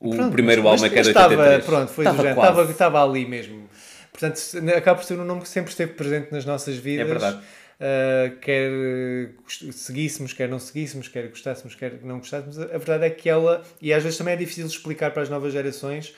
O 0.00 0.10
Pronto, 0.14 0.32
primeiro 0.32 0.62
mas- 0.62 0.72
álbum 0.72 0.86
é 0.86 0.88
que 0.90 0.98
é 0.98 1.02
de 1.02 1.08
estava, 1.08 1.28
83. 1.34 1.64
Pronto, 1.64 1.88
foi 1.92 2.04
Estava 2.04 2.16
do 2.16 2.22
género, 2.22 2.40
estava, 2.40 2.70
estava 2.70 3.04
ali 3.04 3.26
mesmo. 3.26 3.68
Portanto, 4.12 4.36
se- 4.36 4.58
acaba 4.72 4.98
por 4.98 5.04
ser 5.04 5.18
um 5.20 5.24
nome 5.24 5.42
que 5.42 5.48
sempre 5.48 5.70
esteve 5.70 5.92
presente 5.92 6.32
nas 6.32 6.44
nossas 6.44 6.76
vidas. 6.76 7.06
É 7.06 7.08
verdade. 7.08 7.42
Uh, 7.78 8.36
quer 8.40 8.70
gost- 9.42 9.70
seguíssemos, 9.72 10.32
quer 10.32 10.48
não 10.48 10.58
seguíssemos, 10.58 11.08
quer 11.08 11.28
gostássemos, 11.28 11.74
quer 11.74 12.00
não 12.02 12.18
gostássemos. 12.18 12.58
A 12.58 12.64
a 12.64 12.78
verdade 12.78 13.04
é 13.04 13.10
que 13.10 13.28
ela, 13.28 13.62
e 13.82 13.92
às 13.92 14.02
vezes 14.02 14.16
também 14.16 14.32
é 14.32 14.36
difícil 14.36 14.66
explicar 14.66 15.10
para 15.12 15.22
as 15.22 15.28
novas 15.28 15.52
gerações, 15.52 16.14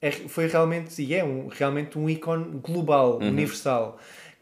é- 0.00 0.10
foi 0.12 0.46
realmente, 0.46 1.02
e 1.02 1.12
é 1.14 1.24
um, 1.24 1.48
realmente 1.48 1.98
um 1.98 2.08
ícone 2.08 2.60
global, 2.62 3.18
Uhum. 3.20 3.28
universal, 3.28 3.98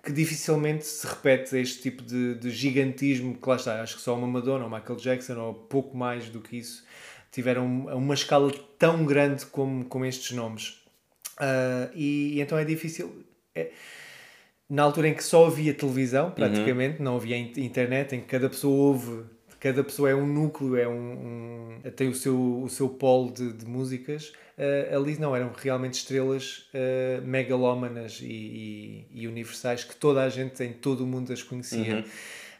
que 0.08 0.12
dificilmente 0.14 0.86
se 0.86 1.06
repete 1.06 1.54
este 1.58 1.82
tipo 1.82 2.02
de, 2.02 2.34
de 2.36 2.50
gigantismo, 2.50 3.36
que 3.36 3.46
lá 3.48 3.56
está, 3.56 3.82
acho 3.82 3.96
que 3.96 4.02
só 4.02 4.16
uma 4.16 4.26
Madonna 4.26 4.64
ou 4.64 4.70
Michael 4.70 4.96
Jackson, 4.98 5.38
ou 5.38 5.52
pouco 5.54 5.94
mais 5.96 6.30
do 6.30 6.40
que 6.40 6.56
isso, 6.56 6.82
tiveram 7.30 7.66
uma 7.94 8.14
escala 8.14 8.50
tão 8.78 9.04
grande 9.04 9.44
como, 9.46 9.84
como 9.84 10.04
estes 10.06 10.34
nomes. 10.34 10.82
Ah, 11.38 11.90
e, 11.94 12.36
e 12.36 12.40
então 12.40 12.56
é 12.58 12.64
difícil. 12.64 13.24
é- 13.54 13.70
na 14.70 14.82
altura 14.82 15.08
em 15.08 15.14
que 15.14 15.24
só 15.24 15.46
havia 15.46 15.72
televisão, 15.72 16.30
praticamente, 16.30 17.00
não 17.02 17.16
havia 17.16 17.36
in- 17.36 17.52
internet, 17.56 18.14
em 18.14 18.20
que 18.20 18.26
cada 18.26 18.48
pessoa 18.50 18.74
ouve, 18.74 19.24
cada 19.60 19.82
pessoa 19.84 20.08
é 20.10 20.14
um 20.14 20.26
núcleo, 20.26 20.76
é 20.76 20.86
um, 20.88 20.92
um- 21.84 21.90
tem 21.96 22.08
o 22.08 22.14
seu, 22.14 22.62
o 22.62 22.68
seu 22.68 22.88
polo 22.88 23.32
de, 23.32 23.52
de 23.52 23.66
músicas. 23.66 24.32
ah, 24.58 24.96
ali 24.96 25.18
não, 25.18 25.34
eram 25.34 25.52
realmente 25.56 25.94
estrelas 25.94 26.68
ah, 26.74 27.20
megalómanas 27.22 28.20
e, 28.22 28.26
e- 28.26 29.06
e 29.22 29.26
universais 29.28 29.84
que 29.84 29.96
toda 29.96 30.22
a 30.22 30.28
gente 30.28 30.62
em 30.62 30.72
todo 30.72 31.02
o 31.02 31.06
mundo 31.06 31.32
as 31.32 31.42
conhecia. 31.42 32.04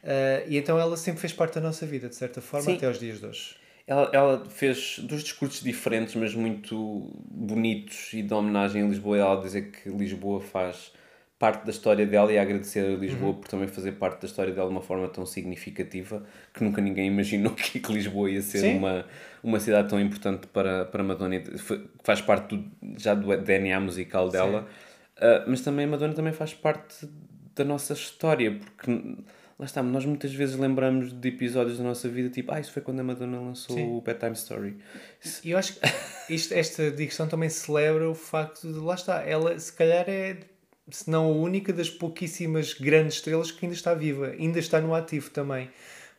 Ah, 0.05 0.43
e 0.47 0.57
então 0.57 0.79
ela 0.79 0.97
sempre 0.97 1.21
fez 1.21 1.33
parte 1.33 1.55
da 1.55 1.61
nossa 1.61 1.87
vida, 1.87 2.09
de 2.09 2.15
certa 2.17 2.41
forma, 2.41 2.67
Sim. 2.67 2.77
até 2.77 2.87
aos 2.87 2.99
dias 2.99 3.21
de 3.21 3.27
hoje. 3.27 3.57
Ela, 3.87 4.11
ela 4.13 4.45
fez 4.51 4.99
dois 4.99 5.23
discursos 5.23 5.63
diferentes, 5.63 6.15
mas 6.15 6.35
muito 6.35 7.11
bonitos 7.31 8.11
e 8.13 8.23
de 8.23 8.35
homenagem 8.35 8.83
a 8.83 8.87
Lisboa. 8.87 9.17
Ela 9.17 9.41
dizer 9.41 9.71
que 9.71 9.89
Lisboa 9.89 10.41
faz 10.43 10.93
parte 11.39 11.65
da 11.65 11.71
história 11.71 12.05
dela 12.05 12.33
e 12.33 12.39
a 12.39 12.43
agradecer 12.43 12.81
a 12.85 12.97
Lisboa 12.97 13.35
por 13.35 13.47
também 13.49 13.69
fazer 13.69 13.93
parte 13.93 14.23
da 14.23 14.27
história 14.27 14.53
dela 14.53 14.67
de 14.69 14.73
uma 14.75 14.83
forma 14.83 15.07
tão 15.09 15.25
significativa 15.25 16.25
que 16.53 16.65
nunca 16.65 16.81
ninguém 16.81 17.07
imaginou 17.13 17.55
que, 17.55 17.79
que 17.79 17.93
Lisboa 17.93 18.29
ia 18.31 18.43
ser 18.43 18.59
Sim. 18.59 18.79
uma, 18.79 19.05
uma 19.43 19.61
cidade 19.61 19.89
tão 19.89 20.01
importante 20.01 20.47
para, 20.49 20.85
para 20.85 21.03
Madonna. 21.05 21.41
Faz 22.03 22.21
parte 22.21 22.57
do- 22.57 22.71
já 22.99 23.15
do 23.15 23.37
DNA 23.37 23.79
musical 23.81 24.29
dela. 24.29 24.67
Ah, 25.17 25.45
mas 25.47 25.61
também 25.61 25.85
a 25.85 25.89
Madonna 25.89 26.15
também 26.15 26.33
faz 26.33 26.53
parte 26.55 27.09
da 27.55 27.65
nossa 27.65 27.93
história, 27.93 28.53
porque 28.59 28.91
lá 29.59 29.65
está, 29.67 29.83
nós 29.83 30.05
muitas 30.05 30.33
vezes 30.33 30.57
lembramos 30.57 31.13
de 31.13 31.29
episódios 31.29 31.79
da 31.79 31.85
nossa 31.85 32.09
vida, 32.09 32.31
tipo, 32.31 32.53
ah, 32.53 32.61
isso 32.61 32.73
foi 32.73 32.83
quando 32.83 33.01
a 33.01 33.05
Madonna 33.05 33.41
lançou 33.41 33.77
Sim. 33.77 33.97
o 33.97 34.01
Bedtime 34.01 34.33
Story. 34.35 34.77
E 35.45 35.51
eu 35.53 35.59
acho 35.59 35.75
que 35.75 36.35
isto, 36.35 36.53
esta 36.55 36.91
digressão 36.91 37.27
também 37.29 37.49
celebra 37.49 38.09
o 38.09 38.15
facto 38.15 38.73
de, 38.73 38.79
lá 38.79 38.95
está, 38.95 39.23
ela 39.23 39.59
se 39.59 39.73
calhar 39.73 40.05
é, 40.09 40.37
se 40.91 41.11
não 41.11 41.25
a 41.27 41.29
única 41.37 41.73
das 41.73 41.91
pouquíssimas 41.91 42.73
grandes 42.75 43.17
estrelas 43.17 43.51
que 43.51 43.65
ainda 43.67 43.75
está 43.77 43.95
viva, 43.95 44.29
ainda 44.39 44.59
está 44.59 44.81
no 44.81 44.95
ativo 44.95 45.31
também. 45.31 45.69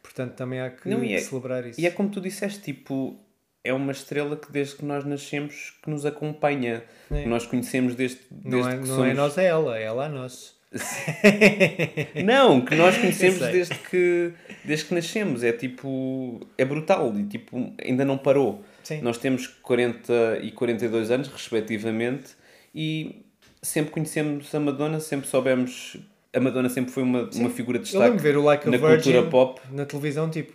Portanto, 0.01 0.34
também 0.36 0.59
há 0.61 0.70
que 0.70 0.88
Não, 0.89 1.03
é- 1.03 1.17
celebrar 1.20 1.65
isso. 1.65 1.80
E 1.80 1.86
é 1.86 1.91
como 1.91 2.09
tu 2.09 2.22
disseste, 2.22 2.61
tipo, 2.61 3.17
é 3.63 3.74
uma 3.74 3.91
estrela 3.91 4.36
que 4.38 4.51
desde 4.51 4.76
que 4.78 4.86
nós 4.86 5.03
nascemos 5.05 5.74
que 5.84 5.89
nos 5.89 6.05
acompanha, 6.05 6.84
É. 7.11 7.24
que 7.24 7.28
nós 7.30 7.45
conhecemos 7.45 7.95
desde, 7.95 8.20
não 8.32 8.51
desde 8.51 8.70
é, 8.70 8.74
que 8.74 8.80
não 8.88 8.95
somos... 8.95 9.07
é 9.09 9.13
nós, 9.13 9.38
é 9.38 9.45
ela, 9.45 9.78
é 9.78 9.84
ela 9.84 10.05
a 10.05 10.09
nós. 10.09 10.57
Não, 12.24 12.61
que 12.61 12.76
nós 12.76 12.95
conhecemos 12.97 13.39
desde 13.39 13.76
que, 13.76 14.32
desde 14.63 14.86
que 14.86 14.93
nascemos. 14.93 15.43
É 15.43 15.51
tipo. 15.51 16.45
É 16.57 16.63
brutal 16.65 17.17
e 17.17 17.24
tipo, 17.24 17.74
ainda 17.84 18.05
não 18.05 18.17
parou. 18.17 18.63
Sim. 18.84 19.01
Nós 19.01 19.17
temos 19.17 19.47
40 19.47 20.39
e 20.43 20.51
42 20.51 21.11
anos, 21.11 21.28
respectivamente, 21.28 22.32
e 22.74 23.26
sempre 23.62 23.91
conhecemos 23.91 24.53
a 24.53 24.60
Madonna, 24.60 24.99
sempre 24.99 25.28
soubemos. 25.28 25.97
A 26.34 26.39
Madonna 26.39 26.70
sempre 26.70 26.91
foi 26.91 27.03
uma, 27.03 27.30
uma 27.34 27.49
figura 27.49 27.80
de 27.80 27.93
Eu 27.93 27.99
lembro 27.99 28.16
destaque 28.16 28.18
de 28.18 28.24
ver 28.24 28.38
o 28.38 28.43
Like 28.43 28.68
a 28.68 28.72
na 28.72 28.78
Virgin 28.78 29.12
cultura 29.14 29.30
pop. 29.32 29.62
na 29.72 29.86
televisão, 29.86 30.30
tipo, 30.30 30.53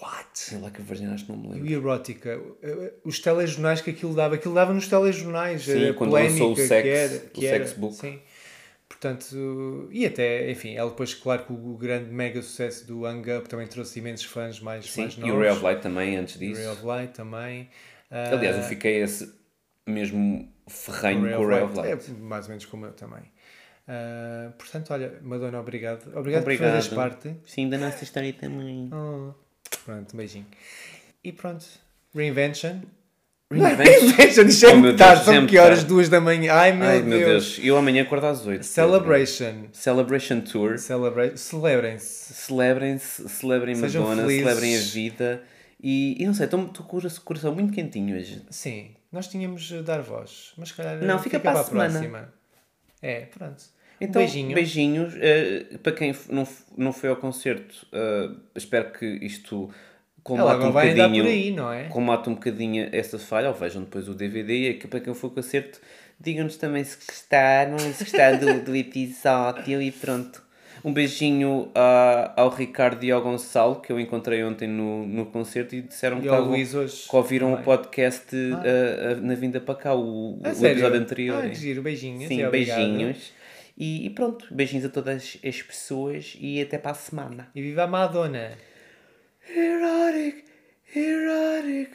what? 0.00 0.70
Que 0.72 0.80
a 0.82 0.84
Virgin 0.84 1.06
acho 1.06 1.24
que 1.24 1.32
não 1.32 1.38
me 1.38 1.48
lembro. 1.48 1.66
E 1.66 1.72
erótica, 1.72 2.40
os 3.04 3.18
telejornais 3.18 3.80
que 3.80 3.90
aquilo 3.90 4.14
dava, 4.14 4.34
aquilo 4.34 4.54
dava 4.54 4.74
nos 4.74 4.86
telejornais, 4.86 5.64
Sim, 5.64 5.92
quando 5.94 6.12
lançou 6.12 6.52
o 6.52 6.56
Sex- 6.56 6.82
que 6.82 6.88
era, 6.88 7.16
o 7.16 7.28
que 7.30 7.46
era, 7.46 7.64
Sex 7.66 7.78
Book. 7.78 7.94
Sim. 7.94 8.18
Portanto, 8.88 9.88
e 9.90 10.06
até, 10.06 10.50
enfim, 10.50 10.74
ela 10.76 10.90
depois, 10.90 11.14
claro 11.14 11.44
que 11.44 11.52
o 11.52 11.76
grande 11.76 12.10
mega 12.10 12.40
sucesso 12.42 12.86
do 12.86 13.04
Hang 13.06 13.28
Up 13.36 13.48
também 13.48 13.66
trouxe 13.66 13.98
imensos 13.98 14.26
fãs 14.26 14.60
mais, 14.60 14.86
Sim, 14.90 15.02
mais 15.02 15.14
e 15.14 15.20
novos. 15.20 15.34
o 15.36 15.38
Ray 15.40 15.50
of 15.50 15.62
Light 15.62 15.80
também, 15.82 16.16
antes 16.16 16.34
E 16.34 16.36
o 16.36 16.40
disso. 16.40 16.60
Ray 16.60 16.70
of 16.70 16.84
Light 16.86 17.12
também. 17.12 17.68
Aliás, 18.10 18.56
eu 18.56 18.62
Ah, 18.62 18.66
fiquei 18.66 19.02
esse 19.02 19.34
mesmo 19.86 20.48
ferrenho 20.66 21.36
com 21.36 21.42
o 21.44 21.46
Ray 21.48 21.62
of 21.62 21.76
Light. 21.76 21.88
Light. 21.90 22.10
É 22.10 22.14
mais 22.22 22.44
ou 22.46 22.48
menos 22.50 22.64
como 22.66 22.86
eu 22.86 22.92
também. 22.92 23.22
Ah, 23.86 24.50
portanto, 24.56 24.92
olha, 24.92 25.18
Madonna, 25.22 25.60
obrigado. 25.60 26.06
Obrigado, 26.16 26.42
por 26.44 26.52
Obrigado. 26.52 26.72
fazeres 26.76 26.88
parte. 26.88 27.36
Sim, 27.46 27.68
da 27.68 27.78
nossa 27.78 28.02
história 28.04 28.32
também. 28.32 28.90
Oh, 28.94 29.32
pronto, 29.84 30.16
beijinho. 30.16 30.46
E 31.22 31.32
pronto, 31.32 31.64
Reinvention. 32.14 32.80
Reinvention. 33.50 33.92
Reinvention, 34.16 34.46
isto 34.46 34.66
é 34.66 34.74
Oh, 34.74 34.80
Deus, 34.80 34.98
são 35.24 35.34
sempre 35.34 35.50
que 35.50 35.58
horas? 35.58 35.84
Duas 35.84 36.08
da 36.08 36.20
manhã. 36.20 36.52
Ai 36.54 36.72
meu, 36.72 36.88
Ai 36.88 37.02
meu 37.02 37.18
Deus. 37.18 37.56
Deus, 37.56 37.60
eu 37.66 37.76
amanhã 37.76 38.02
acordo 38.02 38.26
às 38.26 38.46
8. 38.46 38.64
Celebration. 38.64 39.66
Celebration 39.72 40.40
Tour. 40.40 40.78
Celebra 40.78 41.36
Celebrem-se. 41.36 42.34
Celebrem-se, 42.34 43.28
celebrem 43.28 43.74
Sejam 43.74 44.02
Madonna, 44.04 44.22
felizes. 44.22 44.44
celebrem 44.44 44.76
a 44.76 44.80
vida. 44.80 45.42
E, 45.82 46.16
e 46.22 46.26
não 46.26 46.32
sei, 46.32 46.46
estou 46.46 46.64
com 46.66 46.96
o 46.96 47.20
coração 47.22 47.54
muito 47.54 47.72
quentinho 47.72 48.16
hoje. 48.16 48.42
Sim, 48.48 48.90
nós 49.14 49.28
tínhamos 49.28 49.62
de 49.62 49.80
dar 49.82 50.00
voz, 50.02 50.52
mas 50.58 50.68
se 50.70 50.74
calhar 50.74 50.96
Não, 50.98 51.18
fica 51.18 51.38
para 51.40 51.60
a 51.60 51.64
semana. 51.64 51.90
próxima. 51.92 52.34
É, 53.00 53.20
pronto. 53.26 53.62
Então, 54.00 54.20
Beijinho. 54.20 54.54
beijinhos. 54.54 55.14
eh, 55.20 55.78
para 55.82 55.92
quem 55.92 56.14
não, 56.28 56.46
não 56.76 56.92
foi 56.92 57.08
ao 57.08 57.16
concerto, 57.16 57.86
eh, 57.92 58.30
espero 58.56 58.90
que 58.92 59.06
isto 59.06 59.70
combate 60.22 60.64
um 60.64 60.72
vai 60.72 60.92
bocadinho. 60.92 61.24
por 61.24 61.30
aí, 61.30 61.50
não 61.52 61.72
é? 61.72 61.84
combate 61.88 62.28
um 62.28 62.34
bocadinho 62.34 62.88
essa 62.92 63.18
falha, 63.18 63.48
ou 63.48 63.54
vejam 63.54 63.82
depois 63.84 64.08
o 64.08 64.14
DVD, 64.14 64.70
e 64.70 64.74
que 64.74 64.88
para 64.88 65.00
quem 65.00 65.14
for 65.14 65.28
ao 65.28 65.34
concerto, 65.34 65.80
digam-nos 66.18 66.56
também 66.56 66.82
se 66.82 66.96
gostaram, 66.96 67.78
se 67.78 68.02
gostaram 68.04 68.38
do, 68.38 68.64
do 68.64 68.76
episódio 68.76 69.80
e 69.80 69.92
pronto. 69.92 70.42
Um 70.84 70.92
beijinho 70.92 71.70
a- 71.74 72.34
ao 72.36 72.50
Ricardo 72.50 73.02
e 73.04 73.10
ao 73.10 73.22
Gonçalo, 73.22 73.80
que 73.80 73.90
eu 73.90 73.98
encontrei 73.98 74.44
ontem 74.44 74.68
no, 74.68 75.06
no 75.06 75.24
concerto 75.26 75.74
e 75.74 75.80
disseram 75.80 76.18
E 76.18 76.20
que, 76.20 76.26
estavam- 76.26 76.52
hoje. 76.52 77.08
que 77.08 77.16
ouviram 77.16 77.54
o 77.54 77.62
podcast 77.62 78.36
ah, 78.36 79.14
na 79.22 79.34
vinda 79.34 79.60
para 79.60 79.74
cá, 79.76 79.94
o, 79.94 80.38
o 80.40 80.54
sério? 80.54 80.72
episódio 80.78 81.00
anterior. 81.00 81.42
Ah, 81.44 81.48
que 81.48 81.54
giro, 81.54 81.80
beijinhos. 81.82 82.28
Sim, 82.28 82.44
obrigado. 82.44 82.76
beijinhos. 82.76 83.32
E, 83.78 84.06
e 84.06 84.10
pronto, 84.10 84.46
beijinhos 84.54 84.84
a 84.84 84.88
todas 84.90 85.38
as 85.44 85.62
pessoas 85.62 86.36
e 86.38 86.60
até 86.60 86.76
para 86.76 86.90
a 86.90 86.94
semana. 86.94 87.48
E 87.54 87.62
viva 87.62 87.84
a 87.84 87.86
Madonna. 87.86 88.52
Erotic, 89.56 90.44
erotic, 90.94 91.90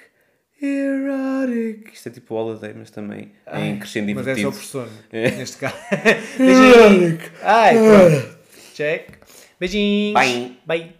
erotic. 0.61 1.93
Isto 1.93 2.09
é 2.09 2.11
tipo 2.11 2.35
holiday, 2.35 2.73
mas 2.75 2.89
também 2.91 3.31
em 3.53 3.77
crescendo 3.79 4.13
Mas 4.15 4.27
é 4.27 4.33
divertido. 4.33 4.51
só 4.51 4.57
por 4.57 4.65
sono, 4.65 4.91
É. 5.11 5.31
neste 5.31 5.57
caso. 5.57 5.75
Beijinho. 6.37 7.19
Ai, 7.43 7.75
pronto. 7.75 8.38
Check. 8.79 9.27
Bye. 10.15 10.55
Bye. 10.65 10.93